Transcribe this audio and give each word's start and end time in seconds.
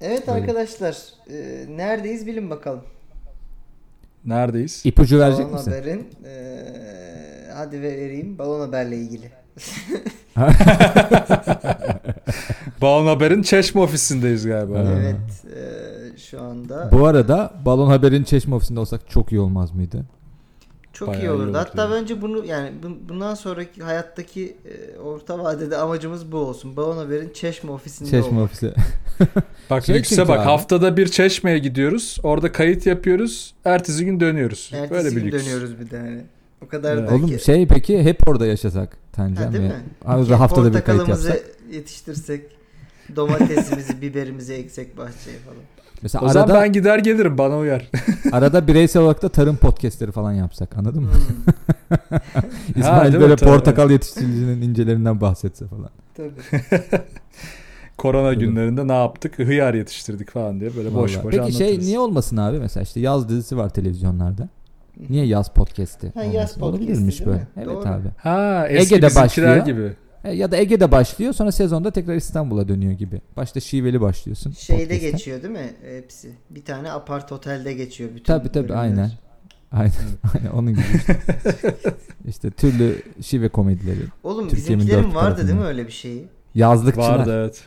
Evet 0.00 0.28
Böyle. 0.28 0.40
arkadaşlar 0.40 0.96
e, 1.30 1.66
neredeyiz 1.76 2.26
bilin 2.26 2.50
bakalım. 2.50 2.82
Neredeyiz? 4.24 4.82
İpucu 4.84 5.18
verecek 5.20 5.46
Balon 5.46 5.52
misin? 5.52 5.70
Haber'in 5.70 6.06
e, 6.24 6.64
hadi 7.54 7.82
ve 7.82 7.96
vereyim 7.96 8.38
Balon 8.38 8.60
Haber'le 8.60 8.92
ilgili. 8.92 9.30
Balon 12.82 13.06
Haber'in 13.06 13.42
Çeşme 13.42 13.80
ofisindeyiz 13.80 14.46
galiba. 14.46 14.78
Evet 14.78 15.16
e, 15.56 16.18
şu 16.18 16.42
anda 16.42 16.90
Bu 16.92 17.06
arada 17.06 17.52
Balon 17.64 17.90
Haber'in 17.90 18.24
Çeşme 18.24 18.54
ofisinde 18.54 18.80
olsak 18.80 19.08
çok 19.08 19.32
iyi 19.32 19.40
olmaz 19.40 19.72
mıydı? 19.74 20.04
Çok 20.98 21.08
bayağı 21.08 21.22
iyi 21.22 21.24
iyi 21.24 21.30
olurdu. 21.30 21.42
olurdu 21.44 21.58
Hatta 21.58 21.82
yani. 21.82 21.94
bence 21.94 22.22
bunu 22.22 22.44
yani 22.44 22.72
bu- 22.82 23.08
bundan 23.08 23.34
sonraki 23.34 23.82
hayattaki 23.82 24.56
e, 24.96 24.98
orta 24.98 25.38
vadede 25.38 25.76
amacımız 25.76 26.32
bu 26.32 26.36
olsun. 26.36 26.76
Balon 26.76 26.96
Haber'in 26.96 27.30
Çeşme 27.32 27.70
ofisinde 27.70 28.10
Çeşme 28.10 28.28
olmak. 28.28 28.44
ofisi. 28.44 28.72
Bak 29.70 29.84
Şey 29.84 29.94
lükse 29.94 30.28
bak 30.28 30.38
abi. 30.38 30.44
haftada 30.44 30.96
bir 30.96 31.08
Çeşme'ye 31.08 31.58
gidiyoruz. 31.58 32.18
Orada 32.22 32.52
kayıt 32.52 32.86
yapıyoruz. 32.86 33.54
Ertesi 33.64 34.04
gün 34.04 34.20
dönüyoruz. 34.20 34.70
Ertesi 34.74 34.90
Böyle 34.90 35.16
bir 35.16 35.22
gün 35.22 35.32
lüks. 35.32 35.44
dönüyoruz 35.44 35.80
bir 35.80 35.90
de 35.90 35.98
hani. 35.98 36.22
O 36.64 36.68
kadar 36.68 36.96
Evet. 36.96 37.10
da 37.10 37.14
Oğlum 37.14 37.38
şey 37.38 37.66
peki 37.68 38.02
hep 38.02 38.28
orada 38.28 38.46
yaşasak 38.46 38.96
Tancan 39.12 39.42
Ha, 39.44 39.52
değil 39.52 39.64
mi? 39.64 39.72
Abi 40.04 40.32
haftada 40.32 40.74
bir 40.74 40.80
kayıt 40.80 41.08
yapsak. 41.08 41.40
yetiştirsek, 41.72 42.42
domatesimizi, 43.16 44.00
biberimizi 44.02 44.54
eksek 44.54 44.96
bahçeye 44.98 45.36
falan. 45.38 45.58
Mesela 46.02 46.24
O 46.24 46.28
zaman 46.28 46.46
arada 46.48 46.60
ben 46.62 46.72
gider 46.72 46.98
gelirim 46.98 47.38
bana 47.38 47.58
uyar. 47.58 47.90
arada 48.32 48.66
bireysel 48.68 49.02
olarak 49.02 49.22
da 49.22 49.28
tarım 49.28 49.56
podcastleri 49.56 50.12
falan 50.12 50.32
yapsak 50.32 50.78
anladın 50.78 51.02
mı? 51.02 51.10
Hmm, 51.10 52.18
İsmail 52.76 53.14
mi? 53.14 53.20
böyle 53.20 53.36
Tabii. 53.36 53.50
portakal 53.50 53.90
yetiştiricinin 53.90 54.62
incelerinden 54.62 55.20
bahsetse 55.20 55.66
falan. 55.66 55.90
tabii. 56.16 56.30
Korona 57.98 58.32
Tabii. 58.34 58.44
günlerinde 58.46 58.88
ne 58.88 58.92
yaptık? 58.92 59.38
Hıyar 59.38 59.74
yetiştirdik 59.74 60.30
falan 60.30 60.60
diye 60.60 60.76
böyle 60.76 60.94
boş 60.94 61.12
Vallahi. 61.16 61.24
boş 61.24 61.30
Peki 61.30 61.40
anlatırız. 61.42 61.58
şey 61.58 61.78
niye 61.78 61.98
olmasın 61.98 62.36
abi 62.36 62.58
mesela 62.58 62.82
işte 62.84 63.00
yaz 63.00 63.28
dizisi 63.28 63.56
var 63.56 63.68
televizyonlarda. 63.68 64.48
Niye 65.08 65.26
yaz 65.26 65.52
podcast'i? 65.52 66.12
Ha, 66.14 66.22
yaz 66.22 66.32
podcast'i 66.34 66.64
Olabilirmiş 66.64 67.18
değil 67.18 67.26
böyle. 67.30 67.38
mi? 67.40 67.46
Evet 67.56 67.66
Doğru. 67.66 67.88
abi. 67.88 68.08
Ha 68.18 68.66
eski 68.68 68.94
Ege'de 68.94 69.14
başlıyor. 69.14 69.64
gibi. 69.66 69.92
E, 70.28 70.34
Ya 70.36 70.50
da 70.50 70.56
Ege'de 70.56 70.92
başlıyor 70.92 71.32
sonra 71.32 71.52
sezonda 71.52 71.90
tekrar 71.90 72.14
İstanbul'a 72.14 72.68
dönüyor 72.68 72.92
gibi. 72.92 73.20
Başta 73.36 73.60
şiveli 73.60 74.00
başlıyorsun. 74.00 74.52
Şeyde 74.52 74.82
podcast'e. 74.84 75.10
geçiyor 75.10 75.42
değil 75.42 75.52
mi 75.54 75.70
hepsi? 75.96 76.30
Bir 76.50 76.64
tane 76.64 76.92
apart 76.92 77.32
otelde 77.32 77.72
geçiyor 77.74 78.10
bütün 78.10 78.24
Tabii 78.24 78.48
tabii 78.48 78.68
bölümler. 78.68 78.82
aynen. 78.82 79.10
Aynen, 79.72 79.92
aynen 80.34 80.50
onun 80.50 80.72
gibi 80.72 80.84
işte. 80.96 81.16
işte 82.28 82.50
türlü 82.50 83.02
şive 83.22 83.48
komedileri. 83.48 83.98
Oğlum 84.24 84.48
Türkiye'nin 84.48 84.78
bizimkilerin 84.86 85.14
vardı 85.14 85.46
değil 85.48 85.58
mi 85.58 85.64
öyle 85.64 85.86
bir 85.86 85.92
şeyi? 85.92 86.28
Yazlıkçılar. 86.54 87.18
Vardı 87.18 87.32
evet. 87.42 87.62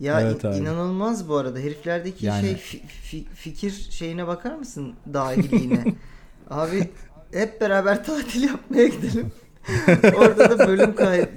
Ya 0.00 0.20
Evet 0.20 0.44
in- 0.44 0.48
abi. 0.48 0.56
inanılmaz 0.56 1.28
bu 1.28 1.36
arada. 1.36 1.58
Heriflerdeki 1.58 2.26
Yani- 2.26 2.40
şey 2.40 2.52
fi- 2.52 2.80
fi- 3.10 3.24
fikir 3.34 3.86
şeyine 3.90 4.26
bakar 4.26 4.54
mısın 4.54 4.92
dahiliğine? 5.14 5.84
Abi 6.50 6.88
hep 7.32 7.60
beraber 7.60 8.04
tatil 8.04 8.42
yapmaya 8.42 8.86
gidelim. 8.88 9.32
Orada 10.18 10.58
da 10.58 10.68
bölüm 10.68 10.94
kay 10.94 11.28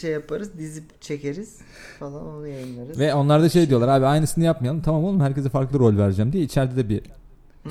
şey 0.00 0.10
yaparız, 0.10 0.50
dizip 0.58 1.02
çekeriz 1.02 1.56
falan 1.98 2.26
onu 2.28 2.48
yayınlarız. 2.48 2.98
Ve 2.98 3.14
onlar 3.14 3.42
da 3.42 3.48
şey 3.48 3.68
diyorlar 3.68 3.88
abi 3.88 4.06
aynısını 4.06 4.44
yapmayalım. 4.44 4.82
Tamam 4.82 5.04
oğlum 5.04 5.20
herkese 5.20 5.48
farklı 5.48 5.78
rol 5.78 5.98
vereceğim 5.98 6.32
diye 6.32 6.42
içeride 6.44 6.76
de 6.76 6.88
bir 6.88 7.02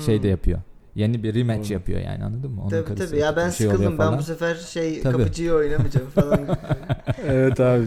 şey 0.06 0.18
de 0.18 0.22
Hmm. 0.22 0.30
yapıyor. 0.30 0.58
Yeni 0.94 1.22
bir 1.22 1.34
rematch 1.34 1.64
Doğru. 1.68 1.72
yapıyor 1.72 2.00
yani 2.00 2.24
anladın 2.24 2.50
mı? 2.50 2.60
Onun 2.62 2.70
Tabii 2.70 2.94
tabii. 2.94 3.18
Ya 3.18 3.36
ben 3.36 3.50
şey 3.50 3.66
sıkıldım. 3.66 3.98
Ben 3.98 4.18
bu 4.18 4.22
sefer 4.22 4.54
şey 4.54 5.00
Tabii. 5.02 5.16
kapıcıyı 5.18 5.52
oynamayacağım 5.52 6.10
falan. 6.10 6.40
Evet 7.26 7.60
abi. 7.60 7.86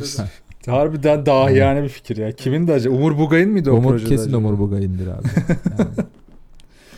Harbiden 0.66 1.26
daha 1.26 1.50
yani 1.52 1.84
bir 1.84 1.90
fikir 1.90 2.18
ya. 2.18 2.32
Kimin 2.32 2.68
de 2.68 2.74
acaba? 2.74 2.96
Umur 2.96 3.18
Bugay'ın 3.18 3.50
mıydı 3.52 3.72
o 3.72 3.76
Umur 3.76 3.90
projede 3.92 4.10
kesin 4.10 4.24
acaba? 4.24 4.38
Umur 4.38 4.60
Bugay'ındır 4.60 5.08
abi. 5.08 5.28
Yani, 5.80 5.90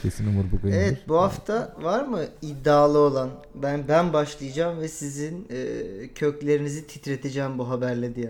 kesin 0.02 0.27
Umur 0.27 0.44
Bugay'ındır. 0.52 0.81
evet 0.83 0.97
bu 1.07 1.17
hafta 1.17 1.75
var 1.81 2.03
mı 2.05 2.19
iddialı 2.41 2.97
olan? 3.00 3.29
Ben 3.56 3.81
ben 3.88 4.13
başlayacağım 4.13 4.79
ve 4.81 4.88
sizin 4.88 5.47
e, 5.50 5.57
köklerinizi 6.16 6.88
titreteceğim 6.88 7.57
bu 7.57 7.69
haberle 7.69 8.16
diye. 8.16 8.29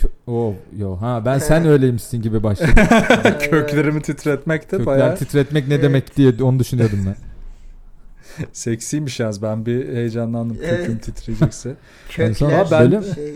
Kö- 0.00 0.08
oh, 0.26 0.54
yo 0.78 0.96
ha 0.96 1.22
ben 1.24 1.38
sen 1.38 1.66
öyleymişsin 1.66 2.22
gibi 2.22 2.42
başladım. 2.42 2.74
Köklerimi 3.40 4.02
titretmek 4.02 4.62
de 4.62 4.66
Kökler 4.66 4.86
bayağı 4.86 5.16
titretmek 5.16 5.68
ne 5.68 5.74
Evet. 5.74 5.84
demek 5.84 6.16
diye 6.16 6.32
onu 6.42 6.58
düşünüyordum 6.58 6.98
ben. 7.06 7.16
seksiymiş 8.52 9.20
yalnız. 9.20 9.42
Ben 9.42 9.66
bir 9.66 9.88
heyecanlandım. 9.88 10.58
Evet. 10.62 10.76
Köküm 10.80 10.98
titreyecekse. 10.98 11.74
En 12.18 12.32
son 12.32 12.48
Kökler 12.50 12.70
ben- 12.70 12.90
bölüm 12.90 13.02
şey 13.14 13.34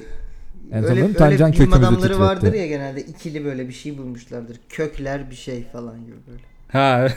En 0.73 0.83
son 0.83 0.91
öyle, 0.91 1.03
öyle 1.03 1.15
Tancan 1.15 1.53
bilim 1.53 1.73
adamları 1.73 2.01
titretti. 2.03 2.21
vardır 2.21 2.53
ya 2.55 2.67
genelde 2.67 3.01
ikili 3.03 3.45
böyle 3.45 3.69
bir 3.69 3.73
şey 3.73 3.99
bulmuşlardır. 3.99 4.61
Kökler 4.69 5.31
bir 5.31 5.35
şey 5.37 5.65
falan 5.65 6.05
gibi 6.05 6.17
böyle. 6.31 6.43
Ha. 6.75 7.07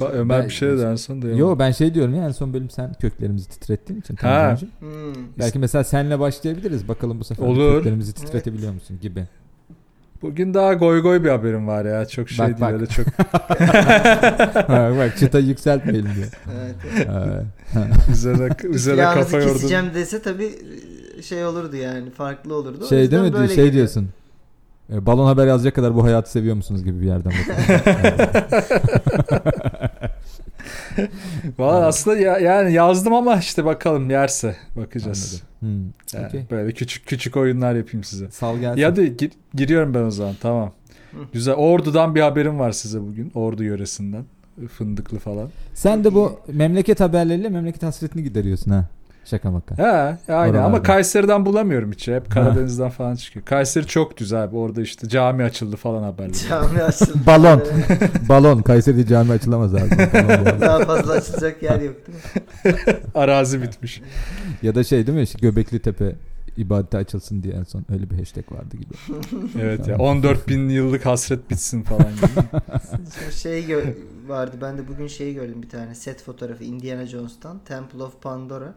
Ba- 0.00 0.10
Ömer 0.12 0.38
Ben- 0.40 0.44
bir 0.48 0.52
şey 0.54 0.68
dedi 0.68 0.82
en 0.82 0.94
son 0.96 1.22
da. 1.22 1.28
Yo 1.28 1.58
ben 1.58 1.70
şey 1.70 1.94
diyorum 1.94 2.14
ya 2.14 2.24
en 2.26 2.30
son 2.32 2.54
bölüm 2.54 2.70
sen 2.70 2.94
köklerimizi 3.00 3.48
titrettiğin 3.48 4.00
için. 4.00 4.16
Ha. 4.16 4.56
Hmm. 4.78 4.88
Belki 5.38 5.58
mesela 5.58 5.84
senle 5.84 6.18
başlayabiliriz. 6.20 6.88
Bakalım 6.88 7.20
bu 7.20 7.24
sefer 7.24 7.44
Olur. 7.46 7.72
köklerimizi 7.76 8.12
titretebiliyor 8.14 8.72
musun 8.72 8.98
gibi. 9.02 9.24
Bugün 10.22 10.54
daha 10.54 10.74
goy 10.74 11.02
goy 11.02 11.24
bir 11.24 11.28
haberim 11.28 11.66
var 11.66 11.84
ya. 11.84 12.06
Çok 12.06 12.28
şey 12.30 12.38
Bak, 12.38 12.48
değil 12.48 12.60
bak. 12.60 12.72
öyle 12.72 12.86
çok 12.86 13.06
ha, 14.68 14.90
bak 14.98 15.16
çıtayı 15.18 15.46
yükseltmeyelim 15.46 16.10
diye. 16.16 16.26
Evet. 16.56 17.44
üzerine, 18.12 18.48
üzerine 18.74 19.02
kafa 19.04 19.36
yordum. 19.36 19.52
keseceğim 19.52 19.86
dese 19.94 20.22
tabii 20.22 20.54
şey 21.22 21.44
olurdu 21.44 21.76
yani 21.76 22.10
farklı 22.10 22.54
olurdu. 22.54 22.86
Şey 22.88 23.10
değil 23.10 23.22
mi? 23.22 23.32
böyle 23.32 23.46
Şey 23.46 23.56
geliyor. 23.56 23.72
diyorsun. 23.72 24.08
E, 24.92 25.06
balon 25.06 25.26
haber 25.26 25.46
yazacak 25.46 25.74
kadar 25.74 25.94
bu 25.94 26.04
hayatı 26.04 26.30
seviyor 26.30 26.56
musunuz 26.56 26.84
gibi 26.84 27.00
bir 27.00 27.06
yerden 27.06 27.32
Valla 31.58 31.86
aslında 31.86 32.16
ya, 32.16 32.38
yani 32.38 32.72
yazdım 32.72 33.12
ama 33.14 33.36
işte 33.36 33.64
bakalım 33.64 34.10
yerse 34.10 34.56
bakacağız. 34.76 35.42
Hmm, 35.60 35.68
Yani 36.14 36.26
okey. 36.26 36.42
Böyle 36.50 36.72
küçük 36.72 37.06
küçük 37.06 37.36
oyunlar 37.36 37.74
yapayım 37.74 38.04
size. 38.04 38.30
Sal 38.30 38.58
gelsin. 38.58 38.80
Ya 38.80 38.88
hadi 38.88 39.16
gir- 39.16 39.32
giriyorum 39.54 39.94
ben 39.94 40.02
o 40.02 40.10
zaman 40.10 40.34
tamam. 40.40 40.72
Hı. 41.12 41.16
Güzel. 41.32 41.54
Ordu'dan 41.54 42.14
bir 42.14 42.20
haberim 42.20 42.58
var 42.58 42.72
size 42.72 43.00
bugün. 43.00 43.30
Ordu 43.34 43.64
yöresinden. 43.64 44.24
Fındıklı 44.68 45.18
falan. 45.18 45.48
Sen 45.74 46.04
de 46.04 46.14
bu 46.14 46.40
memleket 46.52 47.00
haberleriyle 47.00 47.48
memleket 47.48 47.82
hasretini 47.82 48.22
gideriyorsun 48.22 48.70
ha. 48.70 48.84
Şaka 49.30 49.50
maka. 49.50 49.78
He, 49.78 49.82
aynen 49.82 50.18
Oralarda. 50.28 50.64
ama 50.64 50.82
Kayseri'den 50.82 51.46
bulamıyorum 51.46 51.92
hiç. 51.92 52.08
Hep 52.08 52.30
Karadeniz'den 52.30 52.88
falan 52.88 53.14
çıkıyor. 53.14 53.44
Kayseri 53.46 53.86
çok 53.86 54.16
düz 54.16 54.32
abi. 54.32 54.56
Orada 54.56 54.82
işte 54.82 55.08
cami 55.08 55.42
açıldı 55.44 55.76
falan 55.76 56.02
haberler. 56.02 56.36
Cami 56.48 56.82
açıldı. 56.82 57.12
Balon. 57.26 57.62
Balon. 58.28 58.62
Kayseri'de 58.62 59.06
cami 59.06 59.32
açılamaz 59.32 59.74
abi. 59.74 59.90
Daha 60.60 60.78
fazla 60.84 61.12
açılacak 61.12 61.62
yer 61.62 61.80
yok 61.80 61.96
değil 62.06 62.18
mi? 62.64 62.82
Arazi 63.14 63.62
bitmiş. 63.62 64.02
ya 64.62 64.74
da 64.74 64.84
şey 64.84 65.06
değil 65.06 65.18
mi? 65.18 65.22
İşte 65.24 65.38
Göbekli 65.42 65.78
Tepe 65.78 66.14
ibadete 66.56 66.98
açılsın 66.98 67.42
diye 67.42 67.54
en 67.54 67.64
son 67.64 67.84
öyle 67.92 68.10
bir 68.10 68.18
hashtag 68.18 68.52
vardı 68.52 68.76
gibi. 68.76 68.94
Evet 69.60 69.88
ya 69.88 69.96
14 69.98 70.48
bin 70.48 70.68
yıllık 70.68 71.06
hasret 71.06 71.50
bitsin 71.50 71.82
falan 71.82 72.08
gibi. 72.16 72.60
Şey 73.32 73.64
gö- 73.64 73.94
vardı. 74.28 74.56
Ben 74.62 74.78
de 74.78 74.88
bugün 74.88 75.06
şeyi 75.06 75.34
gördüm 75.34 75.62
bir 75.62 75.68
tane 75.68 75.94
set 75.94 76.22
fotoğrafı 76.22 76.64
Indiana 76.64 77.06
Jones'tan 77.06 77.58
Temple 77.64 78.02
of 78.02 78.22
Pandora. 78.22 78.74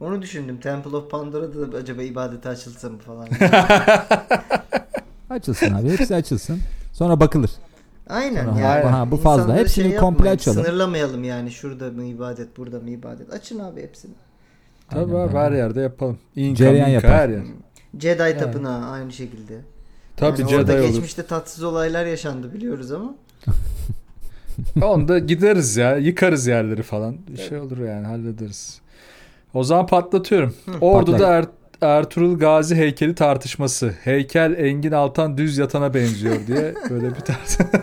Onu 0.00 0.22
düşündüm. 0.22 0.60
Temple 0.60 0.96
of 0.96 1.10
Pandora'da 1.10 1.72
da 1.72 1.76
acaba 1.76 2.02
ibadete 2.02 2.48
açılsa 2.48 2.88
mı 2.90 2.98
falan. 2.98 3.28
Açılsın 5.30 5.74
abi. 5.74 5.90
Hepsi 5.90 6.14
açılsın. 6.14 6.60
Sonra 6.92 7.20
bakılır. 7.20 7.50
Aynen 8.08 8.44
Sonra 8.44 8.60
yani. 8.60 8.84
ha, 8.84 8.98
ha, 9.00 9.10
bu 9.10 9.16
fazla. 9.16 9.42
İnsanları 9.42 9.60
Hepsini 9.60 9.84
yapmayın, 9.84 10.00
komple 10.00 10.30
açalım. 10.30 10.64
Sınırlamayalım 10.64 11.24
yani. 11.24 11.50
Şurada 11.50 11.90
mı 11.90 12.04
ibadet, 12.04 12.56
burada 12.56 12.80
mı 12.80 12.90
ibadet. 12.90 13.32
Açın 13.32 13.58
abi 13.58 13.82
hepsini. 13.82 14.12
Tabii 14.90 15.00
Aynen, 15.16 15.28
abi 15.28 15.38
aynen. 15.38 15.50
her 15.50 15.56
yerde 15.56 15.80
yapalım. 15.80 16.18
İnka, 16.36 16.56
Cereyan 16.56 16.88
yapar. 16.88 17.10
her 17.10 17.28
yer. 17.28 17.42
Jedi 18.00 18.38
tapınağı 18.38 18.90
aynı 18.90 19.12
şekilde. 19.12 19.60
Tabii 20.16 20.40
Yani 20.40 20.56
orada 20.56 20.72
Jedi 20.72 20.82
olur. 20.82 20.88
geçmişte 20.90 21.22
tatsız 21.26 21.62
olaylar 21.64 22.06
yaşandı 22.06 22.54
biliyoruz 22.54 22.92
ama. 22.92 23.14
Onda 24.82 25.18
gideriz 25.18 25.76
ya. 25.76 25.96
Yıkarız 25.96 26.46
yerleri 26.46 26.82
falan. 26.82 27.16
Bir 27.28 27.36
şey 27.36 27.58
olur 27.58 27.78
yani 27.78 28.06
hallederiz. 28.06 28.80
O 29.54 29.64
zaman 29.64 29.86
patlatıyorum. 29.86 30.54
Ordu'da 30.80 31.12
Patlat. 31.16 31.30
Er- 31.30 31.58
Ertuğrul 31.98 32.38
Gazi 32.38 32.74
heykeli 32.76 33.14
tartışması. 33.14 33.94
Heykel 34.04 34.54
Engin 34.58 34.92
Altan 34.92 35.38
düz 35.38 35.58
yatana 35.58 35.94
benziyor 35.94 36.36
diye 36.46 36.74
böyle 36.90 37.10
bir 37.10 37.20
tartışma. 37.20 37.66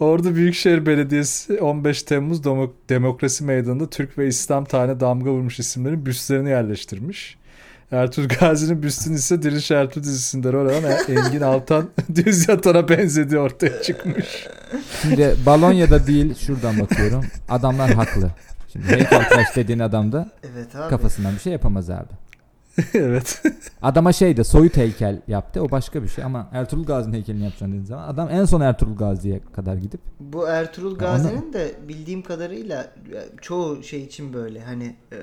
Ordu 0.00 0.34
Büyükşehir 0.34 0.86
Belediyesi 0.86 1.60
15 1.60 2.02
Temmuz 2.02 2.40
Demo- 2.40 2.70
Demokrasi 2.88 3.44
Meydanı'nda 3.44 3.90
Türk 3.90 4.18
ve 4.18 4.26
İslam 4.26 4.64
tane 4.64 5.00
damga 5.00 5.30
vurmuş 5.30 5.58
isimlerin 5.58 6.06
büstlerini 6.06 6.48
yerleştirmiş. 6.50 7.36
Ertuğrul 7.92 8.28
Gazi'nin 8.40 8.82
büstünün 8.82 9.16
ise 9.16 9.42
Diriliş 9.42 9.70
Ertuğrul 9.70 10.04
dizisinde 10.04 10.52
rol 10.52 10.68
alan 10.68 10.84
Engin 11.08 11.40
Altan 11.40 11.88
düz 12.14 12.48
yatana 12.48 12.88
benzediği 12.88 13.40
ortaya 13.40 13.82
çıkmış. 13.82 14.46
Şimdi 15.02 15.34
Balonya'da 15.46 16.06
değil 16.06 16.34
şuradan 16.34 16.80
bakıyorum. 16.80 17.24
Adamlar 17.48 17.90
haklı. 17.90 18.30
Şimdi 18.72 18.86
heykeltıraş 18.86 19.56
dediğin 19.56 19.78
adam 19.78 20.12
da 20.12 20.30
Evet 20.52 20.76
abi. 20.76 20.90
kafasından 20.90 21.34
bir 21.34 21.40
şey 21.40 21.52
yapamaz 21.52 21.90
abi. 21.90 22.08
evet. 22.94 23.42
Adama 23.82 24.12
şey 24.12 24.36
de 24.36 24.44
soyut 24.44 24.76
heykel 24.76 25.22
yaptı. 25.28 25.62
O 25.62 25.70
başka 25.70 26.02
bir 26.02 26.08
şey 26.08 26.24
ama 26.24 26.48
Ertuğrul 26.52 26.84
Gazi'nin 26.84 27.14
heykelini 27.14 27.42
yapacaksın 27.42 27.68
dediğin 27.68 27.84
zaman 27.84 28.08
adam 28.08 28.28
en 28.30 28.44
son 28.44 28.60
Ertuğrul 28.60 28.96
Gazi'ye 28.96 29.40
kadar 29.52 29.74
gidip 29.74 30.00
Bu 30.20 30.48
Ertuğrul 30.48 30.98
Gazi'nin 30.98 31.52
de 31.52 31.74
bildiğim 31.88 32.22
kadarıyla 32.22 32.86
çoğu 33.40 33.82
şey 33.82 34.02
için 34.02 34.32
böyle 34.32 34.60
hani 34.60 34.96
e, 35.12 35.18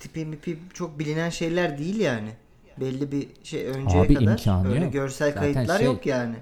tipi 0.00 0.26
mipi 0.26 0.58
çok 0.74 0.98
bilinen 0.98 1.28
şeyler 1.30 1.78
değil 1.78 2.00
yani. 2.00 2.28
Belli 2.80 3.12
bir 3.12 3.28
şey 3.42 3.66
önceye 3.66 4.02
Abi 4.02 4.14
kadar 4.14 4.30
imkanı 4.32 4.68
öyle 4.68 4.84
yok. 4.84 4.92
görsel 4.92 5.32
Zaten 5.34 5.52
kayıtlar 5.52 5.78
şey- 5.78 5.86
yok 5.86 6.06
yani. 6.06 6.34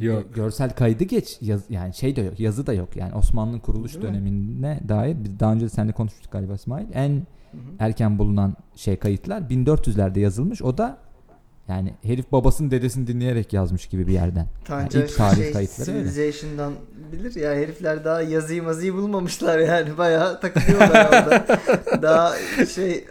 Yok. 0.00 0.34
görsel 0.34 0.70
kaydı 0.70 1.04
geç 1.04 1.38
yaz, 1.40 1.64
yani 1.70 1.94
şey 1.94 2.16
de 2.16 2.20
yok 2.20 2.40
yazı 2.40 2.66
da 2.66 2.72
yok 2.72 2.96
yani 2.96 3.14
Osmanlı'nın 3.14 3.58
kuruluş 3.58 3.94
Değil 3.94 4.04
mi? 4.04 4.10
dönemine 4.10 4.80
dair 4.88 5.16
biz 5.24 5.40
daha 5.40 5.52
önce 5.52 5.68
seninle 5.68 5.92
konuşmuştuk 5.92 6.32
galiba 6.32 6.54
İsmail 6.54 6.86
en 6.94 7.10
Hı 7.10 7.56
hı. 7.56 7.60
erken 7.78 8.18
bulunan 8.18 8.56
şey 8.76 8.96
kayıtlar 8.96 9.40
1400'lerde 9.40 10.20
yazılmış 10.20 10.62
o 10.62 10.78
da 10.78 10.98
yani 11.68 11.94
herif 12.02 12.32
babasının 12.32 12.70
dedesini 12.70 13.06
dinleyerek 13.06 13.52
yazmış 13.52 13.86
gibi 13.86 14.06
bir 14.06 14.12
yerden. 14.12 14.46
Tanca 14.64 15.04
ilk 15.04 15.16
tarih 15.16 15.36
şey, 15.36 15.52
kayıtları 15.52 15.90
öyle. 15.90 15.98
Civilization'dan 15.98 16.72
bilir 17.12 17.34
ya 17.34 17.54
herifler 17.54 18.04
daha 18.04 18.22
yazıyı 18.22 18.62
mazıyı 18.62 18.94
bulmamışlar 18.94 19.58
yani 19.58 19.98
bayağı 19.98 20.40
takılıyorlar 20.40 21.06
orada. 21.06 21.46
daha 22.02 22.34
şey 22.74 23.04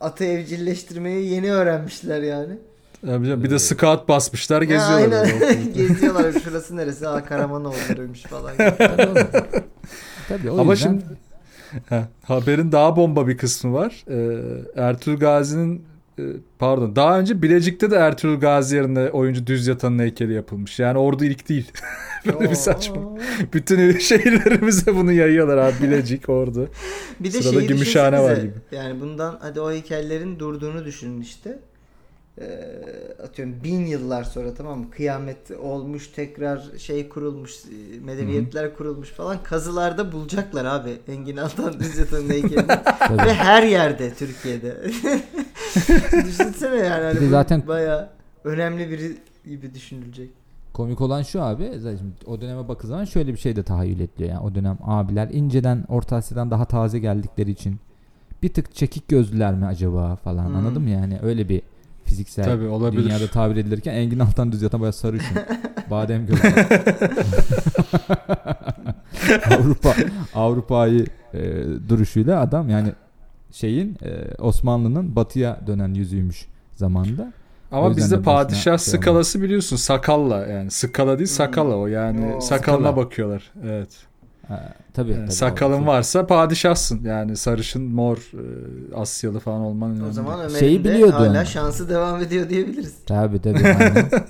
atı 0.00 0.24
evcilleştirmeyi 0.24 1.30
yeni 1.32 1.52
öğrenmişler 1.52 2.22
yani. 2.22 2.58
Canım, 3.06 3.44
bir 3.44 3.50
de 3.50 3.58
scout 3.58 4.08
basmışlar 4.08 4.62
Ya 4.62 4.68
geziyorlar. 4.68 5.22
aynen. 5.24 5.40
böyle. 5.40 5.62
Geziyorlar 5.74 6.32
şurası 6.32 6.76
neresi? 6.76 7.08
Aa 7.08 7.24
Karamanoğulları'ymış 7.24 8.22
falan. 8.22 8.52
Tabii, 10.28 10.50
o 10.50 10.60
Ama 10.60 10.72
yüzden 10.72 10.88
şimdi 10.88 11.04
Heh, 11.88 12.02
haberin 12.24 12.72
daha 12.72 12.96
bomba 12.96 13.28
bir 13.28 13.36
kısmı 13.38 13.72
var. 13.72 14.04
Ee, 14.08 14.82
Ertuğrul 14.82 15.16
Gazi'nin 15.16 15.84
pardon 16.58 16.96
daha 16.96 17.18
önce 17.18 17.42
Bilecik'te 17.42 17.90
de 17.90 17.96
Ertuğrul 17.96 18.40
Gazi 18.40 18.76
yerine 18.76 19.08
oyuncu 19.10 19.46
düz 19.46 19.66
yatanın 19.66 19.98
heykeli 19.98 20.32
yapılmış. 20.32 20.78
Yani 20.78 20.98
ordu 20.98 21.24
ilk 21.24 21.48
değil. 21.48 21.70
Böyle 22.26 22.50
bir 22.50 22.54
saçma. 22.54 22.96
Bütün 23.52 23.98
şehirlerimize 23.98 24.96
bunu 24.96 25.12
yayıyorlar 25.12 25.58
abi 25.58 25.74
Bilecik 25.82 26.28
ordu. 26.28 26.68
Bir 27.20 27.32
de 27.32 27.42
Sırada 27.42 27.64
Gümüşhane 27.64 28.22
var 28.22 28.36
gibi. 28.36 28.52
Yani 28.72 29.00
bundan 29.00 29.38
hadi 29.40 29.60
o 29.60 29.70
heykellerin 29.72 30.38
durduğunu 30.38 30.84
düşünün 30.84 31.20
işte. 31.20 31.58
Ee, 32.40 33.22
atıyorum 33.22 33.54
bin 33.64 33.86
yıllar 33.86 34.24
sonra 34.24 34.54
tamam 34.54 34.78
mı? 34.78 34.90
Kıyamet 34.90 35.50
olmuş 35.50 36.08
tekrar 36.08 36.62
şey 36.78 37.08
kurulmuş 37.08 37.52
e, 37.64 38.00
medeniyetler 38.04 38.76
kurulmuş 38.76 39.08
falan 39.08 39.42
kazılarda 39.42 40.12
bulacaklar 40.12 40.64
abi 40.64 40.90
Engin 41.08 41.36
Altan 41.36 41.72
Düz 41.80 41.98
Yatan'ın 41.98 42.28
heykelini 42.30 42.68
ve 43.26 43.34
her 43.34 43.62
yerde 43.62 44.14
Türkiye'de. 44.14 44.76
Düşünsene 46.26 46.76
yani 46.76 47.04
hani 47.04 47.28
zaten- 47.28 47.66
bayağı 47.68 48.08
önemli 48.44 48.90
biri 48.90 49.16
gibi 49.44 49.74
düşünülecek. 49.74 50.30
Komik 50.72 51.00
olan 51.00 51.22
şu 51.22 51.42
abi 51.42 51.70
zaten 51.78 52.06
o 52.26 52.40
döneme 52.40 52.68
bakıldığı 52.68 52.88
zaman 52.88 53.04
şöyle 53.04 53.32
bir 53.32 53.38
şey 53.38 53.56
de 53.56 53.62
tahayyül 53.62 54.00
ediliyor. 54.00 54.30
Yani 54.30 54.40
o 54.40 54.54
dönem 54.54 54.78
abiler 54.84 55.28
inceden 55.28 55.84
Orta 55.88 56.16
Asya'dan 56.16 56.50
daha 56.50 56.64
taze 56.64 56.98
geldikleri 56.98 57.50
için 57.50 57.76
bir 58.42 58.48
tık 58.48 58.74
çekik 58.74 59.08
gözlüler 59.08 59.54
mi 59.54 59.66
acaba 59.66 60.16
falan 60.16 60.46
Hmm. 60.48 60.56
anladın 60.56 60.82
mı 60.82 60.90
yani 60.90 61.18
öyle 61.22 61.48
bir 61.48 61.62
fiziksel 62.04 62.44
Tabii 62.44 62.66
olabilir. 62.66 63.04
dünyada 63.04 63.26
tabir 63.26 63.56
edilirken 63.56 63.94
Engin 63.94 64.18
Altan 64.18 64.52
düz 64.52 64.62
yatan 64.62 64.80
bayağı 64.80 64.92
sarışın. 64.92 65.36
Badem 65.90 66.26
gözlü. 66.26 66.42
Avrupa 69.58 69.94
Avrupa'yı 70.34 71.06
e, 71.34 71.38
duruşuyla 71.88 72.40
adam 72.40 72.68
yani 72.68 72.92
şeyin 73.52 73.96
e, 74.02 74.34
Osmanlı'nın 74.42 75.16
batıya 75.16 75.60
dönen 75.66 75.94
yüzüymüş 75.94 76.46
zamanda. 76.72 77.32
O 77.72 77.76
Ama 77.76 77.96
bizde 77.96 78.22
padişah 78.22 78.78
şey 78.78 78.98
skalası 78.98 79.42
biliyorsun 79.42 79.76
sakalla 79.76 80.46
yani 80.46 80.70
skala 80.70 81.18
değil 81.18 81.28
sakala 81.28 81.74
o 81.76 81.86
yani 81.86 82.34
Oo. 82.34 82.40
sakalına 82.40 82.90
Skala. 82.90 82.96
bakıyorlar. 82.96 83.50
Evet. 83.64 83.88
Ha, 84.48 84.72
tabii, 84.94 85.10
Yani 85.10 85.20
tabii. 85.24 85.32
sakalın 85.32 85.82
O- 85.82 85.86
varsa 85.86 86.26
padişahsın 86.26 87.04
yani 87.04 87.36
sarışın 87.36 87.82
mor 87.82 88.16
e, 88.16 88.94
Asyalı 88.96 89.40
falan 89.40 89.60
olman 89.60 89.90
önemli. 89.90 90.08
O 90.08 90.12
zaman 90.12 90.40
Ömer'in 90.40 90.58
Şeyi 90.58 90.84
de 90.84 90.92
biliyordu 90.94 91.12
hala 91.14 91.28
ama. 91.30 91.44
şansı 91.44 91.88
devam 91.88 92.20
ediyor 92.22 92.48
diyebiliriz. 92.48 92.94
Tabii 93.06 93.42
tabii. 93.42 93.66
aynen. 93.66 94.10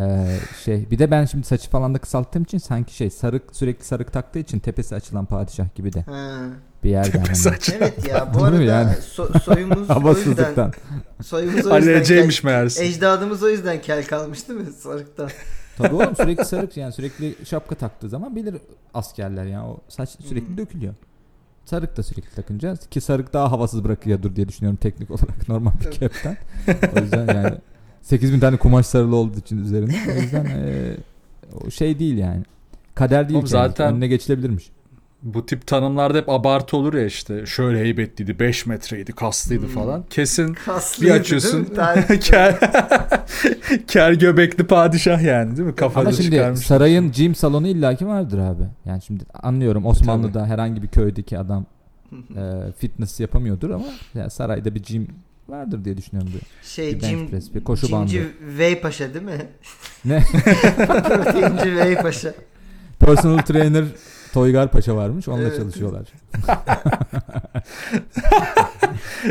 Ee, 0.00 0.26
şey 0.64 0.90
bir 0.90 0.98
de 0.98 1.10
ben 1.10 1.24
şimdi 1.24 1.46
saçı 1.46 1.70
falan 1.70 1.94
da 1.94 1.98
kısalttığım 1.98 2.42
için 2.42 2.58
sanki 2.58 2.94
şey 2.96 3.10
sarık 3.10 3.42
sürekli 3.56 3.84
sarık 3.84 4.12
taktığı 4.12 4.38
için 4.38 4.58
tepesi 4.58 4.94
açılan 4.94 5.24
padişah 5.26 5.74
gibi 5.74 5.92
de 5.92 6.00
Ha. 6.02 6.38
bir 6.84 6.90
yerde. 6.90 7.18
hani. 7.18 7.56
Evet 7.78 8.08
ya 8.08 8.28
bu 8.34 8.44
arada 8.44 8.62
yani? 8.62 8.90
so- 9.16 9.40
soyumuz 9.40 9.90
o 10.04 10.12
yüzden 10.30 10.72
soyumuz 11.24 11.66
o 11.66 11.76
yüzden 11.76 12.02
kel- 12.02 12.44
meğerse. 12.44 12.84
Ecdadımız 12.86 13.42
o 13.42 13.48
yüzden 13.48 13.80
kel 13.80 14.06
kalmış 14.06 14.48
değil 14.48 14.60
mi 14.60 14.66
sarıktan? 14.72 15.30
Tabii 15.76 15.94
oğlum 15.94 16.16
sürekli 16.16 16.44
sarık 16.44 16.76
yani 16.76 16.92
sürekli 16.92 17.34
şapka 17.46 17.74
taktığı 17.74 18.08
zaman 18.08 18.36
bilir 18.36 18.54
askerler 18.94 19.44
yani 19.44 19.64
o 19.68 19.78
saç 19.88 20.10
sürekli 20.28 20.56
dökülüyor. 20.56 20.94
Sarık 21.64 21.96
da 21.96 22.02
sürekli 22.02 22.30
takınca 22.34 22.76
ki 22.76 23.00
sarık 23.00 23.32
daha 23.32 23.52
havasız 23.52 23.84
bırakıyordur 23.84 24.36
diye 24.36 24.48
düşünüyorum 24.48 24.78
teknik 24.82 25.10
olarak 25.16 25.48
normal 25.48 25.72
bir 25.84 25.90
kepten. 25.90 26.36
O 26.96 27.00
yüzden 27.00 27.34
yani 27.34 27.54
8000 28.02 28.40
tane 28.40 28.56
kumaş 28.56 28.86
sarılı 28.86 29.16
olduğu 29.16 29.38
için 29.38 29.58
üzerine. 29.58 29.94
O 30.18 30.20
yüzden 30.20 30.44
eee, 30.44 30.96
o 31.66 31.70
şey 31.70 31.98
değil 31.98 32.16
yani. 32.18 32.42
Kader 32.94 33.28
değil 33.28 33.38
Oğlum 33.38 33.48
zaten- 33.48 33.92
önüne 33.94 34.08
geçilebilirmiş. 34.08 34.70
Bu 35.34 35.46
tip 35.46 35.66
tanımlarda 35.66 36.18
hep 36.18 36.28
abartı 36.28 36.76
olur 36.76 36.94
ya 36.94 37.04
işte 37.06 37.46
şöyle 37.46 37.78
heybetliydi 37.80 38.38
5 38.38 38.66
metreydi 38.66 39.12
kaslıydı 39.12 39.62
Hmm. 39.66 39.68
falan. 39.74 40.04
Kesin 40.10 40.54
Kaslıydı 40.54 41.14
bir 41.14 41.20
açıyorsun 41.20 41.64
ker, 42.20 42.58
ker 43.86 44.12
göbekli 44.12 44.66
padişah 44.66 45.22
yani 45.22 45.56
değil 45.56 45.68
mi? 45.68 45.74
Kafada 45.74 46.08
Ama 46.08 46.12
şimdi 46.16 46.30
çıkarmış. 46.30 46.60
sarayın 46.60 47.12
gym 47.12 47.34
salonu 47.34 47.68
illaki 47.68 48.06
vardır 48.06 48.38
abi. 48.38 48.62
Yani 48.84 49.02
şimdi 49.02 49.24
anlıyorum 49.42 49.86
Osmanlı'da 49.86 50.46
herhangi 50.46 50.82
bir 50.82 50.88
köydeki 50.88 51.38
adam 51.38 51.66
e, 52.36 52.72
fitness 52.78 53.20
yapamıyordur 53.20 53.70
ama 53.70 53.86
yani 54.14 54.30
sarayda 54.30 54.74
bir 54.74 54.82
gym 54.82 55.08
vardır 55.48 55.84
diye 55.84 55.96
düşünüyorum. 55.96 56.32
Bir, 56.34 56.66
şey 56.68 56.88
bir 56.88 57.02
bench 57.02 57.10
Jim, 57.10 57.28
press, 57.28 57.54
bir 57.54 57.64
koşu 57.64 57.86
Jimci 57.86 58.26
Vey 58.58 58.80
Paşa 58.80 59.14
değil 59.14 59.24
mi? 59.24 59.46
Ne? 60.04 60.20
Proteinci 60.76 61.76
Vey 61.76 61.94
Paşa. 61.96 62.34
Personal 63.00 63.38
trainer 63.38 63.84
Toygar 64.36 64.70
Paşa 64.70 64.96
varmış. 64.96 65.28
Onunla 65.28 65.42
Evet. 65.48 65.56
çalışıyorlar. 65.56 66.06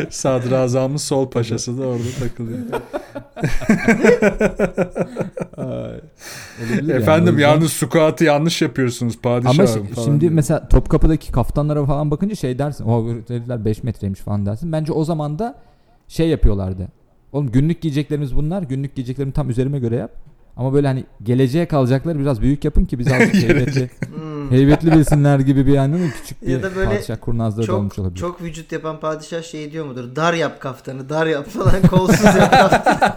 Sadrazamın 0.09 0.97
sol 0.97 1.29
paşası 1.29 1.77
da 1.77 1.87
orada 1.87 2.03
takılıyor. 2.19 2.59
Ay, 5.57 5.99
yani. 6.81 6.91
Efendim 6.91 7.33
yüzden- 7.33 7.49
yalnız 7.49 7.73
squat'ı 7.73 8.23
yanlış 8.23 8.61
yapıyorsunuz 8.61 9.17
padişahım 9.21 9.81
Ama 9.81 9.89
falan 9.93 10.05
şimdi 10.05 10.21
diyor. 10.21 10.31
mesela 10.31 10.67
Topkapı'daki 10.67 11.31
kaftanlara 11.31 11.85
falan 11.85 12.11
bakınca 12.11 12.35
şey 12.35 12.59
dersin. 12.59 12.85
O 12.85 13.07
herifler 13.27 13.65
5 13.65 13.83
metreymiş 13.83 14.19
falan 14.19 14.45
dersin. 14.45 14.71
Bence 14.71 14.93
o 14.93 15.03
zaman 15.03 15.39
da 15.39 15.55
şey 16.07 16.29
yapıyorlardı. 16.29 16.87
Oğlum 17.31 17.51
günlük 17.51 17.81
giyeceklerimiz 17.81 18.35
bunlar. 18.35 18.63
Günlük 18.63 18.95
giyeceklerimi 18.95 19.33
tam 19.33 19.49
üzerime 19.49 19.79
göre 19.79 19.95
yap. 19.95 20.11
Ama 20.57 20.73
böyle 20.73 20.87
hani 20.87 21.03
geleceğe 21.23 21.65
kalacakları 21.67 22.19
biraz 22.19 22.41
büyük 22.41 22.65
yapın 22.65 22.85
ki 22.85 22.99
biz 22.99 23.11
azıcık 23.11 23.33
heybetli, 23.49 23.89
Hmm. 24.15 24.51
heybetli 24.51 24.91
bilsinler 24.91 25.39
gibi 25.39 25.67
bir 25.67 25.77
anladın 25.77 26.03
mı? 26.05 26.11
Küçük 26.21 26.41
bir 26.41 26.47
Ya 26.47 26.63
da 26.63 26.75
böyle 26.75 26.89
padişah 26.95 27.15
kurnazlığı 27.21 27.67
da 27.67 27.75
olmuş 27.75 27.95
Çok, 27.95 28.05
olabilir. 28.05 28.19
çok 28.19 28.41
vücut 28.41 28.71
yapan 28.71 28.99
padişah 28.99 29.43
şey 29.43 29.71
diyor 29.71 29.85
mudur? 29.85 30.15
Dar 30.15 30.33
yap 30.33 30.59
kaftanı, 30.61 31.09
dar 31.09 31.27
yap 31.27 31.47
falan, 31.49 31.81
kolsuz 31.87 32.25
yap 32.25 32.51
kaftanı. 32.51 33.11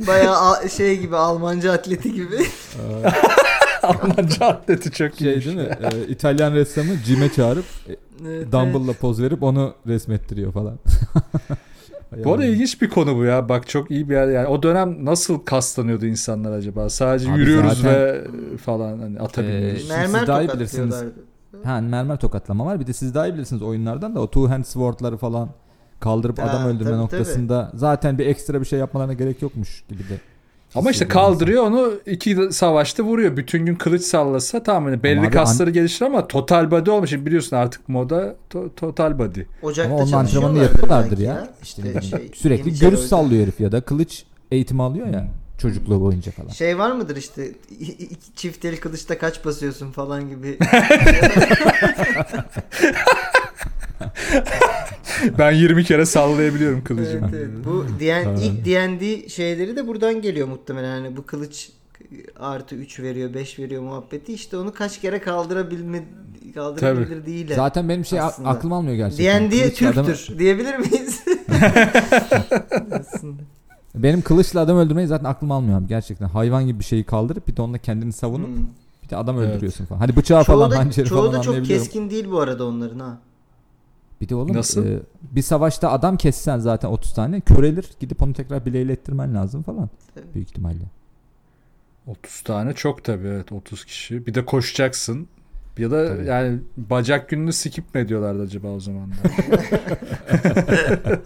Bayağı 0.06 0.36
a- 0.50 0.68
şey 0.68 0.98
gibi 1.00 1.16
Almanca 1.16 1.72
atleti 1.72 2.12
gibi. 2.12 2.36
Almanca 3.82 4.46
atleti 4.46 4.90
çok 4.90 5.14
şey 5.14 5.26
iyiymiş 5.28 5.46
değil 5.46 5.56
mi? 5.56 5.68
Ee, 5.82 6.06
İtalyan 6.08 6.52
ressamı 6.52 6.94
Jim'e 7.06 7.32
çağırıp 7.32 7.64
e, 7.88 7.96
Evet, 8.26 8.52
Dumbbell'la 8.52 8.92
poz 8.92 9.22
verip 9.22 9.42
onu 9.42 9.74
resmettiriyor 9.86 10.52
falan. 10.52 10.78
Bu 12.24 12.32
arada 12.32 12.44
ilginç 12.44 12.82
bir 12.82 12.90
konu 12.90 13.16
bu 13.16 13.24
ya. 13.24 13.48
Bak 13.48 13.68
çok 13.68 13.90
iyi 13.90 14.08
bir 14.08 14.14
yer. 14.14 14.28
Yani 14.28 14.46
o 14.46 14.62
dönem 14.62 15.04
nasıl 15.04 15.38
kaslanıyordu 15.38 16.06
insanlar 16.06 16.52
acaba? 16.52 16.90
Sadece 16.90 17.32
Abi 17.32 17.40
yürüyoruz 17.40 17.78
zaten- 17.78 17.94
ve 17.94 18.24
falan 18.64 18.98
hani 18.98 19.20
ata 19.20 19.42
biniyoruz. 19.42 19.78
Şimdi 19.80 19.92
Mermer 19.92 20.18
siz 20.18 20.28
daha 20.28 20.42
iyi 20.42 20.48
tokatlıyorlardı. 20.48 21.14
Ha 21.64 21.80
mermer 21.80 22.16
tokatlama 22.16 22.66
var. 22.66 22.80
Bir 22.80 22.86
de 22.86 22.92
siz 22.92 23.14
daha 23.14 23.26
iyi 23.26 23.34
bilirsiniz 23.34 23.62
oyunlardan 23.62 24.14
da 24.14 24.20
o 24.20 24.26
two 24.26 24.48
hand 24.48 24.64
sword'ları 24.64 25.16
falan 25.16 25.48
kaldırıp 26.00 26.38
Ha, 26.38 26.42
adam 26.42 26.66
öldürme 26.66 26.90
tabii, 26.90 27.00
noktasında 27.00 27.70
zaten 27.74 28.18
bir 28.18 28.26
ekstra 28.26 28.60
bir 28.60 28.66
şey 28.66 28.78
yapmalarına 28.78 29.12
gerek 29.12 29.42
yokmuş 29.42 29.84
gibi 29.88 30.02
de. 30.02 30.20
Ama 30.76 30.90
işte 30.90 31.08
kaldırıyor 31.08 31.62
onu 31.62 31.92
iki 32.06 32.48
savaşta 32.52 33.02
vuruyor. 33.02 33.36
Bütün 33.36 33.66
gün 33.66 33.74
kılıç 33.74 34.02
sallasa 34.02 34.62
tamam 34.62 34.84
hani 34.84 35.02
belli 35.02 35.30
kasları 35.30 35.70
gelişir 35.70 36.04
ama 36.04 36.28
total 36.28 36.70
body 36.70 36.90
olmuş. 36.90 37.10
Şimdi 37.10 37.26
biliyorsun 37.26 37.56
artık 37.56 37.88
moda 37.88 38.36
to- 38.52 38.70
total 38.76 39.18
body. 39.18 39.40
Ocakta 39.62 39.92
Ama 39.94 40.02
onun 40.02 40.12
antrenmanını 40.12 40.62
yapıyorlardır 40.62 41.10
belki 41.10 41.22
ya. 41.22 41.48
İşte 41.62 41.82
bileyim, 41.82 42.02
şey, 42.02 42.30
Sürekli 42.34 42.78
görüş 42.78 43.00
sallıyor 43.00 43.42
herif 43.42 43.60
ya 43.60 43.72
da 43.72 43.80
kılıç 43.80 44.24
eğitimi 44.50 44.82
alıyor 44.82 45.06
ya 45.06 45.20
Hmm. 45.20 45.28
çocukluğu 45.58 46.00
boyunca 46.00 46.32
falan. 46.32 46.48
Şey 46.48 46.78
var 46.78 46.92
mıdır 46.92 47.16
işte 47.16 47.50
çift 48.36 48.64
el 48.64 48.76
kılıçta 48.76 49.18
kaç 49.18 49.44
basıyorsun 49.44 49.92
falan 49.92 50.28
gibi. 50.28 50.58
ben 55.38 55.52
20 55.52 55.84
kere 55.84 56.06
sallayabiliyorum 56.06 56.84
kılıcımı. 56.84 57.30
Evet, 57.34 57.46
evet. 57.54 57.64
Bu 57.64 57.84
DN, 58.00 58.36
ilk 58.42 58.64
D&D 58.64 59.28
şeyleri 59.28 59.76
de 59.76 59.86
buradan 59.86 60.22
geliyor 60.22 60.48
muhtemelen. 60.48 60.96
Yani 60.96 61.16
bu 61.16 61.26
kılıç 61.26 61.70
artı 62.40 62.74
3 62.74 63.00
veriyor 63.00 63.34
5 63.34 63.58
veriyor 63.58 63.82
muhabbeti 63.82 64.32
işte 64.34 64.56
onu 64.56 64.74
kaç 64.74 65.00
kere 65.00 65.20
kaldırabilme 65.20 66.04
kaldırabilir 66.54 67.26
değil. 67.26 67.52
Zaten 67.54 67.88
benim 67.88 68.04
şey 68.04 68.20
Aslında. 68.20 68.48
aklım 68.48 68.72
almıyor 68.72 68.96
gerçekten. 68.96 69.50
D&D 69.50 69.72
Türktür 69.74 70.38
diyebilir 70.38 70.76
miyiz? 70.76 71.20
Aslında. 72.92 73.42
benim 73.94 74.22
kılıçla 74.22 74.60
adam 74.60 74.78
öldürmeyi 74.78 75.08
zaten 75.08 75.24
aklım 75.24 75.50
almıyor 75.50 75.78
abi 75.78 75.86
gerçekten. 75.88 76.26
Hayvan 76.28 76.66
gibi 76.66 76.78
bir 76.78 76.84
şeyi 76.84 77.04
kaldırıp 77.04 77.48
bir 77.48 77.56
de 77.56 77.62
onunla 77.62 77.78
kendini 77.78 78.12
savunup 78.12 78.48
Hmm. 78.48 78.66
bir 79.04 79.08
de 79.10 79.16
adam 79.16 79.38
Evet. 79.38 79.48
öldürüyorsun 79.54 79.84
falan. 79.84 80.00
Hadi 80.00 80.16
bıçağı 80.16 80.44
Çoğu 80.44 80.56
falan 80.56 80.70
da, 80.70 80.78
hançeri 80.78 81.08
çoğu 81.08 81.18
falan 81.18 81.32
da 81.32 81.42
çok 81.42 81.64
keskin 81.66 82.10
değil 82.10 82.30
bu 82.30 82.40
arada 82.40 82.66
onların 82.66 82.98
ha. 82.98 83.18
Bir 84.20 84.28
de 84.28 84.34
oğlum 84.34 84.56
Nasıl? 84.56 84.86
e, 84.86 85.00
bir 85.22 85.42
savaşta 85.42 85.90
adam 85.92 86.16
kessen 86.16 86.58
zaten 86.58 86.88
30 86.88 87.14
tane 87.14 87.40
körelir 87.40 87.90
gidip 88.00 88.22
onu 88.22 88.32
tekrar 88.32 88.66
bileyle 88.66 88.92
ettirmen 88.92 89.34
lazım 89.34 89.62
falan. 89.62 89.90
Tabii. 90.14 90.34
Büyük 90.34 90.48
ihtimalle. 90.48 90.84
30 92.06 92.40
tane 92.40 92.72
çok 92.74 93.04
tabii 93.04 93.26
evet 93.26 93.52
30 93.52 93.84
kişi. 93.84 94.26
Bir 94.26 94.34
de 94.34 94.44
koşacaksın. 94.44 95.28
Ya 95.78 95.90
da 95.90 96.08
Tabii. 96.08 96.26
yani 96.26 96.58
bacak 96.76 97.28
gününü 97.28 97.52
skip 97.52 97.94
mi 97.94 98.00
ediyorlardı 98.00 98.42
acaba 98.42 98.68
o 98.68 98.80
zaman 98.80 99.10
da? 99.10 99.14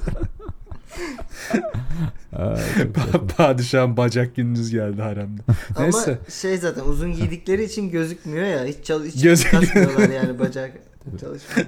Padişahın 3.36 3.96
bacak 3.96 4.36
gününüz 4.36 4.70
geldi 4.70 5.02
haremde. 5.02 5.40
Neyse. 5.78 6.10
Ama 6.10 6.30
şey 6.30 6.56
zaten 6.58 6.82
uzun 6.84 7.12
giydikleri 7.12 7.64
için 7.64 7.90
gözükmüyor 7.90 8.46
ya. 8.46 8.64
Hiç, 8.64 8.84
çal 8.84 9.04
hiç 9.04 9.22
Gözük- 9.22 9.50
kasmıyorlar 9.50 10.08
yani 10.08 10.38
bacak 10.38 10.72
çalışmıyor. 11.20 11.66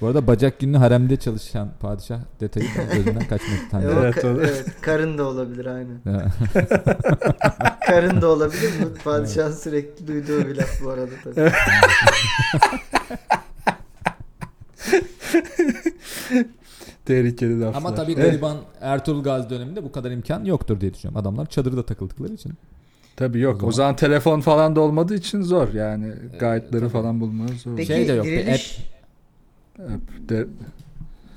Bu 0.00 0.06
arada 0.06 0.26
bacak 0.26 0.58
günü 0.60 0.76
haremde 0.76 1.16
çalışan 1.16 1.68
padişah 1.80 2.20
detayı 2.40 2.66
gözünden 2.92 3.28
kaçmadı. 3.28 3.60
Tabii. 3.70 3.84
Evet, 3.84 3.96
Evet, 4.02 4.16
ka- 4.24 4.38
evet, 4.40 4.66
karın 4.80 5.18
da 5.18 5.24
olabilir. 5.24 5.66
Ha. 5.66 5.82
Karın 7.86 8.20
da 8.22 8.28
olabilir. 8.28 8.70
Bu 8.84 8.94
padişahın 9.04 9.52
sürekli 9.52 10.06
duyduğu 10.06 10.46
bir 10.48 10.56
laf 10.56 10.82
bu 10.84 10.90
arada 10.90 11.10
tabii. 11.24 11.50
Tehlikeli 17.04 17.60
laflar. 17.60 17.78
Ama 17.78 17.94
tabii 17.94 18.12
Evet, 18.12 18.24
gariban 18.24 18.56
Ertuğrul 18.80 19.22
Gazi 19.22 19.50
döneminde 19.50 19.84
bu 19.84 19.92
kadar 19.92 20.10
imkan 20.10 20.44
yoktur 20.44 20.80
diye 20.80 20.94
düşünüyorum. 20.94 21.20
Adamlar 21.20 21.46
çadırda 21.46 21.86
takıldıkları 21.86 22.32
için. 22.32 22.52
Tabii 23.16 23.40
yok. 23.40 23.54
O 23.54 23.66
O 23.66 23.72
zaman- 23.72 23.72
zaman, 23.72 23.96
telefon 23.96 24.40
falan 24.40 24.76
da 24.76 24.80
olmadığı 24.80 25.14
için 25.14 25.42
zor 25.42 25.72
yani. 25.74 26.06
Guide'ları 26.32 26.70
tabii. 26.70 26.88
falan 26.88 27.20
bulmanız 27.20 27.60
zor. 27.60 27.76
Peki 27.76 27.86
Şey 27.86 28.08
de 28.08 28.12
yok, 28.12 28.26
bir 28.26 28.30
diriliş, 28.38 28.78
Hep 28.78 28.99
de- 30.28 30.46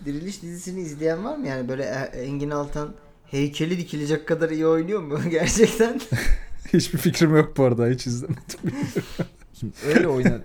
diriliş 0.06 0.42
dizisini 0.42 0.80
izleyen 0.82 1.24
var 1.24 1.38
mı? 1.38 1.48
Yani 1.48 1.70
böyle 1.70 1.84
E- 1.84 2.20
Engin 2.22 2.50
Altan 2.50 2.90
heykeli 3.26 3.78
dikilecek 3.78 4.28
kadar 4.28 4.50
iyi 4.50 4.68
oynuyor 4.68 5.02
mu 5.02 5.20
gerçekten? 5.30 6.02
hiçbir 6.74 6.98
fikrim 7.00 7.36
yok 7.36 7.58
bu 7.58 7.64
arada. 7.64 7.88
Hiç 7.88 8.08
izlemedim. 8.08 8.60
Şimdi 9.54 9.74
öyle 9.88 10.08
oynar. 10.08 10.42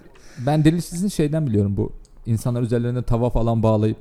Ben 0.47 0.65
Diriliş 0.65 0.93
dizisini 0.93 1.11
şeyden 1.11 1.47
biliyorum 1.47 1.77
bu. 1.77 1.93
İnsanlar 2.27 2.63
üzerlerine 2.63 3.03
tava 3.03 3.31
falan 3.31 3.63
bağlayıp 3.63 3.99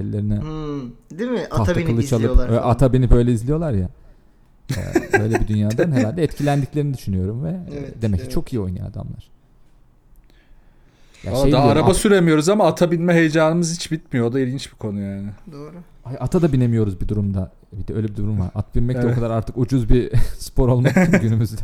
ellerine 0.00 0.36
Hmm, 0.40 0.90
değil 1.18 1.30
mi? 1.30 1.46
Ata 1.50 1.76
binip 1.76 1.90
alıp 1.90 2.04
izliyorlar 2.04 2.48
falan. 2.48 2.70
ata 2.70 2.92
binip 2.92 3.12
öyle 3.12 3.32
izliyorlar 3.32 3.72
ya. 3.72 3.88
Ee, 4.70 5.18
Böyle 5.20 5.40
bir 5.40 5.48
dünyadan 5.48 5.92
herhalde 5.92 6.22
etkilendiklerini 6.22 6.94
düşünüyorum 6.94 7.44
ve 7.44 7.60
Evet, 7.72 7.94
demek 8.02 8.20
evet. 8.20 8.28
ki 8.28 8.34
çok 8.34 8.52
iyi 8.52 8.60
oynuyor 8.60 8.86
adamlar. 8.86 9.30
Ya 11.24 11.36
şey 11.36 11.52
daha 11.52 11.68
araba 11.68 11.90
at- 11.90 11.96
süremiyoruz 11.96 12.48
ama 12.48 12.66
ata 12.66 12.90
binme 12.90 13.14
heyecanımız 13.14 13.74
hiç 13.74 13.92
bitmiyor. 13.92 14.26
O 14.26 14.32
da 14.32 14.40
ilginç 14.40 14.72
bir 14.72 14.76
konu 14.78 15.00
yani. 15.00 15.28
Doğru. 15.52 15.74
Ay, 16.04 16.16
ata 16.20 16.42
da 16.42 16.52
binemiyoruz 16.52 17.00
bir 17.00 17.08
durumda. 17.08 17.52
Bir 17.72 17.86
de 17.88 17.94
öyle 17.94 18.08
bir 18.08 18.16
durum 18.16 18.40
var. 18.40 18.50
At 18.54 18.74
binmek 18.76 18.96
de 18.96 19.00
o 19.00 19.04
Evet. 19.04 19.14
kadar 19.14 19.30
artık 19.30 19.58
ucuz 19.58 19.88
bir 19.90 20.10
spor 20.38 20.68
olmak 20.68 21.20
günümüzde. 21.22 21.60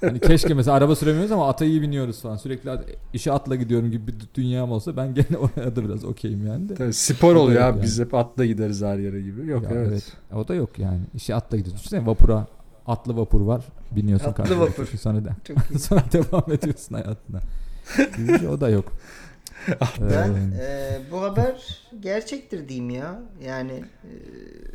hani 0.00 0.20
keşke 0.20 0.54
mesela 0.54 0.76
araba 0.76 0.96
süremiyoruz 0.96 1.32
ama 1.32 1.48
ata 1.48 1.64
iyi 1.64 1.82
biniyoruz 1.82 2.20
falan. 2.22 2.36
Sürekli 2.36 2.70
at- 2.70 2.84
işe 3.12 3.32
atla 3.32 3.56
gidiyorum 3.56 3.90
gibi 3.90 4.06
bir 4.06 4.14
dünyam 4.34 4.72
olsa 4.72 4.96
ben 4.96 5.14
gene 5.14 5.36
oraya 5.40 5.76
da 5.76 5.84
biraz 5.84 6.04
okeyim 6.04 6.46
yani 6.46 6.68
de. 6.68 6.74
Tabii 6.74 6.92
spor 6.92 7.34
oluyor 7.34 7.62
abi. 7.62 7.76
yani. 7.76 7.82
Biz 7.82 7.98
hep 8.00 8.14
atla 8.14 8.44
gideriz 8.46 8.82
her 8.82 8.98
yere 8.98 9.22
gibi. 9.22 9.46
Yok 9.46 9.62
Ya 9.62 9.70
evet. 9.74 10.12
O 10.34 10.48
da 10.48 10.54
yok 10.54 10.78
yani. 10.78 11.00
İşe 11.14 11.34
atla 11.34 11.56
gidiyorsun. 11.56 11.78
Düşünsene 11.78 12.06
vapura 12.06 12.46
atlı 12.86 13.16
vapur 13.16 13.40
var. 13.40 13.64
Biniyorsun 13.92 14.28
Atlı 14.28 14.60
vapur. 14.60 14.86
Sonra, 14.86 15.24
da, 15.24 15.30
Çok 15.44 15.56
iyi. 15.70 15.78
sonra 15.78 16.02
devam 16.12 16.52
ediyorsun 16.52 16.94
hayatına. 16.94 17.40
Şey, 18.38 18.48
o 18.48 18.60
da 18.60 18.68
yok. 18.68 18.92
Ben 20.00 20.30
Ee, 20.60 20.64
e, 20.64 21.00
bu 21.12 21.22
haber 21.22 21.82
gerçektir 22.00 22.68
diyeyim 22.68 22.90
ya. 22.90 23.20
Yani 23.46 23.72
e, 23.72 24.10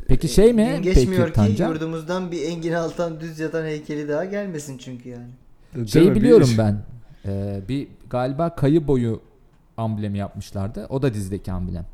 Peki 0.08 0.28
şey 0.28 0.52
mi? 0.52 0.72
Gün 0.76 0.82
geçmiyor 0.82 1.22
Peki 1.22 1.32
ki 1.32 1.36
Tancan? 1.36 1.68
yurdumuzdan 1.68 2.30
bir 2.30 2.42
Engin 2.42 2.72
Altan 2.72 3.20
düz 3.20 3.38
yatan 3.38 3.64
heykeli 3.64 4.08
daha 4.08 4.24
gelmesin 4.24 4.78
çünkü 4.78 5.08
yani. 5.08 5.26
Değil 5.74 5.82
mi? 5.84 5.88
Şeyi 5.90 6.10
Bir 6.10 6.14
biliyorum 6.14 6.50
ben. 6.58 6.78
Ee, 7.26 7.60
bir 7.68 7.88
galiba 8.10 8.54
kayı 8.54 8.86
boyu 8.88 9.20
amblemi 9.76 10.18
yapmışlardı. 10.18 10.86
O 10.88 11.02
da 11.02 11.14
dizideki 11.14 11.52
amblem. 11.52 11.86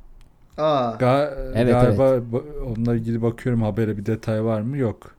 Aa. 0.58 0.90
Ga- 1.00 1.52
Evet, 1.54 1.72
galiba 1.72 2.02
ba- 2.02 2.62
onunla 2.66 2.94
ilgili 2.94 3.22
bakıyorum 3.22 3.62
habere 3.62 3.96
bir 3.98 4.06
detay 4.06 4.44
var 4.44 4.60
mı? 4.60 4.76
Yok. 4.78 5.15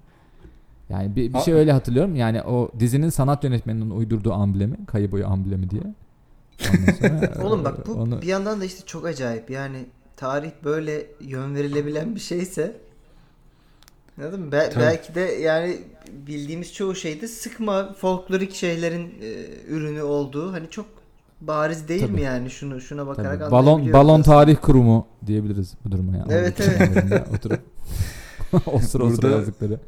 Yani 0.90 1.16
bir, 1.16 1.34
bir 1.34 1.40
şey 1.40 1.54
öyle 1.54 1.72
hatırlıyorum. 1.72 2.16
Yani 2.16 2.42
o 2.42 2.72
dizinin 2.80 3.10
sanat 3.10 3.44
yönetmeninin 3.44 3.90
uydurduğu 3.90 4.34
amblemi, 4.34 4.86
kayı 4.86 5.12
boyu 5.12 5.28
amblemi 5.28 5.70
diye. 5.70 5.84
Sonra, 7.00 7.34
Oğlum 7.44 7.66
bak 7.66 7.88
bu 7.88 7.92
onu 7.92 8.22
bir 8.22 8.28
yandan 8.28 8.62
da 8.62 8.66
işte 8.66 8.86
çok 8.86 9.06
acayip. 9.06 9.50
Yani 9.50 9.86
tarih 10.16 10.52
böyle 10.64 11.06
yön 11.22 11.56
verilebilen 11.56 12.16
bir 12.16 12.20
şeyse 12.20 12.78
Anladın 14.20 14.40
mı? 14.40 14.52
Be- 14.52 14.70
Tabii. 14.74 14.84
belki 14.84 15.16
de 15.16 15.22
yani 15.22 15.78
bildiğimiz 16.28 16.74
çoğu 16.74 16.96
şeyde 16.96 17.28
sıkma 17.28 17.94
folklorik 17.94 18.54
şeylerin 18.54 19.14
e, 19.22 19.46
ürünü 19.68 20.02
olduğu 20.02 20.54
hani 20.54 20.70
çok 20.70 20.86
bariz 21.42 21.88
değil 21.88 22.02
Tabii. 22.02 22.12
mi 22.12 22.22
yani 22.22 22.50
şunu 22.50 22.82
şuna 22.82 23.08
bakarak 23.08 23.40
tabii, 23.40 23.52
balon 23.52 23.94
balon 23.94 24.22
tarih 24.22 24.56
kurumu 24.62 25.08
diyebiliriz 25.26 25.74
bu 25.86 25.92
duruma 25.92 26.18
yani. 26.18 26.32
Evet, 26.34 26.62
evet. 26.62 27.28
Oturup 27.36 27.60
o 28.66 28.80
sıra 28.80 29.04
o 29.04 29.10
sıra 29.10 29.28
yazdıkları. 29.30 29.80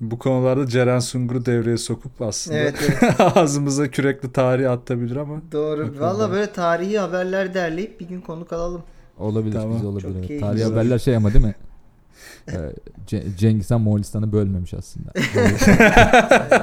Bu 0.00 0.18
konularda 0.18 0.66
Ceren 0.66 0.98
Sungur'u 0.98 1.46
devreye 1.46 1.76
sokup 1.76 2.22
aslında 2.22 2.58
Evet, 2.58 2.74
evet. 3.02 3.20
ağzımıza 3.36 3.90
kürekli 3.90 4.32
tarih 4.32 4.70
atabilir 4.72 5.16
ama 5.16 5.40
Doğru. 5.52 5.94
Valla 5.98 6.30
böyle 6.30 6.52
tarihi 6.52 6.98
haberler 6.98 7.54
derleyip 7.54 8.00
bir 8.00 8.08
gün 8.08 8.20
konuk 8.20 8.52
alalım. 8.52 8.82
Olabilir 9.18 9.52
Tamam. 9.52 9.72
güzel 9.72 9.86
olabilir. 9.86 10.02
Çok 10.08 10.16
evet. 10.16 10.30
iyi, 10.30 10.40
Tarihi 10.40 10.56
güzel. 10.56 10.70
haberler 10.70 10.98
şey 10.98 11.16
ama 11.16 11.32
değil 11.32 11.44
mi? 11.44 11.54
Ee, 12.48 12.52
Ce- 13.06 13.36
Cengiz 13.38 13.70
Han 13.70 13.80
Moğolistan'ı 13.80 14.32
bölmemiş 14.32 14.74
aslında. 14.74 15.12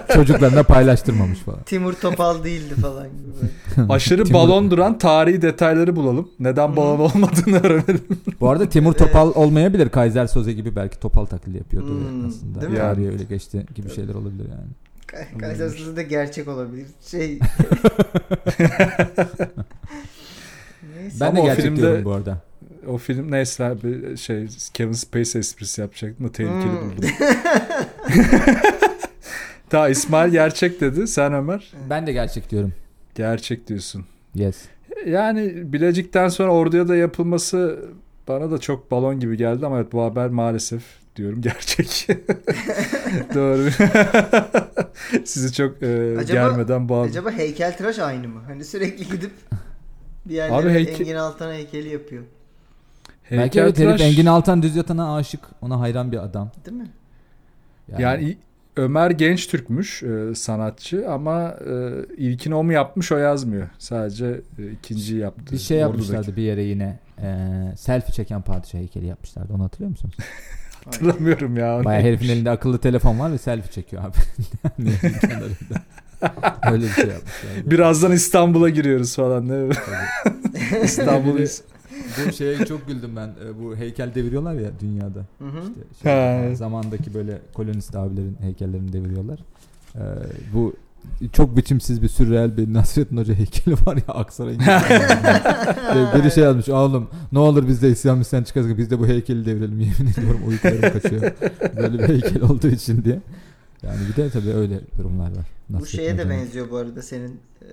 Çocuklarına 0.13 0.63
paylaştırmamış 0.63 1.39
falan. 1.39 1.63
Timur 1.63 1.93
Topal 1.93 2.43
değildi 2.43 2.73
falan 2.81 3.07
gibi. 3.07 3.51
aşırı 3.93 4.23
Timur- 4.23 4.33
balon 4.33 4.71
duran 4.71 4.97
tarihi 4.97 5.41
detayları 5.41 5.95
bulalım. 5.95 6.29
Neden 6.39 6.75
balon 6.75 6.99
olmadığını 6.99 7.59
öğrenelim. 7.59 8.01
Bu 8.41 8.49
arada 8.49 8.69
Timur 8.69 8.93
Topal 8.93 9.31
olmayabilir. 9.35 9.89
Kaiser 9.89 10.27
Soze 10.27 10.53
gibi 10.53 10.75
belki 10.75 10.99
Topal 10.99 11.25
taklidi 11.25 11.57
yapıyordu 11.57 11.87
Hmm, 11.89 12.27
aslında. 12.27 12.61
değil 12.61 12.71
mi? 12.71 12.77
Tarihe 12.77 13.09
öyle 13.09 13.23
geçti 13.23 13.65
gibi 13.75 13.89
şeyler 13.89 14.13
olabilir 14.13 14.45
yani. 14.49 14.69
Kay- 15.07 15.37
Kaysersızı 15.37 15.95
da 15.95 16.01
gerçek 16.01 16.47
olabilir. 16.47 16.85
Şey... 17.11 17.39
Neyse. 20.95 21.17
Ben 21.19 21.25
Ama 21.27 21.37
de 21.37 21.41
gerçek 21.41 21.65
filmde- 21.65 21.77
diyorum 21.81 22.05
bu 22.05 22.11
arada. 22.11 22.37
O 22.87 22.97
film 22.97 23.31
neyse 23.31 23.77
bir 23.83 24.17
şey 24.17 24.47
Kevin 24.73 24.91
Spacey 24.91 25.39
esprisi 25.39 25.81
yapacaktım 25.81 26.27
da 26.27 26.31
tehlikeli 26.31 26.63
Hmm. 26.63 26.91
buldum. 26.91 27.09
Daha 29.71 29.89
İsmail 29.89 30.31
gerçek 30.31 30.81
dedi. 30.81 31.07
Sen 31.07 31.33
Ömer 31.33 31.73
Ben 31.89 32.07
de 32.07 32.13
gerçek 32.13 32.49
diyorum. 32.51 32.73
gerçek 33.15 33.67
diyorsun. 33.67 34.05
Yes. 34.35 34.57
Yani 35.05 35.73
Bilecik'ten 35.73 36.27
sonra 36.27 36.51
orduya 36.51 36.87
da 36.87 36.95
yapılması 36.95 37.79
bana 38.27 38.51
da 38.51 38.57
çok 38.57 38.91
balon 38.91 39.19
gibi 39.19 39.37
geldi 39.37 39.65
ama 39.65 39.77
evet 39.79 39.91
bu 39.91 40.01
haber 40.03 40.29
maalesef 40.29 40.83
diyorum 41.15 41.41
gerçek. 41.41 42.07
Doğru. 43.35 43.69
Sizi 45.25 45.53
çok 45.53 45.83
e, 45.83 46.15
Acaba- 46.17 46.33
germeden 46.33 46.89
bağlı. 46.89 47.07
Acaba 47.07 47.31
heykeltıraş 47.31 47.99
aynı 47.99 48.27
mı? 48.27 48.41
Hani 48.47 48.65
sürekli 48.65 49.07
gidip 49.07 49.31
bir 50.25 50.33
yerlere 50.33 50.55
Abi 50.55 50.69
heyke- 50.69 51.01
Engin 51.01 51.15
Altan 51.15 51.53
heykeli 51.53 51.89
yapıyor. 51.89 52.23
Belki 53.31 53.59
evet 53.59 53.79
herif 53.79 54.01
Engin 54.01 54.25
Altan 54.25 54.63
Düz 54.63 54.75
Yatan'a 54.75 55.15
aşık. 55.15 55.39
Ona 55.61 55.79
hayran 55.79 56.11
bir 56.11 56.23
adam. 56.23 56.51
Değil 56.65 56.77
mi? 56.77 56.87
Yani, 57.97 58.23
i- 58.29 58.37
Ömer 58.77 59.11
Genç 59.11 59.47
Türkmüş 59.47 60.03
e, 60.03 60.35
sanatçı 60.35 61.09
ama 61.09 61.49
e, 61.49 61.91
ilkini 62.17 62.55
o 62.55 62.63
mu 62.63 62.71
yapmış 62.73 63.11
o 63.11 63.17
yazmıyor. 63.17 63.67
Sadece 63.79 64.41
e, 64.59 64.71
ikinciyi 64.71 65.19
yaptı. 65.19 65.53
bir 65.53 65.57
şey 65.57 65.85
Ordu'daki. 65.85 65.99
yapmışlardı 66.01 66.35
bir 66.37 66.41
yere 66.41 66.63
yine. 66.63 66.99
Ee, 67.21 67.35
selfie 67.77 68.13
çeken 68.13 68.41
padişah 68.41 68.79
heykeli 68.79 69.05
yapmışlardı. 69.05 69.53
Onu 69.53 69.63
hatırlıyor 69.63 69.91
musunuz? 69.91 70.13
Hatırlamıyorum 70.85 71.57
ya. 71.57 71.81
Baya 71.85 72.01
herifin 72.01 72.29
elinde 72.29 72.49
akıllı 72.49 72.77
telefon 72.77 73.19
var 73.19 73.31
ve 73.31 73.37
selfie 73.37 73.71
çekiyor 73.71 74.03
abi. 74.03 74.15
Öyle 76.71 76.83
bir 76.83 76.89
şey 76.89 77.05
yapmışlardı. 77.07 77.71
Birazdan 77.71 78.11
İstanbul'a 78.11 78.69
giriyoruz 78.69 79.15
falan. 79.15 79.47
Ne? 79.49 79.69
Tabii. 81.05 81.47
Bu 82.27 82.31
şeye 82.31 82.65
çok 82.65 82.87
güldüm 82.87 83.15
ben. 83.15 83.27
E, 83.27 83.63
Bu 83.63 83.75
heykel 83.75 84.15
deviriyorlar 84.15 84.53
ya 84.53 84.71
dünyada. 84.79 85.19
Hı 85.39 85.45
hı. 85.45 85.61
İşte 85.91 86.43
şey, 86.47 86.55
zamandaki 86.55 87.13
böyle 87.13 87.41
kolonist 87.53 87.95
abilerin 87.95 88.37
heykellerini 88.41 88.93
deviriyorlar. 88.93 89.39
Ee, 89.95 89.99
bu 90.53 90.73
çok 91.31 91.57
biçimsiz 91.57 92.01
bir 92.01 92.07
sürreel 92.07 92.57
bir 92.57 92.73
Nasrettin 92.73 93.17
Hoca 93.17 93.33
heykeli 93.33 93.75
var 93.85 93.95
ya 93.95 94.13
Aksaray'ın. 94.13 94.59
Biri 96.15 96.31
şey 96.31 96.43
yazmış 96.43 96.69
oğlum 96.69 97.09
ne 97.31 97.39
olur 97.39 97.67
biz 97.67 97.81
de 97.81 97.89
İslam 97.89 98.17
Müslüman 98.17 98.43
çıkarız 98.43 98.77
biz 98.77 98.89
de 98.91 98.99
bu 98.99 99.07
heykeli 99.07 99.45
devirelim 99.45 99.79
yemin 99.79 100.11
ediyorum 100.11 100.41
uykularım 100.47 100.99
kaçıyor. 100.99 101.31
Böyle 101.77 101.99
bir 101.99 102.07
heykel 102.07 102.41
olduğu 102.41 102.67
için 102.67 103.03
diye. 103.03 103.19
Yani 103.83 103.97
bir 104.09 104.15
de 104.15 104.29
tabii 104.29 104.53
öyle 104.53 104.79
durumlar 104.97 105.25
var. 105.25 105.45
Bu 105.69 105.73
Nasrettin 105.73 105.97
şeye 105.97 106.17
de 106.17 106.29
benziyor 106.29 106.69
bu 106.71 106.77
arada 106.77 107.01
senin 107.01 107.39
e, 107.61 107.67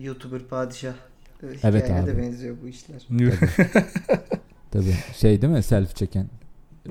YouTuber 0.00 0.40
padişah 0.40 0.92
e, 0.92 0.94
Evet 1.42 1.84
hikayene 1.84 2.06
de 2.06 2.10
abi. 2.12 2.22
benziyor 2.22 2.56
bu 2.62 2.68
işler. 2.68 3.06
Tabii 4.70 4.94
şey 5.16 5.42
değil 5.42 5.52
mi 5.52 5.62
selfie 5.62 5.94
çeken. 5.94 6.26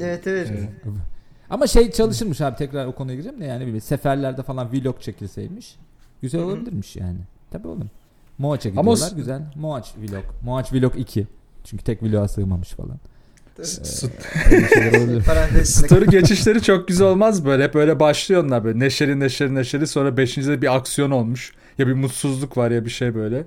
Evet 0.02 0.28
evet. 0.28 0.50
Evet. 0.54 0.70
Ama 1.50 1.68
şey 1.68 1.92
çalışırmış 1.92 2.42
abi 2.42 2.56
tekrar 2.56 2.86
o 2.86 2.96
konuya 2.96 3.16
gireceğim 3.16 3.42
de 3.42 3.46
yani 3.46 3.74
bir 3.74 3.80
seferlerde 3.80 4.44
falan 4.44 4.74
vlog 4.74 5.02
çekilseymiş. 5.02 5.76
Güzel 6.22 6.42
Hı 6.42 6.46
hı. 6.46 6.48
olabilirmiş 6.48 6.96
yani. 6.96 7.18
Tabii 7.52 7.68
oğlum. 7.68 7.90
Moaç'a 8.38 8.70
Ama 8.70 8.82
gidiyorlar 8.82 9.10
s- 9.10 9.16
güzel. 9.16 9.42
Moaç 9.56 9.94
vlog. 9.98 10.24
Moaç 10.44 10.74
vlog 10.74 10.94
2. 11.00 11.28
Çünkü 11.64 11.84
tek 11.84 12.04
vloga 12.04 12.28
sığmamış 12.28 12.70
falan. 12.70 13.00
Öyle 14.76 14.98
olabilir. 15.00 15.24
Parantezinde 15.26 15.66
Story 15.88 16.06
geçişleri 16.06 16.62
çok 16.62 16.88
güzel 16.88 17.08
olmaz 17.08 17.46
böyle. 17.46 17.64
Hep 17.64 17.74
böyle 17.74 18.00
başlıyor 18.00 18.44
onlar 18.46 18.64
böyle 18.64 18.80
neşeli 18.80 19.20
neşeli 19.20 19.56
neşeli 19.56 19.88
sonra 19.88 20.18
beşincide 20.18 20.62
bir 20.62 20.76
aksiyon 20.76 21.12
olmuş. 21.12 21.54
Ya 21.78 21.88
bir 21.88 21.94
mutsuzluk 21.94 22.58
var 22.58 22.72
ya 22.72 22.86
bir 22.86 22.90
şey 22.90 23.16
böyle. 23.16 23.44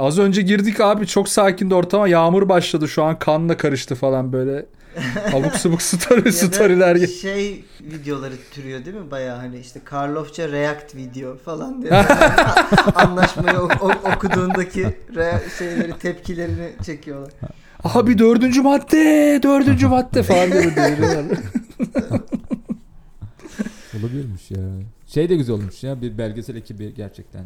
Az 0.00 0.18
önce 0.18 0.42
girdik 0.42 0.80
abi 0.80 1.06
çok 1.06 1.28
sakindi 1.28 1.74
ortama 1.74 2.08
yağmur 2.08 2.48
başladı 2.48 2.88
şu 2.88 3.02
an 3.02 3.18
kanla 3.18 3.56
karıştı 3.56 3.94
falan 3.94 4.32
böyle. 4.32 4.66
Abuk 5.34 5.56
subuk 5.56 5.82
story, 5.82 6.32
storyler. 6.32 7.06
şey 7.06 7.64
videoları 7.80 8.34
türüyor 8.52 8.84
değil 8.84 8.96
mi? 8.96 9.10
Baya 9.10 9.38
hani 9.38 9.58
işte 9.58 9.80
Karlofça 9.84 10.48
React 10.48 10.94
video 10.94 11.36
falan 11.36 11.82
diye. 11.82 11.92
Anlaşmayı 12.94 13.58
ok- 13.58 13.82
ok- 13.82 14.16
okuduğundaki 14.16 14.86
şeyleri 15.58 15.98
tepkilerini 15.98 16.72
çekiyorlar. 16.86 17.32
Abi 17.84 18.18
dördüncü 18.18 18.62
madde 18.62 19.40
dördüncü 19.42 19.86
madde 19.86 20.22
falan 20.22 20.52
diye 20.52 20.76
deviriyorlar. 20.76 21.38
Olabilirmiş 24.00 24.50
ya. 24.50 24.58
Şey 25.06 25.28
de 25.28 25.36
güzel 25.36 25.54
olmuş 25.54 25.82
ya 25.82 26.02
bir 26.02 26.18
belgesel 26.18 26.56
ekibi 26.56 26.94
gerçekten 26.94 27.44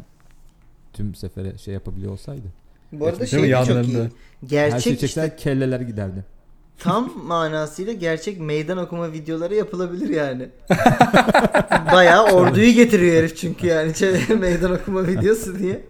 tüm 0.95 1.15
sefere 1.15 1.57
şey 1.57 1.73
yapabiliyor 1.73 2.11
olsaydı. 2.11 2.47
Bu 2.91 3.07
arada 3.07 3.25
şey 3.25 3.43
de 3.43 3.65
çok 3.67 3.87
iyi. 3.87 3.97
Her 3.97 4.09
Gerçek 4.47 4.99
çekseler 4.99 5.27
işte 5.27 5.35
kelleler 5.35 5.79
giderdi. 5.79 6.23
tam 6.79 7.11
manasıyla 7.25 7.93
gerçek 7.93 8.39
meydan 8.39 8.77
okuma 8.77 9.11
videoları 9.11 9.55
yapılabilir 9.55 10.09
yani. 10.09 10.49
Bayağı 11.93 12.25
orduyu 12.25 12.71
getiriyor 12.73 13.15
herif 13.15 13.37
çünkü 13.37 13.67
yani 13.67 13.95
şey, 13.95 14.11
meydan 14.39 14.71
okuma 14.71 15.07
videosu 15.07 15.59
diye. 15.59 15.81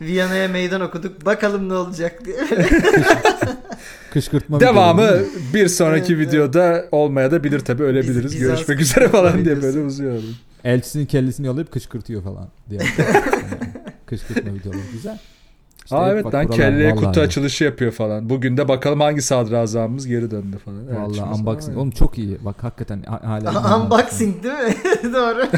Viyana'ya 0.00 0.48
meydan 0.48 0.80
okuduk 0.80 1.24
bakalım 1.26 1.68
ne 1.68 1.74
olacak 1.74 2.24
diye. 2.24 2.36
Kışkırtma 4.12 4.60
Devamı 4.60 5.10
bir 5.54 5.68
sonraki 5.68 6.18
videoda 6.18 6.88
olmaya 6.92 7.30
da 7.30 7.44
bilir 7.44 7.60
tabi 7.60 7.82
öyle 7.82 8.02
Biz- 8.02 8.38
Görüşmek 8.38 8.80
üzere 8.80 9.08
falan 9.08 9.44
diye 9.44 9.62
böyle 9.62 9.80
uzuyor. 9.80 10.22
Elçisinin 10.64 11.06
kellesini 11.06 11.46
yollayıp 11.46 11.72
kışkırtıyor 11.72 12.22
falan 12.22 12.48
diye. 12.70 12.80
Kışkırtma 14.06 14.54
videoları 14.54 14.90
güzel. 14.92 15.18
İşte 15.88 15.96
Aa 15.96 16.10
evet 16.12 16.34
lan 16.34 16.46
kelleye 16.48 16.90
vallahi 16.92 17.04
kutu 17.04 17.20
ya. 17.20 17.26
açılışı 17.26 17.64
yapıyor 17.64 17.92
falan. 17.92 18.28
Bugün 18.30 18.56
de 18.56 18.68
bakalım 18.68 19.00
hangi 19.00 19.22
sadrazamımız 19.22 20.06
geri 20.06 20.30
döndü 20.30 20.56
falan. 20.64 20.78
Evet, 20.88 20.98
Vallahi 21.00 21.14
şimdi- 21.16 21.28
unboxing. 21.40 21.76
Oğlum 21.78 21.90
çok 21.90 22.18
iyi. 22.18 22.38
Bak 22.44 22.56
hakikaten 22.64 23.02
ha- 23.02 23.20
hala. 23.24 23.76
Unboxing 23.84 24.42
değil 24.42 24.54
mi? 24.54 24.74
Doğru. 25.14 25.46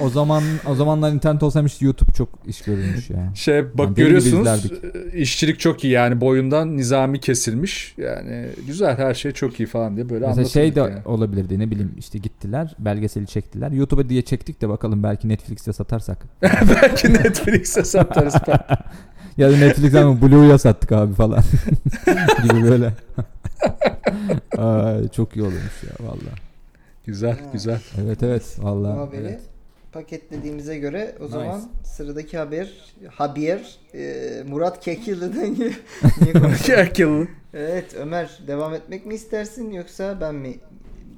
O 0.00 0.08
zaman 0.08 0.42
o 0.66 0.74
zamanlar 0.74 1.12
internet 1.12 1.42
olsaymış 1.42 1.82
YouTube 1.82 2.12
çok 2.12 2.28
iş 2.46 2.60
görülmüş 2.62 3.10
ya. 3.10 3.32
Şey 3.34 3.54
Yani 3.56 3.66
bak 3.74 3.88
gibi 3.88 3.96
görüyorsunuz 4.00 4.48
e, 5.14 5.18
işçilik 5.18 5.60
çok 5.60 5.84
iyi 5.84 5.92
yani 5.92 6.20
boyundan 6.20 6.76
nizami 6.76 7.20
kesilmiş. 7.20 7.94
Yani 7.98 8.46
güzel 8.66 8.96
her 8.98 9.14
şey 9.14 9.32
çok 9.32 9.60
iyi 9.60 9.66
falan 9.66 9.96
diye 9.96 10.08
böyle 10.10 10.26
Mesela 10.26 10.44
şey 10.48 10.74
de 10.74 10.80
yani. 10.80 10.94
olabilirdi 11.04 11.58
ne 11.58 11.70
bileyim 11.70 11.92
işte 11.98 12.18
gittiler 12.18 12.74
belgeseli 12.78 13.26
çektiler. 13.26 13.70
YouTube'a 13.70 14.08
diye 14.08 14.22
çektik 14.22 14.60
de 14.62 14.68
bakalım 14.68 15.02
belki 15.02 15.28
Netflix'te 15.28 15.72
satarsak. 15.72 16.18
Belki 16.82 17.12
Netflix'e 17.12 17.84
satarız. 17.84 18.33
ya 19.36 19.50
da 19.52 19.56
Netflix'ten 19.56 20.22
Blue'ya 20.22 20.58
sattık 20.58 20.92
abi 20.92 21.14
falan. 21.14 21.42
gibi 22.42 22.62
böyle. 22.62 22.92
Ay, 24.58 25.08
çok 25.08 25.36
iyi 25.36 25.42
olurmuş 25.42 25.82
ya 25.82 26.06
valla. 26.06 26.30
güzel 27.06 27.38
Ha. 27.38 27.50
güzel. 27.52 27.80
Evet 28.04 28.22
evet 28.22 28.56
valla. 28.58 28.96
haberi 28.96 29.20
Evet. 29.20 29.40
paketlediğimize 29.92 30.78
göre 30.78 31.14
o 31.20 31.24
Nice. 31.24 31.32
zaman 31.32 31.62
sıradaki 31.84 32.38
haber 32.38 32.68
haber 33.10 33.78
e, 33.94 34.42
Murat 34.48 34.80
Kekilli'den? 34.80 35.56
Akıllı. 36.90 37.26
Evet 37.54 37.94
Ömer 37.98 38.38
devam 38.46 38.74
etmek 38.74 39.06
mi 39.06 39.14
istersin 39.14 39.70
yoksa 39.70 40.20
ben 40.20 40.34
mi? 40.34 40.54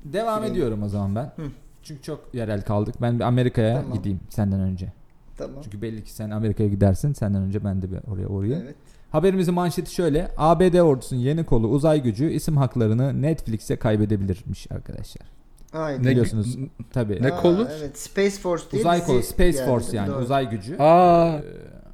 Devam 0.04 0.42
Film. 0.42 0.52
ediyorum 0.52 0.82
o 0.82 0.88
zaman 0.88 1.14
ben. 1.14 1.24
Hı. 1.24 1.50
Çünkü 1.82 2.02
çok 2.02 2.34
yerel 2.34 2.62
kaldık. 2.62 2.94
Ben 3.02 3.18
bir 3.18 3.24
Amerika'ya 3.24 3.80
Tamam. 3.80 3.98
gideyim 3.98 4.20
senden 4.30 4.60
önce. 4.60 4.92
Tamam. 5.36 5.56
Çünkü 5.64 5.82
belli 5.82 6.04
ki 6.04 6.12
sen 6.12 6.30
Amerika'ya 6.30 6.68
gidersin. 6.68 7.12
Senden 7.12 7.42
önce 7.42 7.64
ben 7.64 7.82
de 7.82 7.90
bir 7.90 7.98
oraya 8.12 8.26
uğrayayım. 8.28 8.62
Evet. 8.64 8.76
Haberimizin 9.10 9.54
manşeti 9.54 9.94
şöyle. 9.94 10.30
ABD 10.36 10.74
ordusunun 10.78 11.20
yeni 11.20 11.44
kolu 11.44 11.68
uzay 11.68 12.02
gücü 12.02 12.30
isim 12.30 12.56
haklarını 12.56 13.22
Netflix'e 13.22 13.76
kaybedebilirmiş 13.76 14.72
arkadaşlar. 14.72 15.26
Aynen. 15.72 16.02
Ne- 16.04 16.10
Biliyorsunuz 16.10 16.56
tabii. 16.92 17.22
Ne 17.22 17.30
kolu? 17.30 17.68
Evet 17.80 17.98
Space 17.98 18.30
Force 18.30 18.64
diye 18.72 18.80
Uzay 18.82 19.04
kolu 19.04 19.22
Space 19.22 19.50
geldi, 19.50 19.66
Force 19.66 19.96
yani 19.96 20.08
doğru. 20.08 20.22
uzay 20.22 20.50
gücü. 20.50 20.76
Aa. 20.78 21.28
Ee, 21.38 21.42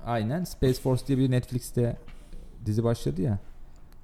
aynen 0.07 0.45
Space 0.45 0.81
Force 0.81 1.07
diye 1.07 1.19
bir 1.19 1.31
Netflix'te 1.31 1.97
dizi 2.67 2.85
başladı 2.85 3.23
ya. 3.23 3.39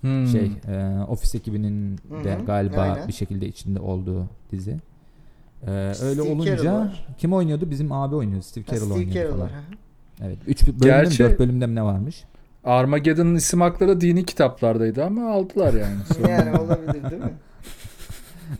Hmm. 0.00 0.26
Şey, 0.26 0.52
e, 0.68 0.98
ofis 1.08 1.34
ekibinin 1.34 1.98
de 2.24 2.38
galiba 2.46 2.80
aynen. 2.80 3.08
bir 3.08 3.12
şekilde 3.12 3.46
içinde 3.48 3.80
olduğu 3.80 4.26
dizi. 4.52 4.76
Ee, 5.66 5.70
öyle 5.70 5.94
Steve 5.94 6.14
Carell 6.16 6.30
olunca 6.32 6.74
var. 6.74 7.06
kim 7.18 7.32
oynuyordu? 7.32 7.70
Bizim 7.70 7.92
abi 7.92 8.14
oynuyordu. 8.14 8.44
Steve 8.44 8.64
Carell 8.64 8.80
Steve 8.80 8.92
oynuyordu 8.94 9.14
Carell 9.14 9.30
falan. 9.30 9.40
var. 9.42 9.50
Evet. 10.24 10.38
3 10.46 10.66
bölümde 10.66 10.84
Gerçi- 10.86 11.22
mi 11.22 11.28
4 11.30 11.38
bölümde 11.38 11.66
mi 11.66 11.74
ne 11.74 11.82
varmış? 11.82 12.24
Armageddon'ın 12.64 13.34
isim 13.34 13.60
hakları 13.60 14.00
dini 14.00 14.24
kitaplardaydı 14.24 15.04
ama 15.04 15.30
aldılar 15.32 15.74
yani. 15.74 15.96
Yani 16.30 16.58
olabilir 16.58 17.10
değil 17.10 17.22
mi? 17.22 17.32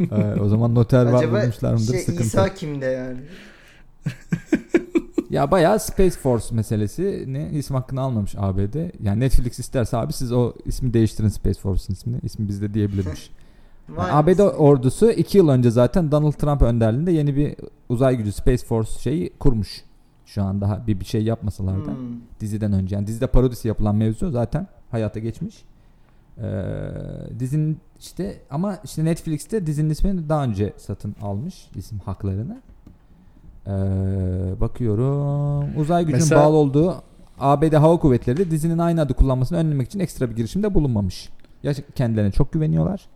Ee, 0.13 0.41
o 0.41 0.49
zaman 0.49 0.75
noter 0.75 1.07
var 1.07 1.19
Acaba 1.19 1.41
bulmuşlar 1.41 1.73
mıdır? 1.73 1.93
şey, 1.93 2.01
Sıkıntı. 2.01 2.23
İsa 2.23 2.55
kimde 2.55 2.87
yani? 2.87 3.17
Ya 5.31 5.51
bayağı 5.51 5.81
Space 5.81 6.11
Force 6.11 6.55
meselesi 6.55 7.25
ne 7.29 7.51
isim 7.51 7.77
hakkını 7.77 8.01
almamış 8.01 8.35
ABD. 8.39 8.75
Yani 9.03 9.21
Netflix 9.21 9.59
isterse 9.59 9.97
abi 9.97 10.13
siz 10.13 10.33
o 10.33 10.53
ismi 10.65 10.95
değiştirin 10.95 11.29
Space 11.29 11.61
Force'un 11.61 11.95
ismini. 11.95 12.19
İsmi 12.23 12.49
bizde 12.49 12.75
diyebilirmiş. 12.75 13.31
Yani 13.89 13.99
Vay 13.99 14.11
ABD 14.13 14.39
ordusu 14.39 15.11
2 15.11 15.39
yıl 15.39 15.49
önce 15.49 15.71
zaten 15.71 16.13
Donald 16.13 16.33
Trump 16.33 16.63
önderliğinde 16.63 17.13
yeni 17.13 17.37
bir 17.37 17.57
uzay 17.89 18.17
gücü 18.17 18.33
Space 18.33 18.67
Force 18.67 18.91
şeyi 19.01 19.31
kurmuş. 19.39 19.85
Şu 20.27 20.43
an 20.43 20.61
daha 20.61 20.87
bir, 20.87 21.01
bir 21.01 21.05
şey 21.05 21.23
yapmasalar 21.23 21.87
da. 21.87 21.91
Hmm. 21.91 21.97
Diziden 22.41 22.73
önce. 22.73 22.95
Yani 22.95 23.07
dizide 23.07 23.27
parodisi 23.27 23.69
yapılan 23.69 23.97
mevzu 23.97 24.31
zaten 24.31 24.67
hayata 24.91 25.21
geçmiş. 25.21 25.65
Ee, 26.39 26.43
dizinin 27.39 27.79
işte 28.01 28.37
ama 28.51 28.79
işte 28.85 29.05
Netflix'te 29.05 29.67
dizinin 29.67 29.91
ismini 29.91 30.29
daha 30.29 30.45
önce 30.45 30.73
satın 30.77 31.15
almış 31.23 31.71
isim 31.75 31.99
haklarını. 31.99 32.61
Ee, 33.67 33.71
bakıyorum. 34.61 35.81
Uzay 35.81 36.05
gücünün 36.05 36.23
Mesela- 36.23 36.45
bağlı 36.45 36.57
olduğu 36.57 36.95
ABD 37.41 37.73
Hava 37.75 37.99
Kuvvetleri 37.99 38.37
de 38.37 38.51
dizinin 38.51 38.79
aynı 38.79 39.01
adı 39.01 39.15
kullanmasını 39.15 39.59
önlemek 39.59 39.87
için 39.87 40.01
ekstra 40.01 40.31
bir 40.31 40.37
girişimde 40.37 40.75
bulunmamış. 40.75 41.29
Ya 41.63 41.73
kendilerine 41.95 42.33
çok 42.33 42.53
güveniyorlar 42.53 43.09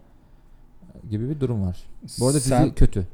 gibi 1.11 1.31
bir 1.31 1.41
durum 1.41 1.67
var. 1.67 1.77
Bu 2.21 2.27
arada 2.27 2.41
Sen- 2.41 2.65
dizi 2.65 2.75
kötü. 2.75 3.07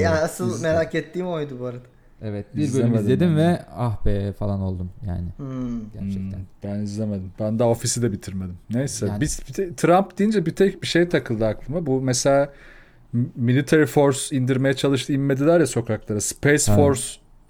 Yani 0.00 0.08
asıl 0.08 0.50
Dizi- 0.54 0.62
merak 0.62 0.94
ettiğim 0.94 1.26
oydu 1.26 1.56
bu 1.60 1.66
arada. 1.66 1.82
Evet 2.22 2.46
bir 2.56 2.74
bölüm 2.74 2.94
izledim 2.94 3.28
ben 3.28 3.36
ve 3.36 3.62
ah 3.76 4.04
be 4.06 4.32
falan 4.32 4.60
oldum 4.60 4.90
yani 5.06 5.28
Hmm. 5.36 5.80
gerçekten. 5.92 6.38
Hmm, 6.38 6.44
ben 6.64 6.78
izlemedim. 6.78 7.32
Ben 7.40 7.58
daha 7.58 7.68
ofisi 7.68 8.02
de 8.02 8.12
bitirmedim. 8.12 8.56
Neyse. 8.70 9.06
Yani- 9.06 9.20
Biz 9.20 9.36
Trump 9.76 10.18
deyince 10.18 10.46
bir 10.46 10.50
tek 10.56 10.82
bir 10.82 10.86
şey 10.86 11.08
takıldı 11.08 11.46
aklıma. 11.46 11.86
Bu 11.86 12.00
mesela 12.00 12.52
military 13.36 13.84
force 13.86 14.36
indirmeye 14.36 14.74
çalıştı 14.74 15.12
inmediler 15.12 15.60
ya 15.60 15.66
sokaklara. 15.66 16.20
Space 16.20 16.72
Ha. 16.72 16.76
Force 16.76 17.02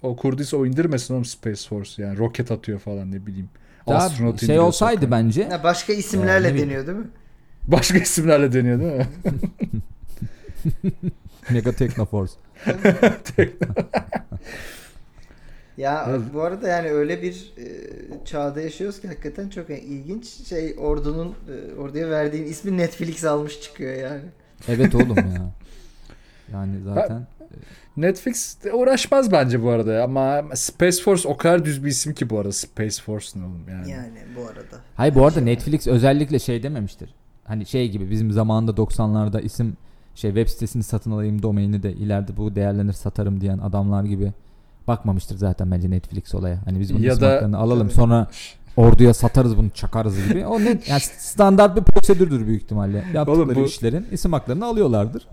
o 0.03 0.17
kurduysa 0.17 0.57
o 0.57 0.67
indirmesin 0.67 1.15
oğlum 1.15 1.25
Space 1.25 1.69
Force 1.69 2.03
yani 2.03 2.19
roket 2.19 2.51
atıyor 2.51 2.79
falan 2.79 3.13
ne 3.13 3.27
bileyim. 3.27 3.49
Daha 3.89 3.99
Astronot 3.99 4.47
şey 4.47 4.59
olsaydı 4.61 5.01
sokağa. 5.01 5.11
bence 5.11 5.43
Ya 5.43 5.63
başka 5.65 5.93
isimlerle 5.93 6.49
Ee, 6.49 6.51
bileyim. 6.51 6.69
deniyor 6.69 6.87
değil 6.87 6.99
mi? 6.99 7.07
Başka 7.73 7.99
isimlerle 7.99 8.53
deniyor 8.53 8.81
değil 8.81 8.93
mi? 8.93 9.07
Mega 11.51 11.73
Technoforce. 11.73 12.33
Ya 15.77 16.07
Evet. 16.11 16.21
bu 16.35 16.43
arada 16.43 16.69
yani 16.69 16.91
öyle 16.91 17.23
bir 17.23 17.53
e, 17.59 17.67
çağda 18.25 18.61
yaşıyoruz 18.61 19.01
ki 19.01 19.09
hakikaten 19.09 19.49
çok 19.49 19.71
ilginç 19.71 20.27
şey 20.27 20.75
ordunun 20.79 21.29
e, 21.29 21.75
orduya 21.81 22.11
verdiğin 22.11 22.45
ismi 22.45 22.77
Netflix 22.77 23.25
almış 23.25 23.61
çıkıyor 23.61 23.95
yani. 23.95 24.23
Evet 24.69 24.95
oğlum 24.95 25.17
ya. 25.17 25.53
Yani 26.53 26.77
zaten 26.85 27.27
Netflix 27.97 28.65
de 28.65 28.73
uğraşmaz 28.73 29.33
bence 29.33 29.63
bu 29.63 29.71
arada 29.71 30.03
ama 30.05 30.43
Space 30.55 31.03
Force 31.03 31.29
o 31.29 31.37
kadar 31.37 31.65
düz 31.65 31.85
bir 31.85 31.91
isim 31.91 32.15
ki 32.15 32.31
bu 32.31 32.39
arada 32.39 32.53
Space 32.53 33.03
Force 33.03 33.41
ne 33.41 33.45
oğlum 33.45 33.65
yani. 33.71 33.91
Yani 33.91 34.19
bu 34.37 34.41
arada. 34.41 34.81
Hayır 34.95 35.15
bu 35.15 35.27
arada 35.27 35.41
Netflix 35.41 35.87
özellikle 35.87 36.39
şey 36.39 36.63
dememiştir. 36.63 37.15
Hani 37.45 37.67
şey 37.67 37.91
gibi 37.91 38.11
bizim 38.11 38.33
zamanında 38.33 38.71
90'larda 38.73 39.41
isim 39.43 39.77
şey 40.15 40.31
web 40.31 40.49
sitesini 40.49 40.83
satın 40.83 41.11
alayım 41.11 41.43
domaini 41.43 41.83
de 41.83 41.93
ileride 41.93 42.37
bu 42.37 42.55
değerlenir 42.55 42.93
satarım 42.93 43.41
diyen 43.41 43.59
adamlar 43.59 44.05
gibi 44.05 44.33
bakmamıştır 44.89 45.37
zaten 45.37 45.71
bence 45.71 45.91
Netflix 45.91 46.35
olaya. 46.35 46.59
Hani 46.65 46.81
biz 46.81 46.95
bunun 46.95 47.03
Ya 47.03 47.13
isim 47.13 47.23
da- 47.23 47.33
haklarını 47.35 47.59
alalım 47.59 47.91
sonra 47.91 48.27
orduya 48.77 49.15
satarız 49.15 49.57
bunu 49.57 49.71
çakarız 49.71 50.29
gibi. 50.29 50.47
O 50.47 50.61
net 50.61 50.89
yani 50.89 51.01
standart 51.01 51.77
bir 51.77 51.83
prosedürdür 51.83 52.47
büyük 52.47 52.63
ihtimalle. 52.63 53.05
Yaptıkları 53.15 53.55
bu- 53.57 53.65
işlerin 53.65 54.07
isim 54.13 54.33
haklarını 54.33 54.65
alıyorlardır 54.67 55.27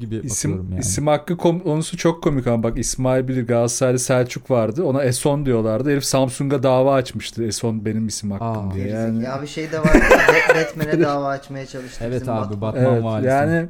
gibi 0.00 0.20
İsim, 0.24 0.50
bakıyorum 0.50 0.72
yani. 0.72 0.80
isim 0.80 1.06
hakkı 1.06 1.36
konusu 1.36 1.96
çok 1.96 2.22
komik 2.22 2.46
ama 2.46 2.62
bak 2.62 2.78
İsmail 2.78 3.28
Bilir 3.28 3.46
Galatasaraylı 3.46 3.98
Selçuk 3.98 4.50
vardı. 4.50 4.84
Ona 4.84 5.02
Eson 5.04 5.46
diyorlardı. 5.46 5.90
Herif 5.90 6.04
Samsung'a 6.04 6.62
dava 6.62 6.94
açmıştı. 6.94 7.44
Eson 7.44 7.84
benim 7.84 8.06
isim 8.06 8.30
hakkım 8.30 8.68
Aa. 8.68 8.74
diye. 8.74 8.88
Yani, 8.88 9.24
Ya 9.24 9.42
bir 9.42 9.46
şey 9.46 9.72
de 9.72 9.78
var. 9.80 9.86
Bat- 9.94 10.56
Batman'e 10.56 11.00
dava 11.04 11.28
açmaya 11.28 11.66
çalıştı. 11.66 12.04
Evet 12.06 12.20
bizim 12.20 12.34
abi, 12.34 12.60
Batman. 12.60 12.62
Batman 12.62 12.92
evet, 12.94 13.04
valisi. 13.04 13.28
yani 13.28 13.66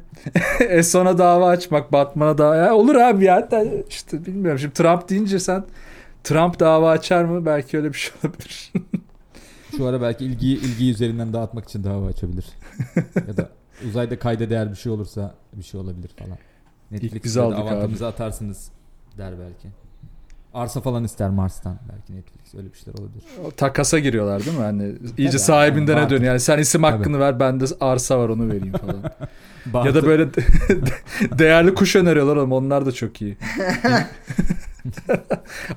Eson'a 0.68 1.18
dava 1.18 1.48
açmak, 1.48 1.92
Batman'a 1.92 2.38
dava 2.38 2.56
ya 2.56 2.74
olur 2.74 2.94
abi 2.94 3.24
ya. 3.24 3.36
Hatta 3.36 3.64
işte 3.88 4.26
bilmiyorum. 4.26 4.58
Şimdi 4.58 4.74
Trump 4.74 5.08
deyince 5.08 5.38
sen 5.38 5.64
Trump 6.24 6.60
dava 6.60 6.90
açar 6.90 7.24
mı? 7.24 7.46
Belki 7.46 7.76
öyle 7.76 7.88
bir 7.92 7.98
şey 7.98 8.12
olabilir. 8.24 8.72
Şu 9.76 9.86
ara 9.86 10.02
belki 10.02 10.24
ilgiyi 10.24 10.60
ilgiyi 10.60 10.92
üzerinden 10.92 11.32
dağıtmak 11.32 11.64
için 11.64 11.84
dava 11.84 12.06
açabilir. 12.06 12.44
ya 13.28 13.36
da 13.36 13.48
uzayda 13.88 14.18
kayda 14.18 14.50
değer 14.50 14.70
bir 14.70 14.76
şey 14.76 14.92
olursa 14.92 15.34
bir 15.52 15.62
şey 15.62 15.80
olabilir 15.80 16.10
falan. 16.18 16.38
biz 16.90 17.02
Netflix'te 17.02 17.40
de 17.40 17.44
aldık 17.44 18.00
abi. 18.00 18.06
atarsınız 18.06 18.68
der 19.18 19.32
belki. 19.38 19.68
Arsa 20.54 20.80
falan 20.80 21.04
ister 21.04 21.30
Mars'tan 21.30 21.76
belki 21.92 22.16
Netflix 22.16 22.54
öyle 22.54 22.72
bir 22.72 22.78
şeyler 22.78 22.98
olabilir. 22.98 23.24
O 23.46 23.50
takasa 23.50 23.98
giriyorlar 23.98 24.44
değil 24.44 24.56
mi? 24.56 24.62
Hani 24.62 24.82
iyice 25.18 25.30
Tabii 25.30 25.38
sahibinden 25.38 25.96
abi, 25.96 26.04
ne 26.04 26.10
dönüyor. 26.10 26.24
Yani 26.32 26.40
sen 26.40 26.58
isim 26.58 26.82
Tabii. 26.82 26.96
hakkını 26.96 27.18
ver 27.20 27.40
ben 27.40 27.60
de 27.60 27.64
arsa 27.80 28.18
var 28.18 28.28
onu 28.28 28.48
vereyim 28.48 28.72
falan. 28.72 29.02
ya 29.86 29.94
da 29.94 30.02
böyle 30.06 30.34
de- 30.34 30.44
değerli 31.38 31.74
kuş 31.74 31.96
öneriyorlar 31.96 32.36
oğlum 32.36 32.52
onlar 32.52 32.86
da 32.86 32.92
çok 32.92 33.22
iyi. 33.22 33.36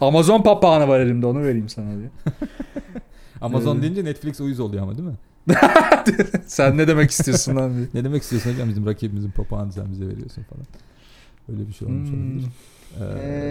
Amazon 0.01 0.43
papağanı 0.43 0.87
var 0.87 0.99
elimde 0.99 1.25
onu 1.25 1.43
vereyim 1.43 1.69
sana 1.69 1.97
diye. 1.97 2.09
Amazon 3.41 3.77
Ee, 3.77 3.81
deyince 3.81 4.05
Netflix 4.05 4.41
uyuz 4.41 4.59
oluyor 4.59 4.83
ama 4.83 4.97
değil 4.97 5.07
mi? 5.09 5.15
Sen 6.47 6.77
ne 6.77 6.87
demek 6.87 7.11
istiyorsun 7.11 7.55
lan 7.55 7.75
diye. 7.77 7.87
Ne 7.93 8.03
demek 8.03 8.23
istiyorsun 8.23 8.51
hocam 8.53 8.69
bizim 8.69 8.85
rakibimizin 8.85 9.31
papağanı 9.31 9.73
sen 9.73 9.91
bize 9.91 10.07
veriyorsun 10.07 10.43
falan. 10.43 10.65
Öyle 11.49 11.67
bir 11.67 11.73
şey 11.73 11.87
olmuş 11.87 12.09
Hmm. 12.09 12.19
olabilir. 12.19 12.49
Ee, 12.99 13.03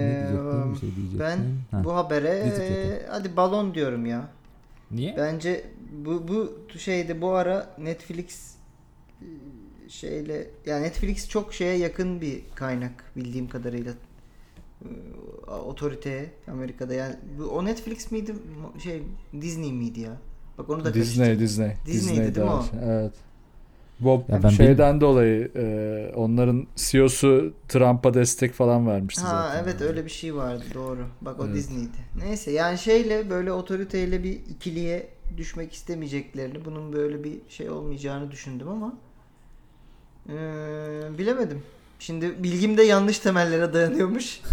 ne 0.07 0.18
diyecektim 0.18 0.74
bir 0.74 0.78
şey 0.78 0.88
diyecektim. 0.96 1.20
Ben 1.20 1.38
Ha. 1.70 1.85
bu 1.85 1.94
habere 1.94 2.52
hadi 3.11 3.37
balon 3.37 3.74
diyorum 3.74 4.07
ya. 4.07 4.28
Niye? 4.90 5.14
Bence 5.18 5.64
bu 6.07 6.28
bu 6.28 6.52
şeyde 6.78 7.20
bu 7.20 7.31
ara 7.31 7.74
Netflix 7.78 8.55
e, 9.22 9.26
şeyle 9.88 10.50
yani 10.66 10.83
Netflix 10.83 11.28
çok 11.28 11.55
şeye 11.55 11.76
yakın 11.76 12.20
bir 12.20 12.42
kaynak 12.55 13.05
bildiğim 13.16 13.48
kadarıyla 13.48 13.92
E, 15.48 15.50
otoriteye 15.50 16.31
Amerika'da 16.48 16.94
yani 16.94 17.16
bu, 17.38 17.44
o 17.44 17.64
Netflix 17.64 18.11
miydi 18.12 18.35
şey 18.83 19.02
Disney 19.40 19.72
miydi 19.72 20.00
ya? 20.00 20.16
Bak 20.62 20.70
onu 20.70 20.85
da 20.85 20.94
Disney, 20.94 21.27
karıştırdım. 21.27 21.44
Disney. 21.44 21.68
Disney'di 21.87 21.98
Disney'di 21.98 22.35
değil 22.35 22.46
mi 22.46 22.53
o? 22.53 22.64
Evet. 22.85 23.12
Bob 24.01 24.29
Ya 24.29 24.42
ben 24.42 24.48
şeyden 24.48 25.01
dolayı 25.01 25.51
e, 25.57 26.12
onların 26.16 26.66
CEO'su 26.77 27.53
Trump'a 27.68 28.14
destek 28.14 28.53
falan 28.53 28.87
vermişti 28.87 29.20
Ha 29.20 29.29
zaten. 29.29 29.64
evet 29.64 29.81
öyle 29.81 30.05
bir 30.05 30.11
şey 30.11 30.35
vardı 30.35 30.64
doğru. 30.75 31.07
Bak 31.20 31.40
o 31.40 31.44
Evet. 31.46 31.55
Disney'di. 31.57 31.98
Neyse 32.27 32.51
yani 32.51 32.79
şeyle 32.79 33.31
böyle 33.31 33.53
otoriteyle 33.53 34.22
bir 34.25 34.33
ikiliye 34.33 35.09
düşmek 35.37 35.72
istemeyeceklerini, 35.72 36.64
bunun 36.64 36.92
böyle 36.92 37.25
bir 37.25 37.38
şey 37.48 37.70
olmayacağını 37.70 38.31
düşündüm 38.31 38.68
ama 38.68 38.92
eee, 40.29 40.35
bilemedim. 41.18 41.62
Şimdi 42.06 42.42
bilgim 42.42 42.76
de 42.78 42.82
yanlış 42.82 43.18
temellere 43.18 43.72
dayanıyormuş. 43.72 44.40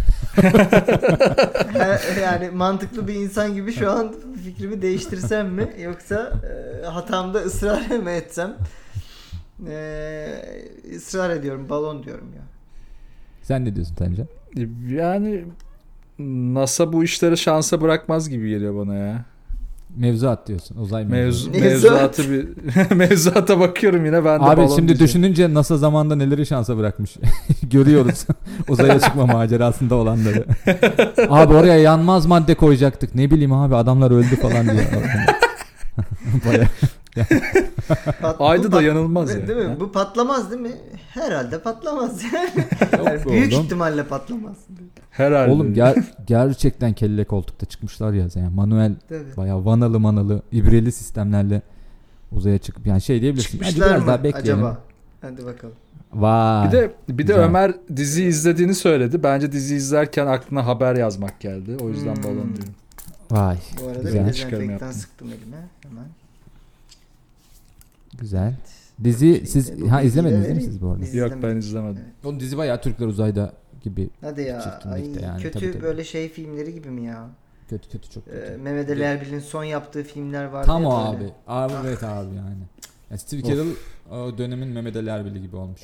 Yani 2.21 2.49
mantıklı 2.49 3.07
bir 3.07 3.13
insan 3.13 3.53
gibi 3.53 3.73
şu 3.73 3.91
an 3.91 4.15
fikrimi 4.43 4.81
değiştirsem 4.81 5.47
mi 5.53 5.73
yoksa 5.81 6.31
eee, 6.43 6.85
hatamda 6.87 7.39
ısrar 7.39 7.97
mı 7.97 8.09
etsem? 8.09 8.55
Eee 9.67 10.69
ısrar 10.95 11.29
ediyorum 11.29 11.69
balon 11.69 12.03
diyorum 12.03 12.27
ya. 12.35 12.41
Sen 13.43 13.65
ne 13.65 13.75
diyorsun 13.75 13.95
Tancan? 13.95 14.27
Yani 14.89 15.45
NASA 16.19 16.93
bu 16.93 17.03
işleri 17.03 17.37
şansa 17.37 17.81
bırakmaz 17.81 18.29
gibi 18.29 18.49
geliyor 18.49 18.75
bana 18.75 18.95
ya. 18.95 19.25
Mevzuat 19.97 20.47
diyorsun. 20.47 20.77
Uzay 20.77 21.05
mevzuatı. 21.05 21.49
Mevzu, 21.59 21.69
Mevzuat. 21.69 21.91
mevzuatı 22.17 22.31
bir 22.31 22.95
mevzuata 22.95 23.59
bakıyorum 23.59 24.05
yine 24.05 24.25
ben 24.25 24.39
de 24.39 24.43
Abi 24.43 24.61
şimdi 24.61 24.75
diyeceğim. 24.77 24.99
düşününce 24.99 25.53
NASA 25.53 25.77
zamanında 25.77 26.15
neleri 26.15 26.45
şansa 26.45 26.77
bırakmış. 26.77 27.15
Görüyoruz. 27.63 28.25
Uzaya 28.69 28.99
çıkma 28.99 29.25
macerasında 29.25 29.95
olanları. 29.95 30.45
abi 31.29 31.53
oraya 31.53 31.77
yanmaz 31.79 32.25
madde 32.25 32.55
koyacaktık. 32.55 33.15
Ne 33.15 33.31
bileyim 33.31 33.53
abi 33.53 33.75
adamlar 33.75 34.11
öldü 34.11 34.35
falan 34.35 34.65
diye. 34.69 34.87
Baya 36.45 36.67
Ayda 38.39 38.71
da 38.71 38.81
yanılmaz 38.81 39.29
Değil 39.29 39.49
ya. 39.49 39.55
mi? 39.55 39.63
Ha? 39.63 39.79
Bu 39.79 39.91
patlamaz 39.91 40.51
değil 40.51 40.61
mi? 40.61 40.71
Herhalde 41.09 41.59
patlamaz 41.61 42.21
yani. 42.33 42.49
Yok 43.15 43.31
büyük 43.31 43.53
oğlum. 43.53 43.63
ihtimalle 43.65 44.03
patlamaz. 44.03 44.55
Herhalde. 45.11 45.51
Oğlum 45.51 45.73
ger- 45.73 46.03
gerçekten 46.27 46.93
kelle 46.93 47.23
koltukta 47.23 47.65
çıkmışlar 47.65 48.13
ya. 48.13 48.27
Yani 48.35 48.55
manuel 48.55 48.95
Tabii. 49.09 49.37
bayağı 49.37 49.65
vanalı 49.65 49.99
manalı 49.99 50.41
ibreli 50.51 50.91
sistemlerle 50.91 51.61
uzaya 52.31 52.57
çıkıp 52.57 52.87
yani 52.87 53.01
şey 53.01 53.21
diyebilirsin. 53.21 53.57
Hadi 53.57 53.67
Çıkmışlar 53.69 53.89
biraz 53.89 54.01
mı 54.01 54.07
daha 54.07 54.23
bekleyelim. 54.23 54.53
acaba? 54.65 54.77
Hadi 55.21 55.45
bakalım. 55.45 55.75
Vay. 56.13 56.67
Bir 56.67 56.71
de 56.71 56.91
bir 57.09 57.17
de 57.17 57.21
Güzel. 57.33 57.39
Ömer 57.43 57.73
dizi 57.95 58.23
izlediğini 58.23 58.75
söyledi. 58.75 59.23
Bence 59.23 59.51
dizi 59.51 59.75
izlerken 59.75 60.27
aklına 60.27 60.65
haber 60.65 60.95
yazmak 60.95 61.39
geldi. 61.39 61.77
O 61.81 61.89
yüzden 61.89 62.15
Hmm. 62.15 62.23
balon 62.23 62.35
diyorum. 62.55 62.73
Vay. 63.31 63.57
Bu 63.83 63.87
arada 63.87 64.01
Güzel. 64.01 64.27
bir 64.27 64.33
dezenfektan 64.33 64.91
sıktım 64.91 65.27
elime. 65.27 65.57
Hemen. 65.89 66.05
Güzel. 68.19 68.53
Dizi 69.03 69.43
siz 69.47 69.71
ha 69.89 70.01
izlemediniz 70.01 70.43
değil 70.43 70.55
mi 70.55 70.61
siz 70.61 70.81
bu 70.81 70.89
arada? 70.89 71.17
Yok 71.17 71.33
ben 71.43 71.55
izlemedim. 71.55 72.01
Oğlum 72.23 72.39
dizi 72.39 72.57
bayağı 72.57 72.81
Türkler 72.81 73.07
uzayda 73.07 73.53
gibi 73.81 74.09
Hadi 74.21 74.41
ya. 74.41 74.81
Ay, 74.91 75.11
yani, 75.21 75.41
kötü 75.41 75.59
tabii, 75.59 75.71
tabii. 75.71 75.83
böyle 75.83 76.03
şey 76.03 76.29
filmleri 76.29 76.73
gibi 76.73 76.89
mi 76.89 77.05
ya? 77.05 77.29
kötü 77.69 77.89
kötü 77.89 78.09
çok 78.09 78.25
kötü. 78.25 78.37
Ee, 78.37 78.57
Mehmet 78.57 78.89
Ali 78.89 79.01
Erbil'in 79.01 79.39
son 79.39 79.63
yaptığı 79.63 80.03
filmler 80.03 80.45
var. 80.45 80.63
Tam 80.63 80.85
o 80.85 80.91
abi. 80.91 81.29
Abi 81.47 81.73
evet 81.85 82.03
abi 82.03 82.35
yani. 82.35 82.63
Ya 83.11 83.17
Steve. 83.17 83.43
Carell 83.43 83.67
o 84.11 84.37
dönemin 84.37 84.67
Mehmet 84.67 84.95
Ali 84.95 85.09
Erbil'i 85.09 85.41
gibi 85.41 85.55
olmuş. 85.55 85.81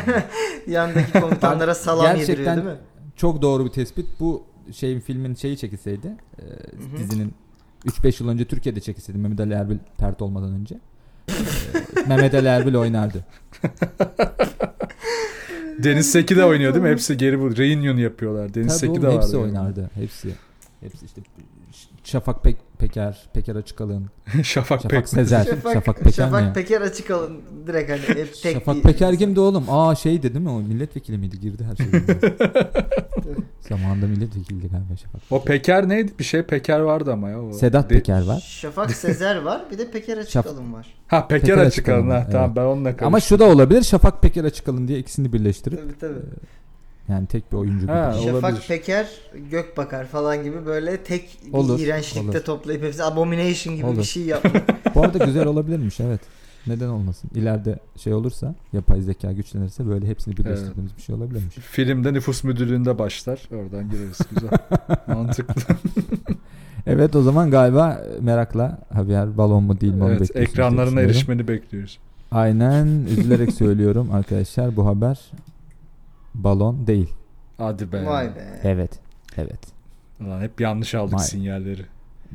Yandaki 0.66 1.12
komutanlara 1.12 1.74
salam 1.74 2.16
yediriyor 2.16 2.56
değil 2.56 2.66
mi? 2.66 2.76
Çok 3.16 3.42
doğru 3.42 3.64
bir 3.64 3.70
tespit. 3.70 4.06
Bu 4.20 4.44
şeyin 4.72 5.00
filmin 5.00 5.34
şeyi 5.34 5.56
çekilseydi, 5.56 6.16
e, 6.38 6.42
dizinin 6.98 7.34
3-5 7.86 8.22
yıl 8.22 8.30
önce 8.30 8.44
Türkiye'de 8.44 8.80
çekilseydi 8.80 9.18
Mehmet 9.18 9.40
Ali 9.40 9.54
Erbil 9.54 9.78
pert 9.98 10.22
olmadan 10.22 10.52
önce. 10.52 10.78
e, 11.28 11.32
Mehmet 12.08 12.34
Ali 12.34 12.48
Erbil 12.48 12.74
oynardı. 12.74 13.24
Deniz 15.78 16.12
Seki 16.12 16.36
de 16.36 16.44
oynuyor 16.44 16.74
değil 16.74 16.84
mi? 16.84 16.90
Hepsi 16.90 17.16
geri 17.16 17.40
bu. 17.40 17.56
Reunion 17.56 17.96
yapıyorlar. 17.96 18.54
Deniz 18.54 18.66
Tabii 18.68 18.78
Seki 18.78 18.90
oğlum, 18.92 19.02
de 19.02 19.06
vardı. 19.06 19.16
hepsi 19.18 19.36
yani. 19.36 19.44
oynardı. 19.44 19.90
Hepsi. 19.94 20.28
Hepsi 20.80 21.06
işte 21.06 21.20
Şafak 22.04 22.42
Pek 22.44 22.56
Peker, 22.78 23.28
Peker 23.34 23.56
Açıkalın, 23.56 24.06
Şafak, 24.42 24.82
Şafak 24.82 24.90
Pek. 24.90 25.08
Sezer, 25.08 25.44
Şafak, 25.44 25.72
Şafak, 25.72 25.96
Peker 25.98 26.12
Şafak 26.12 26.42
mi? 26.42 26.52
Peker 26.52 26.80
açık 26.80 27.10
alın 27.10 27.40
direkt 27.66 27.90
hani 27.90 28.00
hep 28.18 28.34
tek 28.42 28.52
Şafak 28.54 28.76
bir- 28.76 28.82
Peker 28.82 29.16
kimdi 29.18 29.40
oğlum? 29.40 29.64
Aa 29.68 29.94
şeydi 29.94 30.34
değil 30.34 30.44
mi 30.44 30.50
o? 30.50 30.58
Milletvekili 30.60 31.18
miydi? 31.18 31.40
Girdi 31.40 31.64
her 31.64 31.76
şey. 31.76 31.86
Zamanında 33.60 34.06
milletvekiliydi 34.06 34.68
galiba 34.68 34.96
Şafak. 34.96 35.20
O 35.30 35.44
Peker 35.44 35.88
neydi? 35.88 36.12
Bir 36.18 36.24
şey 36.24 36.42
Peker 36.42 36.80
vardı 36.80 37.12
ama 37.12 37.30
ya. 37.30 37.42
O. 37.42 37.52
Sedat 37.52 37.90
De- 37.90 37.94
Peker 37.94 38.22
var. 38.26 38.40
Şafak 38.60 38.90
Sezer 38.90 39.36
var 39.42 39.62
bir 39.70 39.78
de 39.78 39.90
Peker 39.90 40.18
açık 40.18 40.32
Şaf- 40.34 40.48
alın 40.48 40.72
var. 40.72 40.86
Ha 41.08 41.28
Peker, 41.28 41.40
Peker 41.50 41.66
açık 41.66 41.88
alın. 41.88 41.96
Açıkalın, 42.10 42.10
Ha, 42.24 42.26
Tamam 42.32 42.46
evet. 42.46 42.56
ben 42.56 42.62
onunla 42.64 42.84
karıştım. 42.88 43.06
Ama 43.06 43.20
şu 43.20 43.38
da 43.38 43.44
olabilir. 43.44 43.82
Şafak 43.82 44.22
Peker 44.22 44.44
Açıkalın 44.44 44.88
diye 44.88 44.98
ikisini 44.98 45.32
birleştirip 45.32 45.80
Tabii 45.82 45.98
tabii. 45.98 46.20
Yani 47.08 47.26
tek 47.26 47.52
bir 47.52 47.56
oyuncu 47.56 47.88
Ha, 47.88 48.10
gibi. 48.20 48.30
olabilir. 48.30 48.40
Şafak 48.40 48.68
Peker 48.68 49.08
Gökbakar 49.50 50.06
falan 50.06 50.44
gibi 50.44 50.66
böyle 50.66 50.96
tek 50.96 51.38
bir 51.46 51.52
Olur, 51.52 51.80
iğrençlikte 51.80 52.30
olur. 52.30 52.40
toplayıp 52.44 52.82
hepsi 52.82 53.04
abomination 53.04 53.76
gibi 53.76 53.86
bir 53.86 53.92
Olur. 53.92 54.04
şey 54.04 54.22
yapmak. 54.22 54.62
Bu 54.94 55.02
arada 55.02 55.24
güzel 55.24 55.46
olabilirmiş 55.46 56.00
evet. 56.00 56.20
Neden 56.66 56.88
olmasın? 56.88 57.30
İleride 57.34 57.78
şey 57.96 58.14
olursa, 58.14 58.54
yapay 58.72 59.00
zeka 59.00 59.32
güçlenirse 59.32 59.86
böyle 59.88 60.06
hepsini 60.06 60.36
birleştirdiğimiz 60.36 60.96
bir 60.96 61.02
şey 61.02 61.14
olabilirmiş. 61.14 61.54
Filmde 61.54 62.12
nüfus 62.12 62.44
müdürlüğünde 62.44 62.98
başlar. 62.98 63.48
Oradan 63.52 63.90
gireriz 63.90 64.18
güzel. 64.34 64.50
Mantıklı. 65.06 65.62
Evet 66.86 67.16
o 67.16 67.22
zaman 67.22 67.50
galiba 67.50 68.02
merakla 68.20 68.78
Javier 68.94 69.38
balon 69.38 69.62
mu 69.64 69.80
değil 69.80 69.92
mi 69.92 69.98
evet, 69.98 70.10
bekliyorsunuz 70.20 70.34
diye 70.34 70.44
ekranlarına 70.44 71.00
erişmeni 71.00 71.48
bekliyoruz. 71.48 71.98
Aynen 72.30 72.86
üzülerek 72.86 73.52
söylüyorum 73.52 74.08
arkadaşlar 74.12 74.76
bu 74.76 74.86
haber 74.86 75.20
balon 76.34 76.86
değil. 76.86 77.08
Hadi 77.58 77.92
be. 77.92 78.06
Vay 78.06 78.26
be. 78.26 78.60
Evet. 78.62 78.90
Evet. 79.36 79.60
Ulan 80.20 80.40
hep 80.40 80.60
yanlış 80.60 80.94
aldık 80.94 81.14
Vay. 81.18 81.24
sinyalleri. 81.24 81.82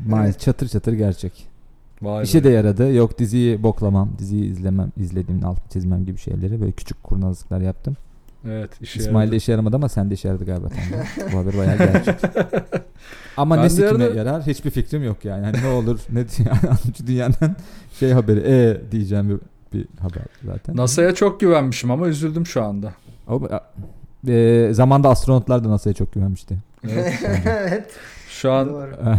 Maalesef 0.07 0.31
Evet. 0.35 0.39
çatır 0.41 0.67
çatır 0.67 0.93
gerçek. 0.93 1.47
Vay 2.01 2.23
İşe 2.23 2.39
be. 2.39 2.43
de 2.43 2.49
yaradı. 2.49 2.93
Yok 2.93 3.19
diziyi 3.19 3.63
boklamam, 3.63 4.09
diziyi 4.19 4.51
izlemem, 4.51 4.91
izlediğimin 4.97 5.43
altını 5.43 5.69
çizmem 5.73 6.05
gibi 6.05 6.17
şeyleri 6.17 6.61
böyle 6.61 6.71
küçük 6.71 7.03
kurnazlıklar 7.03 7.61
yaptım. 7.61 7.95
Evet 8.47 8.69
işe 8.81 8.99
İsmail'de 8.99 9.19
yaradı. 9.25 9.35
işe 9.35 9.51
yaramadı 9.51 9.75
ama 9.75 9.89
sende 9.89 10.13
işe 10.13 10.27
yaradı 10.27 10.45
galiba. 10.45 10.67
Bu 11.33 11.37
haber 11.37 11.57
bayağı 11.57 11.77
gerçek. 11.77 12.15
Ama 13.37 13.55
Ben 13.55 13.61
ne 13.61 13.65
de 13.65 13.69
sikime 13.69 14.03
yarar 14.03 14.43
hiçbir 14.47 14.69
fikrim 14.69 15.03
yok 15.03 15.25
yani. 15.25 15.45
Hani 15.45 15.57
ne 15.63 15.67
olur 15.67 15.99
ne 16.09 16.19
yani 16.39 17.07
dünyanın 17.07 17.55
şey 17.99 18.11
haberi 18.11 18.39
e 18.39 18.81
diyeceğim 18.91 19.29
bir, 19.29 19.39
bir 19.79 19.87
haber 19.99 20.23
zaten. 20.45 20.77
NASA'ya 20.77 21.15
çok 21.15 21.39
güvenmişim 21.39 21.91
ama 21.91 22.07
üzüldüm 22.07 22.45
şu 22.45 22.63
anda. 22.63 22.93
O, 23.29 23.41
e, 24.27 24.69
zamanda 24.71 25.09
astronotlar 25.09 25.63
da 25.63 25.69
NASA'ya 25.69 25.93
çok 25.93 26.13
güvenmişti. 26.13 26.57
Evet. 26.89 27.13
evet. 27.45 27.91
Şu 28.29 28.51
an 28.51 28.69
Doğru. 28.69 28.95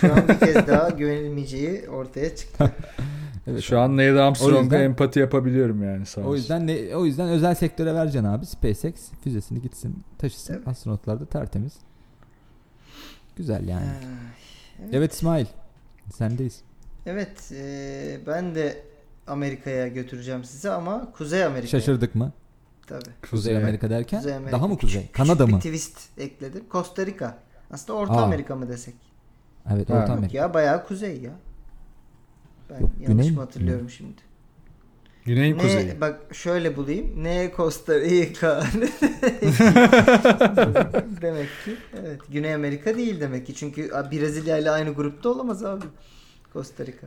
Şu 0.00 0.12
an 0.12 0.28
bir 0.28 0.38
kez 0.38 0.66
daha 0.66 0.90
güvenilmeyeceği 0.90 1.88
ortaya 1.88 2.36
çıktı. 2.36 2.72
evet, 3.46 3.62
şu 3.62 3.80
an 3.80 3.96
Neil 3.96 4.26
Armstrong'a 4.26 4.78
empati 4.78 5.20
yapabiliyorum 5.20 5.84
yani 5.84 6.06
sağ 6.06 6.20
o 6.20 6.34
yüzden 6.34 6.66
ne, 6.66 6.96
o 6.96 7.04
yüzden 7.04 7.28
özel 7.28 7.54
sektöre 7.54 7.94
vereceksin 7.94 8.28
abi. 8.28 8.46
SpaceX 8.46 8.94
füzesini 9.24 9.62
gitsin, 9.62 10.02
taşısın. 10.18 10.54
Evet. 10.54 10.68
Astronotlar 10.68 11.20
da 11.20 11.26
tertemiz. 11.26 11.72
Güzel 13.36 13.68
yani. 13.68 13.86
Ee, 13.86 14.84
Evet 14.92 15.12
İsmail. 15.12 15.46
Sendeyiz. 16.14 16.60
Evet, 17.06 17.52
e, 17.52 18.18
ben 18.26 18.54
de 18.54 18.82
Amerika'ya 19.26 19.88
götüreceğim 19.88 20.44
sizi 20.44 20.70
ama 20.70 21.12
Kuzey 21.12 21.44
Amerika. 21.44 21.68
Şaşırdık 21.68 22.14
mı? 22.14 22.32
Tabii. 22.86 23.04
Kuzey 23.30 23.56
Amerika 23.56 23.90
derken 23.90 24.18
Kuzey 24.18 24.34
Amerika. 24.34 24.56
daha 24.56 24.66
mı 24.68 24.78
kuzey? 24.78 25.00
küçük 25.02 25.14
Kanada 25.14 25.46
bir 25.46 25.52
mı? 25.52 25.58
twist 25.58 25.98
ekledim. 26.18 26.64
Costa 26.72 27.06
Rica. 27.06 27.38
Aslında 27.70 27.98
Orta 27.98 28.12
Aa. 28.12 28.22
Amerika 28.22 28.56
mı 28.56 28.68
desek? 28.68 28.94
Evet 29.72 29.90
Ha. 29.90 29.94
Orta 29.94 30.06
Yok 30.12 30.18
Amerika. 30.18 30.38
ya 30.38 30.54
bayağı 30.54 30.86
kuzey 30.86 31.20
ya. 31.20 31.30
Ben 32.70 32.80
Yok, 32.80 32.90
yanlış 33.00 33.06
güney 33.08 33.30
mı 33.30 33.36
mi? 33.36 33.40
hatırlıyorum 33.40 33.90
şimdi? 33.90 34.16
Güney'in 35.24 35.58
Ne, 35.58 35.62
kuzeyi. 35.62 36.00
bak 36.00 36.20
şöyle 36.34 36.76
bulayım. 36.76 37.24
Ne 37.24 37.52
Costa 37.56 38.00
Rica 38.00 38.62
demek 41.22 41.48
ki. 41.64 41.76
Evet. 42.00 42.20
Güney 42.28 42.54
Amerika 42.54 42.96
değil 42.96 43.20
demek 43.20 43.46
ki. 43.46 43.54
Çünkü 43.54 43.90
Brezilya 44.12 44.58
ile 44.58 44.70
aynı 44.70 44.90
grupta 44.94 45.28
olamaz 45.28 45.64
abi. 45.64 45.84
Costa 46.52 46.86
Rica. 46.86 47.06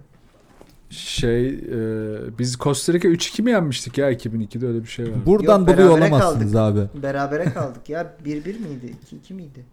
Şey 0.95 1.47
e, 1.47 2.39
biz 2.39 2.57
Costa 2.57 2.93
Rica 2.93 3.09
3-2 3.09 3.41
mi 3.41 3.51
yenmiştik 3.51 3.97
ya 3.97 4.11
2002'de 4.11 4.67
öyle 4.67 4.83
bir 4.83 4.87
şey 4.87 5.05
var. 5.05 5.25
Buradan 5.25 5.59
Yok, 5.59 5.67
buluyor 5.67 5.89
berabere 5.89 6.05
olamazsınız 6.05 6.55
abi. 6.55 6.79
Berabere 7.03 7.43
kaldık 7.43 7.89
ya. 7.89 8.13
1-1 8.25 8.59
miydi? 8.59 8.95
2-2 9.29 9.33
miydi? 9.33 9.65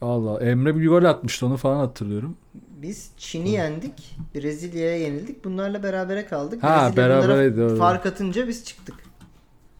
Allah 0.00 0.40
Emre 0.40 0.76
bir 0.76 0.88
gol 0.88 1.04
atmıştı 1.04 1.46
onu 1.46 1.56
falan 1.56 1.76
hatırlıyorum. 1.76 2.36
Biz 2.82 3.10
Çin'i 3.16 3.50
yendik. 3.50 4.16
Brezilya'ya 4.34 4.96
yenildik. 4.96 5.44
Bunlarla 5.44 5.82
berabere 5.82 6.26
kaldık. 6.26 6.62
Ha, 6.62 6.92
berabereydi, 6.96 7.56
doğru. 7.56 7.76
Fark 7.76 8.06
atınca 8.06 8.48
biz 8.48 8.64
çıktık. 8.64 8.94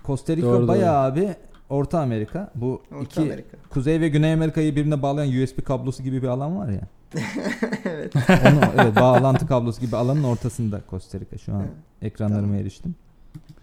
Costa 0.04 0.36
Rica 0.36 0.46
Doğru, 0.46 0.68
bayağı 0.68 0.96
abi 0.96 1.36
Orta 1.68 2.00
Amerika. 2.00 2.50
Bu 2.54 2.82
Orta 2.92 3.02
iki 3.02 3.20
Amerika. 3.20 3.56
Kuzey 3.70 4.00
ve 4.00 4.08
Güney 4.08 4.32
Amerika'yı 4.32 4.76
birbirine 4.76 5.02
bağlayan 5.02 5.42
USB 5.42 5.64
kablosu 5.64 6.02
gibi 6.02 6.22
bir 6.22 6.28
alan 6.28 6.56
var 6.56 6.68
ya. 6.68 6.88
evet. 7.84 8.16
Onu, 8.16 8.60
evet 8.82 8.96
bağlantı 8.96 9.46
kablosu 9.46 9.80
gibi 9.80 9.96
alanın 9.96 10.22
ortasında 10.24 10.80
Costa 10.90 11.20
Rica. 11.20 11.38
Şu 11.38 11.54
an 11.54 11.66
ekranlarıma 12.02 12.46
Tamam. 12.46 12.60
eriştim. 12.60 12.94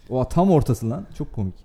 O 0.10 0.30
tam 0.30 0.52
ortası 0.52 0.90
lan. 0.90 1.06
Çok 1.18 1.34
komik. 1.34 1.56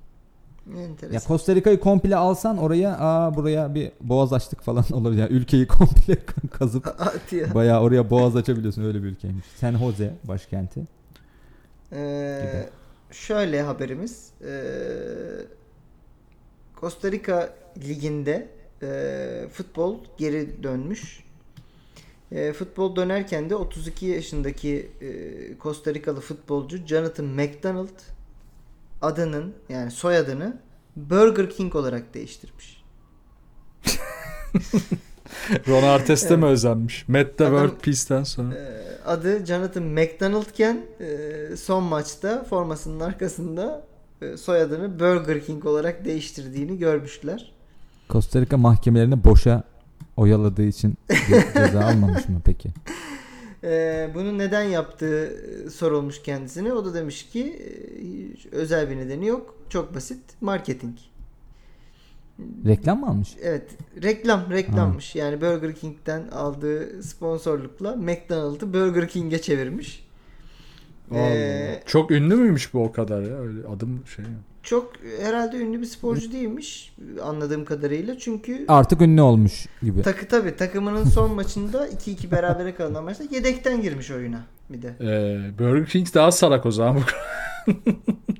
Ya 0.77 0.83
Enteresan. 0.83 1.29
Costa 1.29 1.55
Rica'yı 1.55 1.81
komple 1.81 2.17
alsan 2.17 2.59
oraya 2.59 2.97
aa 2.99 3.35
buraya 3.37 3.75
bir 3.75 3.93
boğaz 4.01 4.33
açtık 4.33 4.63
falan 4.63 4.85
olabilir. 4.93 5.21
Yani 5.21 5.33
ülkeyi 5.33 5.67
komple 5.67 6.19
kazıp 6.51 6.87
ya. 7.33 7.55
bayağı 7.55 7.81
oraya 7.81 8.11
boğaz 8.11 8.37
açabiliyorsun 8.37 8.85
öyle 8.85 9.03
bir 9.03 9.09
ülkeymiş. 9.09 9.47
San 9.61 9.79
Jose 9.79 10.15
başkenti. 10.25 10.81
Ee, 11.93 12.41
Gibi. 12.43 12.69
şöyle 13.17 13.63
haberimiz. 13.63 14.31
Ee, 14.43 14.51
Costa 16.81 17.13
Rica 17.13 17.51
liginde 17.89 18.49
e, 18.83 19.49
futbol 19.53 19.97
geri 20.19 20.63
dönmüş. 20.63 21.25
E, 22.35 22.53
futbol 22.53 22.97
dönerken 22.97 23.51
de 23.51 23.57
32 23.57 24.07
yaşındaki 24.07 24.91
e, 25.01 25.09
Costa 25.63 25.95
Rikalı 25.95 26.21
futbolcu 26.21 26.87
Jonathan 26.87 27.27
McDonald 27.27 27.89
adının 29.03 29.55
yani 29.69 29.91
soyadını 29.91 30.57
Burger 30.97 31.51
King 31.51 31.75
olarak 31.75 32.15
değiştirmiş. 32.15 32.85
Ron 35.69 35.83
Artest'e 35.83 36.37
mi 36.37 36.45
özenmiş? 36.45 37.09
Met 37.09 37.39
the 37.39 37.45
Adam- 37.45 37.59
World 37.59 37.81
Peace'ten 37.85 38.23
sonra. 38.23 38.55
Ee, 38.55 38.99
adı 39.07 39.47
Jonathan 39.47 39.83
McDonald'ken 39.83 40.87
e, 41.01 41.57
son 41.57 41.83
maçta 41.85 42.45
formasının 42.45 43.01
arkasında 43.01 43.87
e, 44.23 44.37
soyadını 44.37 45.01
Burger 45.01 45.45
King 45.45 45.67
olarak 45.67 46.05
değiştirdiğini 46.05 46.79
görmüşler. 46.79 47.53
Costa 48.11 48.41
Rica 48.41 48.57
mahkemelerini 48.57 49.25
boşa 49.25 49.63
oyaladığı 50.17 50.67
için 50.67 50.95
ceza 51.55 51.85
almamış 51.85 52.29
mı 52.29 52.41
peki? 52.45 52.71
Ee, 53.65 54.11
bunu 54.15 54.39
neden 54.39 54.63
yaptığı 54.63 55.27
e, 55.27 55.71
sorulmuş 55.71 56.23
kendisine. 56.23 56.73
O 56.73 56.85
da 56.85 56.95
demiş 56.95 57.27
ki 57.31 57.45
e, 58.53 58.57
özel 58.57 58.91
bir 58.91 58.97
nedeni 58.97 59.27
yok. 59.27 59.57
Çok 59.69 59.95
basit. 59.95 60.21
Marketing. 60.41 60.97
Reklam 62.67 63.01
mı 63.01 63.09
almış? 63.09 63.37
Evet. 63.43 63.71
Reklam. 64.03 64.51
Reklammış. 64.51 65.15
Yani 65.15 65.41
Burger 65.41 65.75
King'den 65.75 66.29
aldığı 66.29 67.03
sponsorlukla 67.03 67.97
McDonald'ı 67.97 68.73
Burger 68.75 69.09
King'e 69.09 69.43
çevirmiş. 69.43 70.07
Ee. 71.15 71.83
Çok 71.87 72.11
ünlü 72.11 72.37
müymüş 72.37 72.75
bu 72.75 72.85
o 72.85 72.93
kadar 72.93 73.23
ya? 73.23 73.39
Öyle 73.39 73.67
adım 73.67 74.03
şey. 74.17 74.25
Çok 74.65 74.93
herhalde 75.21 75.57
ünlü 75.57 75.81
bir 75.81 75.87
sporcu 75.87 76.33
değilmiş 76.33 76.95
anladığım 77.23 77.65
kadarıyla. 77.65 78.19
Çünkü 78.19 78.65
Artık 78.69 79.01
ünlü 79.01 79.21
olmuş 79.23 79.67
gibi. 79.83 80.03
takı 80.03 80.29
tabi 80.29 80.57
takımının 80.57 81.05
son 81.05 81.31
maçında 81.35 81.89
2-2 81.89 82.31
berabere 82.31 82.75
kalan 82.75 83.05
maçta 83.05 83.25
yedekten 83.31 83.83
girmiş 83.83 84.11
oyuna 84.11 84.41
bir 84.71 84.83
de. 84.83 84.95
Ee, 85.01 85.59
Burger 85.59 85.87
King 85.87 86.15
daha 86.15 86.33
salak 86.33 86.67
o 86.67 86.71
zaman. 86.71 87.03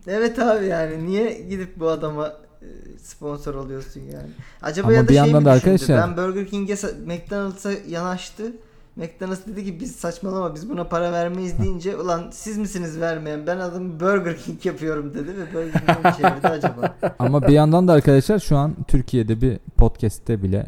Evet 0.07 0.39
abi 0.39 0.67
yani 0.67 1.07
niye 1.07 1.41
gidip 1.49 1.81
bu 1.81 1.89
adama 1.89 2.27
e, 2.63 2.67
sponsor 2.99 3.55
oluyorsun 3.55 4.01
yani. 4.01 4.29
Acaba 4.63 4.87
Ama 4.89 4.97
ya 4.97 5.03
da 5.05 5.09
bir 5.09 5.15
şey 5.15 5.17
yandan 5.17 5.43
mi 5.43 5.47
da 5.47 5.55
düşündü? 5.57 5.71
arkadaşlar- 5.73 5.99
Ben 5.99 6.17
Burger 6.17 6.47
King'e 6.47 6.73
sa- 6.73 7.05
McDonald's'a 7.07 7.73
yanaştı. 7.89 8.53
McDonald's 8.97 9.47
dedi 9.47 9.65
ki 9.65 9.81
biz 9.81 9.97
saçmalama 9.97 10.55
biz 10.55 10.71
buna 10.71 10.85
para 10.89 11.13
vermeyiz 11.13 11.59
deyince 11.59 11.97
ulan 11.97 12.31
siz 12.33 12.59
misiniz 12.59 13.01
vermeyen 13.01 13.47
ben 13.47 13.59
adımı 13.59 14.01
Burger 14.01 14.37
King 14.39 14.67
yapıyorum 14.67 15.15
dedi 15.15 15.29
ve 15.29 15.55
Burger 15.55 15.73
King'e 15.73 16.09
mi 16.11 16.17
çevirdi 16.17 16.49
acaba? 16.49 16.95
Ama 17.19 17.43
bir 17.43 17.53
yandan 17.53 17.89
da 17.89 17.93
arkadaşlar 17.93 18.39
şu 18.39 18.57
an 18.57 18.75
Türkiye'de 18.89 19.41
bir 19.41 19.59
podcast'te 19.77 20.43
bile 20.43 20.67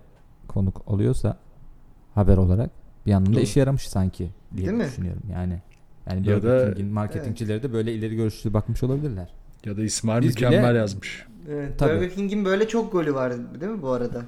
konuk 0.49 0.89
oluyorsa 0.89 1.37
haber 2.15 2.37
olarak 2.37 2.71
bir 3.07 3.11
yandan 3.11 3.35
da 3.35 3.41
işe 3.41 3.61
yaramış 3.61 3.89
sanki 3.89 4.29
diye 4.57 4.67
Değil 4.67 4.79
mi? 4.79 4.85
düşünüyorum 4.85 5.23
yani. 5.33 5.62
Yani 6.11 6.29
Ya 6.29 6.37
Burger 6.37 6.61
da- 6.61 6.75
King'in 6.75 6.93
marketingçileri 6.93 7.62
de 7.62 7.73
böyle 7.73 7.93
ileri 7.95 8.17
görüşlü 8.17 8.53
bakmış 8.55 8.83
olabilirler. 8.83 9.29
ya 9.65 9.77
da 9.77 9.83
İsmail 9.83 10.23
Biz 10.23 10.29
mükemmel 10.35 10.71
bile- 10.71 10.79
yazmış. 10.79 11.27
Evet, 11.51 11.79
Tabii. 11.79 11.95
Burger 11.97 12.11
King'in 12.15 12.45
böyle 12.45 12.69
çok 12.69 12.93
golü 12.93 13.15
var 13.15 13.33
değil 13.61 13.73
mi 13.73 13.83
bu 13.83 13.91
arada? 13.91 14.23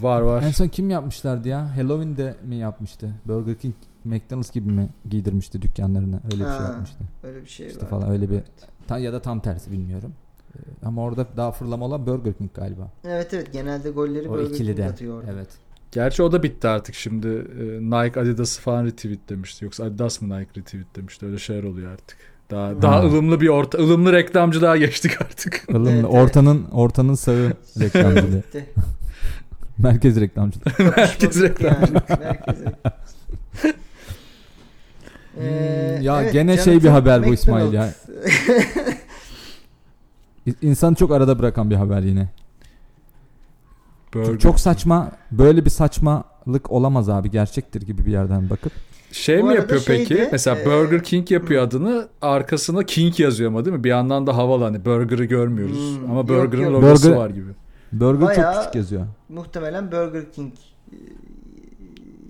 Var 0.00 0.20
var. 0.20 0.42
En 0.42 0.50
son 0.50 0.68
kim 0.68 0.90
yapmışlardı 0.90 1.48
ya? 1.48 1.76
Halloween'de 1.76 2.34
mi 2.46 2.56
yapmıştı? 2.56 3.10
Burger 3.24 3.54
King 3.54 3.74
McDonald's 4.04 4.50
gibi 4.52 4.70
mi 4.72 4.88
giydirmişti 5.10 5.62
dükkanlarını? 5.62 6.20
Öyle 6.24 6.34
bir 6.34 6.38
şey 6.50 6.58
Ha. 6.58 6.62
yapmıştı. 6.62 6.98
Öyle 7.22 7.42
bir 7.42 7.48
şey 7.48 7.66
İşte 7.66 7.82
var. 7.82 7.88
falan 7.88 8.10
öyle 8.10 8.30
bir- 8.30 8.34
Evet. 8.34 8.44
Ta- 8.88 8.98
ya 8.98 9.12
da 9.12 9.22
tam 9.22 9.40
tersi 9.40 9.70
bilmiyorum. 9.72 10.12
Ee, 10.56 10.58
Ama 10.86 11.02
orada 11.02 11.26
daha 11.36 11.52
fırlama 11.52 11.84
olan 11.84 12.06
Burger 12.06 12.32
King 12.34 12.50
galiba. 12.54 12.88
Evet 13.04 13.34
evet 13.34 13.52
genelde 13.52 13.90
golleri 13.90 14.28
O 14.28 14.32
Burger 14.32 14.44
King 14.46 14.54
ikili 14.54 14.76
de. 14.76 14.84
atıyor 14.84 15.18
orada. 15.18 15.32
Evet. 15.32 15.48
Gerçi 15.92 16.22
o 16.22 16.32
da 16.32 16.42
bitti 16.42 16.68
artık 16.68 16.94
şimdi. 16.94 17.26
Ee, 17.28 17.80
Nike 17.80 18.20
Adidas'ı 18.20 18.60
falan 18.60 18.84
retweet 18.84 19.28
demişti. 19.28 19.64
Yoksa 19.64 19.84
Adidas 19.84 20.20
mı 20.20 20.40
Nike 20.40 20.60
retweet 20.60 20.96
demişti. 20.96 21.26
Öyle 21.26 21.38
şeyler 21.38 21.62
oluyor 21.64 21.92
artık. 21.92 22.18
Daha 22.50 22.66
Ha. 22.68 22.82
daha 22.82 23.02
ılımlı 23.02 23.40
bir 23.40 23.48
orta 23.48 23.78
ılımlı 23.78 24.12
reklamcılığa 24.12 24.76
geçtik 24.76 25.22
artık. 25.22 25.64
Ilımlı. 25.68 25.90
Evet, 25.90 26.04
evet. 26.04 26.14
ortanın 26.14 26.64
ortanın 26.72 27.14
sağı 27.14 27.52
reklamcılığı. 27.80 28.36
Bitti. 28.38 28.66
Merkez 29.78 30.20
reklamcılığı. 30.20 30.64
Herkes 30.94 31.28
Bozuk 31.28 31.42
reklam. 31.42 31.72
yani. 31.80 32.02
Herkes 32.08 32.56
reklam. 32.60 32.92
Ee, 35.40 35.98
ya 36.02 36.22
evet, 36.22 36.32
gene 36.32 36.58
şey 36.58 36.82
bir 36.82 36.88
haber 36.88 37.26
bu 37.26 37.34
İsmail 37.34 37.72
ya. 37.72 37.94
İnsanı 40.62 40.94
çok 40.94 41.10
arada 41.12 41.38
bırakan 41.38 41.70
bir 41.70 41.74
haber 41.74 42.00
yine. 42.00 42.28
Burger 44.14 44.38
Çok 44.38 44.60
saçma. 44.60 45.12
Böyle 45.30 45.64
bir 45.64 45.70
saçmalık 45.70 46.70
olamaz 46.70 47.08
abi. 47.08 47.30
Gerçektir 47.30 47.82
gibi 47.82 48.06
bir 48.06 48.12
yerden 48.12 48.50
bakıp. 48.50 48.72
Şey 49.12 49.42
Bu 49.42 49.46
mi 49.46 49.54
yapıyor 49.54 49.82
peki? 49.86 50.06
şeydi, 50.14 50.28
Mesela 50.32 50.60
e, 50.60 50.66
Burger 50.66 51.02
King 51.02 51.30
yapıyor 51.30 51.62
adını. 51.62 52.08
Arkasında 52.22 52.86
King 52.86 53.20
yazıyor 53.20 53.50
ama 53.50 53.64
değil 53.64 53.76
mi? 53.76 53.84
Bir 53.84 53.88
yandan 53.88 54.26
da 54.26 54.36
havalı 54.36 54.64
hani 54.64 54.84
Burger'ı 54.84 55.24
görmüyoruz. 55.24 55.98
Hmm, 55.98 56.10
ama 56.10 56.28
Burger'ın 56.28 56.72
logosu 56.72 57.08
Burger- 57.08 57.16
var 57.16 57.30
gibi. 57.30 57.50
Burger 58.00 58.26
Bayağı- 58.28 58.54
çok 58.54 58.62
küçük 58.62 58.74
yazıyor. 58.74 59.06
Muhtemelen 59.28 59.92
Burger 59.92 60.32
King 60.32 60.54
e, 60.92 60.96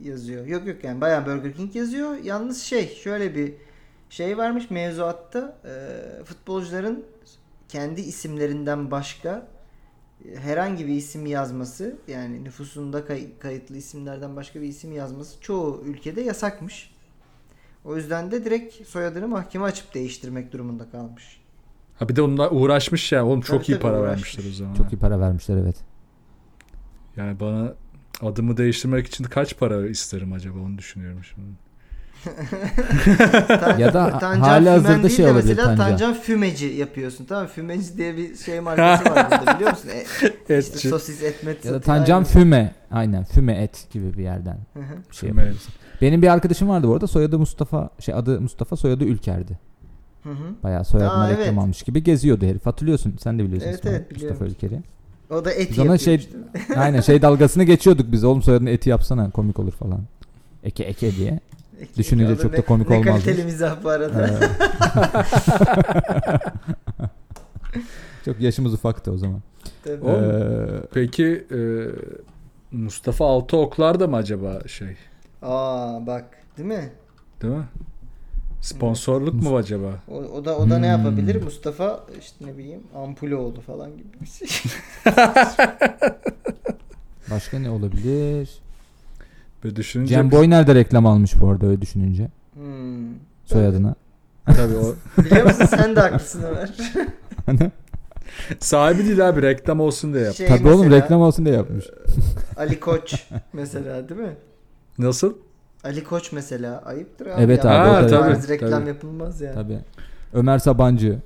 yazıyor. 0.03 0.47
Yok 0.47 0.67
yok 0.67 0.85
yani 0.85 1.01
bayağı 1.01 1.27
Burger 1.27 1.53
King 1.55 1.77
yazıyor. 1.77 2.17
Yalnız 2.17 2.63
şey 2.63 2.89
şöyle 2.95 3.35
bir 3.35 3.55
şey 4.11 4.39
varmış 4.39 4.71
mevzuatta 4.71 5.57
e, 5.65 6.25
futbolcuların 6.25 7.05
kendi 7.69 8.01
isimlerinden 8.01 8.91
başka 8.91 9.47
e, 10.25 10.37
herhangi 10.37 10.87
bir 10.87 10.95
isim 10.95 11.27
yazması 11.27 11.97
yani 12.09 12.45
nüfusunda 12.45 13.07
kay- 13.07 13.39
kayıtlı 13.39 13.77
isimlerden 13.77 14.37
başka 14.37 14.61
bir 14.61 14.69
isim 14.69 14.93
yazması 14.93 15.41
çoğu 15.41 15.83
ülkede 15.87 16.21
yasakmış. 16.21 16.95
O 17.85 17.97
yüzden 17.97 18.31
de 18.31 18.45
direkt 18.45 18.87
soyadını 18.87 19.29
mahkeme 19.29 19.65
açıp 19.65 19.95
değiştirmek 19.95 20.53
durumunda 20.53 20.91
kalmış. 20.91 21.44
Ha 21.99 22.09
bir 22.09 22.17
de 22.17 22.23
onunla 22.23 22.51
uğraşmış 22.51 23.13
ya. 23.13 23.27
Oğlum 23.27 23.41
çok 23.41 23.57
Tabii, 23.57 23.73
iyi 23.73 23.79
tabii, 23.79 23.83
para 23.83 24.01
uğraşmış. 24.01 24.39
vermişler 24.39 24.53
o 24.53 24.55
zaman. 24.55 24.75
Çok 24.75 24.93
iyi 24.93 24.99
para 24.99 25.21
vermişler 25.21 25.57
evet. 25.57 25.77
Yani 27.17 27.41
bana 27.41 27.73
adımı 28.23 28.57
değiştirmek 28.57 29.07
için 29.07 29.25
kaç 29.25 29.59
para 29.59 29.87
isterim 29.89 30.33
acaba 30.33 30.59
onu 30.59 30.79
düşünüyorum 30.79 31.21
şimdi. 31.25 31.65
Ya 33.79 33.95
da 33.95 34.19
Tancan 34.19 34.41
hali 34.41 34.69
hazırda 34.69 35.09
şey 35.09 35.25
olabilir 35.27 35.49
Mesela 35.49 35.67
Tancan. 35.69 35.89
Tancan 35.89 36.15
Fümeci 36.15 36.67
yapıyorsun 36.67 37.25
tamam? 37.25 37.47
Fümeci 37.47 37.97
diye 37.97 38.17
bir 38.17 38.37
şey 38.37 38.61
markası 38.61 39.11
var 39.11 39.31
burada 39.31 39.55
biliyor 39.57 39.71
musun? 39.71 39.89
E, 39.89 40.03
işte 40.31 40.55
Etçi. 40.55 40.89
sosis 40.89 41.23
etmet 41.23 41.65
Ya 41.65 41.73
da 41.73 41.81
Tancan 41.81 42.15
aynen. 42.15 42.25
Füme. 42.25 42.75
Aynen 42.91 43.25
Füme 43.25 43.53
et 43.63 43.87
gibi 43.91 44.19
bir 44.19 44.23
yerden 44.23 44.59
Hı 44.75 44.81
hı. 44.81 45.11
bir 45.11 45.17
şey 45.17 45.29
yapabilirsin. 45.29 45.75
Benim 46.03 46.23
bir 46.23 46.29
arkadaşım 46.29 46.69
vardı 46.69 46.89
bu 46.89 46.93
arada. 46.95 47.07
Soyadı 47.07 47.39
Mustafa. 47.39 47.91
Şey 47.99 48.15
adı 48.15 48.41
Mustafa 48.41 48.77
soyadı 48.77 49.05
Ülker'di. 49.05 49.59
Hı 50.25 50.31
hı. 50.31 50.55
Bayağı 50.63 50.85
soyadına 50.85 51.23
Aa, 51.23 51.31
reklam 51.31 51.45
evet. 51.49 51.59
almış 51.59 51.83
gibi 51.83 52.03
geziyordu 52.03 52.47
herif. 52.47 52.67
Hatırlıyorsun. 52.67 53.15
Sen 53.21 53.39
de 53.39 53.45
biliyorsun 53.45 53.69
Evet, 53.69 53.79
İsmail, 53.79 53.97
evet, 53.97 54.11
biliyorum. 54.11 54.37
Mustafa 54.41 54.67
Ülker'i. 54.67 54.83
O 55.31 55.45
da 55.45 55.53
et 55.53 55.71
Biz 55.71 55.79
ona 55.79 55.85
yapıyor 55.85 55.99
şey- 55.99 56.15
işte. 56.15 56.37
Aynen 56.81 57.01
şey 57.01 57.23
dalgasını 57.23 57.65
geçiyorduk 57.65 58.13
biz. 58.13 58.25
Oğlum 58.25 58.43
soyadını 58.43 58.71
eti 58.71 58.91
yapsana 58.91 59.31
komik 59.31 59.59
olur 59.59 59.73
falan. 59.73 60.01
Eke 60.65 60.83
eke 60.85 61.17
diye. 61.17 61.41
Ek- 61.81 61.91
Düşününce 61.97 62.39
da 62.39 62.43
çok 62.43 62.53
da 62.53 62.57
ne- 62.57 62.63
komik 62.63 62.89
ne 62.91 62.97
olmazmış. 62.99 63.25
kaliteli 63.25 63.45
mizah 63.45 63.85
bu 63.85 63.89
arada. 63.89 64.31
Çok 68.25 68.41
yaşımız 68.41 68.75
ufaktı 68.75 69.13
o 69.13 69.17
zaman. 69.17 69.41
Tabii. 69.85 70.07
Ee, 70.07 70.67
Peki 70.95 71.47
e, 71.55 71.59
Mustafa 72.77 73.27
Altıoklar 73.27 74.01
da 74.01 74.07
mı 74.07 74.17
acaba 74.17 74.61
şey? 74.67 74.97
Aa 75.43 76.07
bak 76.07 76.25
değil 76.59 76.69
mi? 76.69 76.91
Değil 77.43 77.55
mi? 77.55 77.65
Sponsorluk 78.65 79.35
mu 79.43 79.57
acaba? 79.57 79.87
O, 80.09 80.15
o 80.17 80.45
da 80.45 80.57
o 80.59 80.71
da 80.71 80.79
ne 80.79 80.87
Hmm. 80.95 80.99
yapabilir? 81.05 81.43
Mustafa 81.43 82.01
işte 82.21 82.47
ne 82.47 82.59
bileyim 82.59 82.81
Ampuloğlu 82.97 83.61
falan 83.61 83.91
gibi 83.97 84.09
bir 84.23 84.27
şey. 84.27 84.49
başka 87.31 87.59
ne 87.59 87.71
olabilir? 87.71 88.49
Böyle 89.65 89.77
düşününce 89.77 90.15
Cem 90.15 90.31
Boy 90.31 90.51
nerede 90.51 90.75
reklam 90.75 91.07
almış 91.07 91.41
bu 91.41 91.49
arada 91.49 91.67
öyle 91.67 91.81
düşününce 91.81 92.29
Hmm. 92.55 93.09
soyadına. 93.45 93.95
tabii 94.47 94.77
o 94.77 94.95
Biliyor 95.25 95.47
musun 95.47 95.67
sen 95.67 95.97
de 95.97 96.01
haklısın 96.01 96.43
Ömer. 96.43 96.71
sahibi 98.61 99.07
değil 99.07 99.29
abi 99.29 99.43
reklam 99.43 99.81
olsun 99.81 100.15
diye 100.15 100.25
yap. 100.25 100.35
Şey 100.35 100.49
Tabii 100.49 100.69
oğlum 100.69 100.81
mesela, 100.87 101.03
reklam 101.03 101.21
olsun 101.21 101.45
diye 101.45 101.55
yapmış. 101.57 101.85
Ali 102.57 102.81
Koç 102.81 103.29
mesela 103.53 104.09
değil 104.09 104.21
mi? 104.21 104.37
Nasıl? 104.99 105.35
Ali 105.85 106.05
Koç 106.05 106.33
mesela 106.33 106.83
ayıptır 106.85 107.27
abi. 107.27 107.43
Evet 107.43 107.65
ya. 107.65 107.71
abi, 107.85 108.05
Bu 108.05 108.09
tabii, 108.11 108.21
tarz 108.33 108.49
reklam 108.49 108.71
tabii. 108.71 108.89
yapılmaz 108.89 109.41
yani. 109.41 109.55
Tabii. 109.55 109.79
Ömer 110.33 110.59
Sabancı 110.59 111.19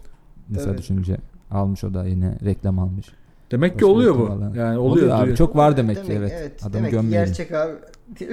mesela 0.48 0.66
Tabii. 0.70 0.78
düşününce 0.78 1.16
almış 1.50 1.84
o 1.84 1.94
da 1.94 2.04
yine 2.06 2.38
reklam 2.44 2.78
almış. 2.78 3.06
Demek 3.50 3.78
ki 3.78 3.84
oluyor 3.84 4.14
bu. 4.14 4.40
Yani 4.56 4.78
Oluyor, 4.78 4.78
oluyor. 4.78 5.10
abi. 5.10 5.20
duyuyor. 5.20 5.36
Çok 5.36 5.56
var 5.56 5.76
demek, 5.76 6.06
ki 6.06 6.12
evet. 6.12 6.60
Adamı 6.62 6.74
demek 6.74 6.90
ki 6.90 6.96
gömmeyelim. 6.96 7.26
gerçek 7.26 7.52
abi. 7.52 7.72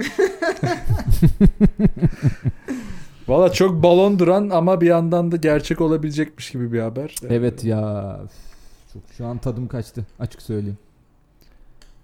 Valla 3.28 3.52
çok 3.52 3.82
balon 3.82 4.18
duran 4.18 4.50
ama 4.50 4.80
bir 4.80 4.86
yandan 4.86 5.32
da 5.32 5.36
gerçek 5.36 5.80
olabilecekmiş 5.80 6.50
gibi 6.50 6.72
bir 6.72 6.80
haber. 6.80 7.14
Evet 7.28 7.64
ya. 7.64 8.16
Çok 8.92 9.02
şu 9.16 9.26
an 9.26 9.38
tadım 9.38 9.68
kaçtı 9.68 10.06
açık 10.18 10.42
söyleyeyim. 10.42 10.78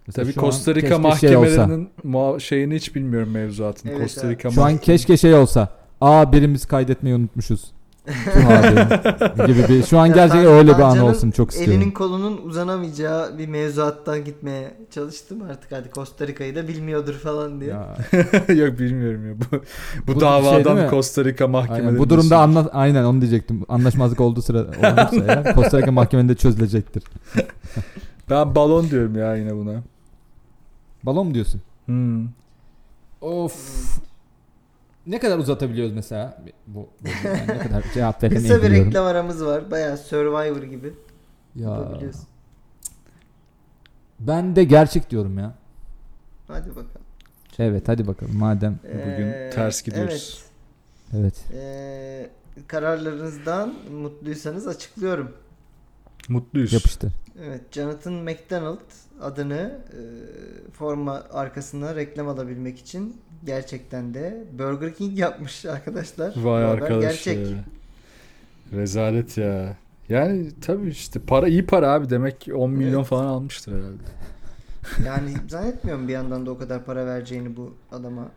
Mesela 0.07 0.25
Tabii 0.25 0.41
Costa 0.41 0.75
Rica 0.75 0.89
şey 0.89 0.99
mahkemelerinin 0.99 1.91
muha- 2.05 2.41
şeyini 2.41 2.75
hiç 2.75 2.95
bilmiyorum 2.95 3.31
mevzuatını. 3.31 3.93
Evet 3.93 4.01
Costa. 4.01 4.31
Rica 4.31 4.51
Şu 4.51 4.65
an 4.65 4.79
keşke 4.79 5.17
şey 5.17 5.35
olsa. 5.35 5.69
Aa 6.01 6.33
birimiz 6.33 6.67
kaydetmeyi 6.67 7.17
unutmuşuz. 7.17 7.73
Gibi 9.47 9.69
bir 9.69 9.83
şu 9.83 9.99
an 9.99 10.07
Ya 10.07 10.15
gerçekten 10.15 10.47
öyle 10.47 10.79
bir 10.79 10.83
an 10.83 10.99
olsun 10.99 11.31
çok 11.31 11.51
istiyorum. 11.51 11.75
Elinin 11.75 11.91
kolunun 11.91 12.37
uzanamayacağı 12.45 13.39
bir 13.39 13.47
mevzuattan 13.49 14.25
gitmeye 14.25 14.75
çalıştım 14.91 15.43
artık 15.51 15.73
hadi 15.73 15.91
Costa 15.95 16.27
Rica'yı 16.27 16.55
da 16.57 16.69
bilmiyordur 16.69 17.15
falan 17.15 17.61
diye. 17.61 17.71
Yok 18.65 18.79
bilmiyorum 18.79 19.29
ya. 19.29 19.35
Bu, 19.37 19.57
bu, 20.07 20.15
Bu 20.17 20.21
davadan 20.21 20.55
şey 20.57 20.65
değil 20.65 20.77
mi? 20.77 20.91
Costa 20.91 21.25
Rica 21.25 21.49
mahkemeleri. 21.49 21.87
aynen. 21.87 21.99
Bu 21.99 22.11
durumda 22.11 22.39
anla 22.39 22.69
aynen 22.73 23.05
onu 23.05 23.21
diyecektim. 23.21 23.63
Anlaşmazlık 23.69 24.21
olduğu 24.21 24.43
sıra 24.43 24.59
olursa 24.59 25.11
eğer 25.29 25.55
Costa 25.55 25.79
Rica 25.79 25.93
mahkemede 25.93 26.35
çözülecektir. 26.35 27.03
Ben 28.31 28.55
balon 28.55 28.91
diyorum 28.91 29.19
ya 29.19 29.37
yine 29.37 29.57
buna. 29.57 29.83
Balon 31.03 31.27
mu 31.27 31.35
diyorsun? 31.35 31.63
Hmm. 31.87 32.29
Of. 33.21 33.99
Ne 35.07 35.19
kadar 35.19 35.39
uzatabiliyoruz 35.39 35.93
mesela? 35.95 36.43
Bu, 36.67 36.89
bu 37.01 37.09
yani 37.29 37.49
ne 37.49 37.59
kadar 37.59 37.85
cevap 37.95 38.23
veremeyi 38.23 38.43
Kısa 38.49 38.59
bir 38.63 38.67
biliyorum. 38.67 38.89
reklam 38.89 39.07
aramız 39.07 39.45
var. 39.45 39.71
Bayağı 39.71 39.97
Survivor 39.97 40.63
gibi. 40.63 40.93
Ya, 41.57 41.89
ben 44.21 44.57
de 44.57 44.65
gerçek 44.65 45.11
diyorum 45.11 45.39
ya. 45.39 45.55
Hadi 46.49 46.71
bakalım. 46.71 47.03
Evet 47.59 47.89
hadi 47.89 48.07
bakalım 48.07 48.37
madem. 48.37 48.79
Bugün 48.85 49.27
Ee, 49.27 49.51
ters 49.55 49.83
gidiyoruz. 49.83 50.45
Evet. 51.15 51.45
Evet. 51.51 51.55
Ee, 51.63 52.31
kararlarınızdan 52.67 53.75
mutluysanız 54.03 54.67
açıklıyorum. 54.67 55.33
Mutluyuz. 56.29 56.73
Yapıştır. 56.73 57.13
Evet, 57.47 57.61
Jonathan 57.73 58.13
McDonald 58.15 58.79
adını 59.21 59.79
e, 59.93 60.01
forma 60.73 61.23
arkasına 61.33 61.95
reklam 61.95 62.29
alabilmek 62.29 62.79
için 62.79 63.17
gerçekten 63.45 64.15
de 64.15 64.45
Burger 64.59 64.95
King 64.95 65.19
yapmış 65.19 65.65
arkadaşlar. 65.67 66.33
Vay 66.37 66.65
arkadaş 66.65 67.01
Gerçek. 67.25 67.51
ya. 67.51 67.57
Rezalet 68.73 69.39
ya. 69.39 69.77
Yani 70.09 70.49
tabii 70.61 70.89
işte 70.89 71.21
para 71.21 71.49
iyi 71.49 71.67
para 71.67 71.93
abi 71.93 72.11
demek 72.11 72.41
ki 72.41 72.55
10 72.55 72.71
milyon 72.71 72.99
Evet. 72.99 73.07
falan 73.09 73.27
almıştır 73.27 73.73
herhalde. 73.73 74.03
Yani 75.07 75.35
zannetmiyorum 75.49 76.09
bir 76.09 76.13
yandan 76.13 76.47
da 76.47 76.51
o 76.51 76.59
kadar 76.59 76.85
para 76.85 77.07
vereceğini 77.07 77.57
bu 77.57 77.75
adama 77.93 78.29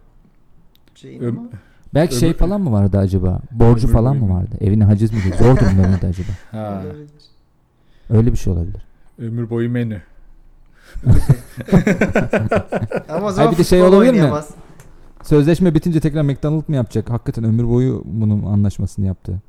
şeyin 0.95 1.21
Öm- 1.21 1.37
ama. 1.37 1.49
Belki 1.93 2.15
şey 2.15 2.29
Öbür- 2.29 2.37
falan 2.37 2.61
mı 2.61 2.71
vardı 2.71 2.97
acaba? 2.97 3.41
Borcu 3.51 3.87
Ömür 3.87 3.93
falan 3.93 4.17
mı 4.17 4.33
vardı? 4.33 4.55
Evine 4.61 4.83
haciz 4.83 5.13
mi? 5.13 5.19
Zor 5.39 5.57
durumda 5.59 5.87
mıydı 5.87 6.07
acaba? 6.07 6.27
Ha. 6.51 6.83
Öyle 8.09 8.31
bir 8.31 8.37
şey 8.37 8.53
olabilir. 8.53 8.81
ömür 9.19 9.49
boyu 9.49 9.69
menü. 9.69 10.01
Ama 13.09 13.27
o 13.27 13.31
zaman 13.31 13.51
bir 13.53 13.57
de 13.57 13.63
şey 13.63 13.79
futbol 13.79 13.93
olabilir 13.97 14.11
mi? 14.11 14.17
oynayamaz. 14.17 14.49
Sözleşme 15.23 15.75
bitince 15.75 15.99
tekrar 15.99 16.21
McDonald 16.21 16.63
mı 16.67 16.75
yapacak? 16.75 17.09
Hakikaten 17.09 17.43
ömür 17.43 17.67
boyu 17.69 18.01
bunun 18.05 18.43
anlaşmasını 18.45 19.05
yaptı. 19.05 19.41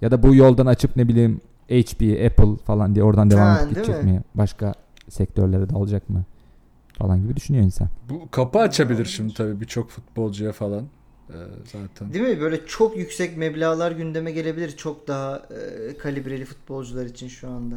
Ya 0.00 0.10
da 0.10 0.22
bu 0.22 0.34
yoldan 0.34 0.66
açıp 0.66 0.96
ne 0.96 1.08
bileyim 1.08 1.40
HP, 1.68 2.02
Apple 2.26 2.56
falan 2.64 2.94
diye 2.94 3.04
oradan 3.04 3.30
devam 3.30 3.46
Ha, 3.46 3.60
edip 3.62 3.74
değil 3.74 3.86
gidecek 3.86 4.04
mi? 4.04 4.10
mi? 4.12 4.22
Başka 4.34 4.74
sektörlere 5.08 5.70
dalacak 5.70 6.10
mı? 6.10 6.24
Falan 6.98 7.22
gibi 7.22 7.36
düşünüyor 7.36 7.64
insan. 7.64 7.88
Bu 8.10 8.30
kapı 8.30 8.58
açabilir 8.58 9.04
şimdi 9.04 9.34
tabii 9.34 9.60
birçok 9.60 9.90
futbolcuya 9.90 10.52
falan. 10.52 10.82
Ee, 11.30 11.34
zaten. 11.72 12.12
Değil 12.14 12.24
mi? 12.28 12.40
Böyle 12.40 12.66
çok 12.66 12.96
yüksek 12.96 13.36
meblağlar 13.36 13.92
gündeme 13.92 14.32
gelebilir. 14.32 14.76
Çok 14.76 15.08
daha 15.08 15.36
e, 15.36 15.96
kalibreli 15.98 16.44
futbolcular 16.44 17.04
için 17.04 17.28
şu 17.28 17.48
anda. 17.50 17.76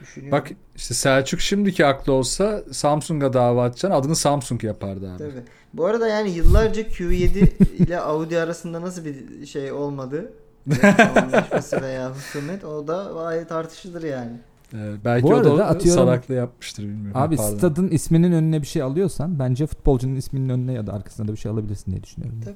Düşünüyorum. 0.00 0.38
Bak 0.38 0.50
işte 0.76 0.94
Selçuk 0.94 1.40
şimdiki 1.40 1.86
aklı 1.86 2.12
olsa 2.12 2.62
Samsung'a 2.72 3.32
dava 3.32 3.62
açacaksın 3.64 4.00
adını 4.00 4.16
Samsung 4.16 4.64
yapardı 4.64 5.10
abi. 5.10 5.18
Tabii. 5.18 5.42
Bu 5.74 5.86
arada 5.86 6.08
yani 6.08 6.30
yıllarca 6.30 6.82
Q7 6.82 7.48
ile 7.78 8.00
Audi 8.00 8.38
arasında 8.38 8.80
nasıl 8.80 9.04
bir 9.04 9.46
şey 9.46 9.72
olmadı? 9.72 10.32
Anlaşması 11.16 11.82
veya 11.82 12.10
husumet 12.14 12.64
o 12.64 12.88
da 12.88 13.10
gayet 13.14 13.48
tartışılır 13.48 14.02
yani. 14.02 14.32
Ee, 14.74 14.92
belki 15.04 15.22
Bu 15.24 15.28
o 15.28 15.32
da 15.32 15.36
arada 15.36 15.50
o 15.52 15.56
atıyorum- 15.66 16.00
salaklığı 16.04 16.34
yapmıştır 16.34 16.82
bilmiyorum. 16.82 17.12
Abi 17.20 17.36
Pardon. 17.36 17.56
stadın 17.58 17.88
isminin 17.88 18.32
önüne 18.32 18.62
bir 18.62 18.66
şey 18.66 18.82
alıyorsan 18.82 19.38
bence 19.38 19.66
futbolcunun 19.66 20.16
isminin 20.16 20.48
önüne 20.48 20.72
ya 20.72 20.86
da 20.86 20.92
arkasına 20.92 21.28
da 21.28 21.32
bir 21.32 21.36
şey 21.36 21.50
alabilirsin 21.52 21.90
diye 21.92 22.02
düşünüyorum. 22.02 22.40
Tabii. 22.44 22.54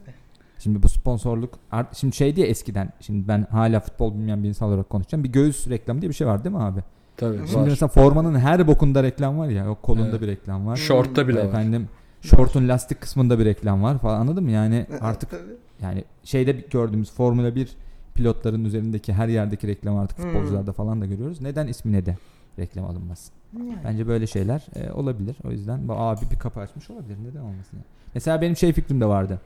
Şimdi 0.59 0.83
bu 0.83 0.89
sponsorluk 0.89 1.55
art- 1.73 1.97
şimdi 1.97 2.17
şey 2.17 2.37
diye 2.37 2.47
eskiden 2.47 2.93
şimdi 3.01 3.29
ben 3.29 3.47
hala 3.51 3.81
futbol 3.81 4.13
bilmeyen 4.15 4.43
bir 4.43 4.49
insan 4.49 4.69
olarak 4.69 4.91
konuşacağım. 4.91 5.25
Bir 5.25 5.29
göğüs 5.33 5.69
reklamı 5.69 6.01
diye 6.01 6.09
bir 6.11 6.15
şey 6.15 6.27
var 6.27 6.45
değil 6.45 6.55
mi 6.57 6.63
abi? 6.63 6.81
Tabii 7.17 7.37
Şimdi 7.37 7.57
var. 7.57 7.65
mesela 7.69 7.89
formanın 7.89 8.39
her 8.39 8.67
bokunda 8.67 9.03
reklam 9.03 9.39
var 9.39 9.49
ya. 9.49 9.71
O 9.71 9.75
kolunda 9.75 10.09
Evet. 10.09 10.21
bir 10.23 10.27
reklam 10.27 10.67
var. 10.67 10.77
Şortta 10.77 11.29
bile 11.29 11.39
var. 11.41 11.45
Efendim 11.45 11.89
şortun 12.21 12.69
lastik 12.69 13.01
kısmında 13.01 13.39
bir 13.39 13.45
reklam 13.45 13.83
var 13.83 13.99
falan 13.99 14.21
anladın 14.21 14.45
mı? 14.45 14.51
Yani 14.51 14.87
artık 15.01 15.31
Tabii. 15.31 15.41
yani 15.83 16.05
şeyde 16.25 16.53
gördüğümüz 16.53 17.11
Formula 17.13 17.55
1 17.55 17.69
pilotların 18.15 18.65
üzerindeki 18.65 19.13
her 19.13 19.29
yerdeki 19.29 19.67
reklam 19.69 19.97
artık 19.97 20.19
Hmm. 20.19 20.25
futbolcularda 20.25 20.73
falan 20.73 21.01
da 21.01 21.07
görüyoruz. 21.07 21.41
Neden 21.41 21.67
ismine 21.67 22.07
de 22.07 22.17
reklam 22.59 22.85
alınmasın? 22.85 23.35
Yani. 23.59 23.77
Bence 23.85 24.07
böyle 24.09 24.27
şeyler 24.27 24.67
e, 24.75 24.93
olabilir. 24.93 25.37
O 25.45 25.51
yüzden 25.51 25.89
bu 25.89 25.93
abi 25.93 26.21
bir 26.31 26.39
kapı 26.39 26.61
açmış 26.61 26.91
olabilir. 26.91 27.17
Neden 27.31 27.41
olmasın? 27.41 27.71
Yani? 27.73 27.85
Mesela 28.15 28.41
benim 28.41 28.57
şey 28.57 28.73
fikrim 28.73 29.01
de 29.01 29.07
vardı. 29.07 29.41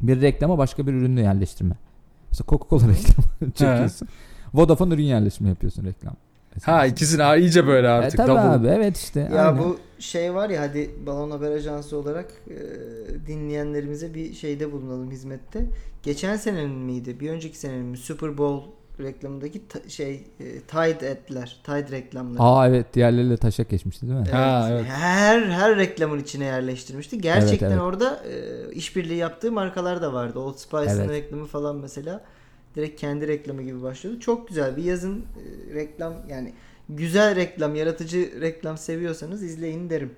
Bir 0.00 0.20
reklama 0.20 0.58
başka 0.58 0.86
bir 0.86 0.92
ürünü 0.92 1.20
yerleştirme. 1.20 1.74
Mesela 2.30 2.46
Coca-Cola 2.48 2.80
reklamı 2.88 3.52
çekiyorsun. 3.54 4.08
Vodafone 4.54 4.94
ürün 4.94 5.02
yerleştirme 5.02 5.48
yapıyorsun 5.48 5.84
reklam. 5.84 6.14
Ha 6.64 6.86
ikisini 6.86 7.22
ha, 7.22 7.36
iyice 7.36 7.66
böyle 7.66 7.86
E, 7.86 7.90
artık. 7.90 8.16
tabii 8.16 8.28
double. 8.28 8.40
abi 8.40 8.66
evet 8.66 8.96
işte. 8.96 9.20
Ya 9.20 9.42
aynen. 9.48 9.58
bu 9.58 9.78
şey 9.98 10.34
var 10.34 10.50
ya 10.50 10.62
hadi 10.62 10.90
Balon 11.06 11.30
Haber 11.30 11.50
Ajansı 11.50 11.96
olarak 11.96 12.26
e, 12.50 12.56
dinleyenlerimize 13.26 14.14
bir 14.14 14.34
şeyde 14.34 14.72
bulunalım 14.72 15.10
hizmette. 15.10 15.64
Geçen 16.02 16.36
senenin 16.36 16.70
miydi? 16.70 17.20
Bir 17.20 17.30
önceki 17.30 17.58
senenin 17.58 17.86
mi? 17.86 17.96
Super 17.96 18.38
Bowl 18.38 18.68
reklamındaki 19.02 19.68
ta- 19.68 19.88
şey 19.88 20.14
e, 20.40 20.60
Tide 20.60 21.10
ad'ler, 21.28 21.60
Tide 21.64 21.90
reklamları. 21.96 22.42
Aa 22.42 22.68
evet 22.68 22.94
diğerleriyle 22.94 23.36
taşak 23.36 23.68
geçmişti 23.70 24.06
değil 24.06 24.18
mi? 24.18 24.24
Evet. 24.24 24.34
Ha, 24.34 24.68
evet. 24.72 24.84
Her 24.88 25.42
her 25.42 25.76
reklamın 25.76 26.18
içine 26.18 26.44
yerleştirmişti. 26.44 27.20
Gerçekten 27.20 27.66
Evet, 27.66 27.72
evet. 27.72 27.82
orada 27.82 28.20
e, 28.30 28.72
işbirliği 28.72 29.16
yaptığı 29.16 29.52
markalar 29.52 30.02
da 30.02 30.12
vardı. 30.12 30.38
Old 30.38 30.56
Spice'ın 30.56 30.98
Evet. 31.00 31.10
reklamı 31.10 31.46
falan 31.46 31.76
mesela 31.76 32.20
direkt 32.78 33.00
kendi 33.00 33.28
reklamı 33.28 33.62
gibi 33.62 33.82
başlıyordu. 33.82 34.20
Çok 34.20 34.48
güzel 34.48 34.76
bir 34.76 34.84
yazın 34.84 35.18
e, 35.18 35.74
reklam 35.74 36.14
yani 36.30 36.52
güzel 36.88 37.36
reklam, 37.36 37.74
yaratıcı 37.74 38.40
reklam 38.40 38.78
seviyorsanız 38.78 39.42
izleyin 39.42 39.90
derim. 39.90 40.10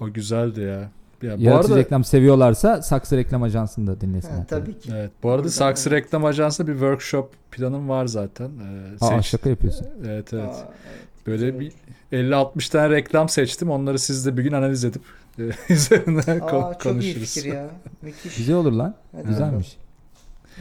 O 0.00 0.12
güzeldi 0.12 0.60
ya. 0.60 0.90
Ya 1.22 1.38
bu 1.38 1.42
Yaratıcı 1.42 1.72
arada 1.74 1.84
reklam 1.84 2.04
seviyorlarsa 2.04 2.82
Saksı 2.82 3.16
Reklam 3.16 3.42
Ajansı'nı 3.42 3.86
da 3.86 4.00
dinlesinler. 4.00 4.36
Ha, 4.36 4.46
tabii 4.48 4.78
ki. 4.78 4.90
Evet, 4.94 5.10
bu 5.22 5.30
arada 5.30 5.38
Buradan 5.38 5.50
Saksı 5.50 5.88
evet. 5.88 6.04
Reklam 6.04 6.24
Ajansı'nda 6.24 6.68
bir 6.68 6.72
workshop 6.72 7.32
planım 7.50 7.88
var 7.88 8.06
zaten. 8.06 8.48
Ee, 8.50 8.96
Aa 9.04 9.08
seç- 9.08 9.26
şaka 9.26 9.50
yapıyorsun. 9.50 9.86
Evet 10.06 10.32
evet. 10.32 10.44
Aa, 10.44 10.72
evet. 10.86 11.26
Böyle 11.26 11.50
güzel 11.50 11.60
bir 11.60 11.72
50-60 12.12 12.70
tane 12.72 12.90
reklam 12.94 13.28
seçtim. 13.28 13.70
Onları 13.70 13.98
siz 13.98 14.26
de 14.26 14.36
bir 14.36 14.42
gün 14.42 14.52
analiz 14.52 14.84
edip 14.84 15.02
e, 15.38 15.42
üzerinden 15.72 16.40
Aa, 16.40 16.44
ko- 16.50 16.72
çok 16.72 16.86
iyi 16.86 16.92
konuşuruz. 16.92 17.34
fikir 17.34 17.52
ya. 17.52 17.70
Müthiş. 18.02 18.36
Güzel 18.36 18.56
olur 18.56 18.72
lan. 18.72 18.94
Hadi 19.12 19.26
Güzelmiş. 19.26 19.76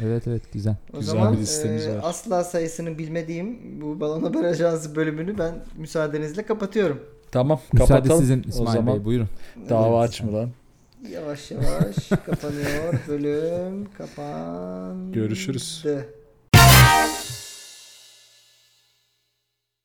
Evet 0.05 0.27
evet 0.27 0.41
güzel. 0.53 0.75
O 0.93 0.99
Güzel 0.99 1.11
zaman 1.13 1.33
bir 1.33 1.37
listemiz 1.37 1.87
e, 1.87 1.89
var. 1.95 1.99
asla 2.03 2.43
sayısını 2.43 2.97
bilmediğim 2.97 3.57
bu 3.81 3.99
Balon 3.99 4.23
Haber 4.23 4.43
Ajansı 4.43 4.95
bölümünü 4.95 5.37
ben 5.37 5.55
müsaadenizle 5.77 6.43
kapatıyorum. 6.45 6.99
Tamam 7.31 7.59
Müsaade 7.73 7.93
kapatalım. 7.93 8.19
sizin 8.21 8.43
o 8.43 8.47
İsmail 8.47 8.77
zaman 8.77 8.95
Bey 8.95 9.05
buyurun. 9.05 9.27
dava 9.69 9.99
Evet. 9.99 10.09
açma 10.09 10.33
lan. 10.33 10.49
Yavaş 11.11 11.51
yavaş 11.51 12.07
kapanıyor 12.25 12.93
bölüm. 13.07 13.85
Kapandı. 13.97 15.11
Görüşürüz. 15.13 15.85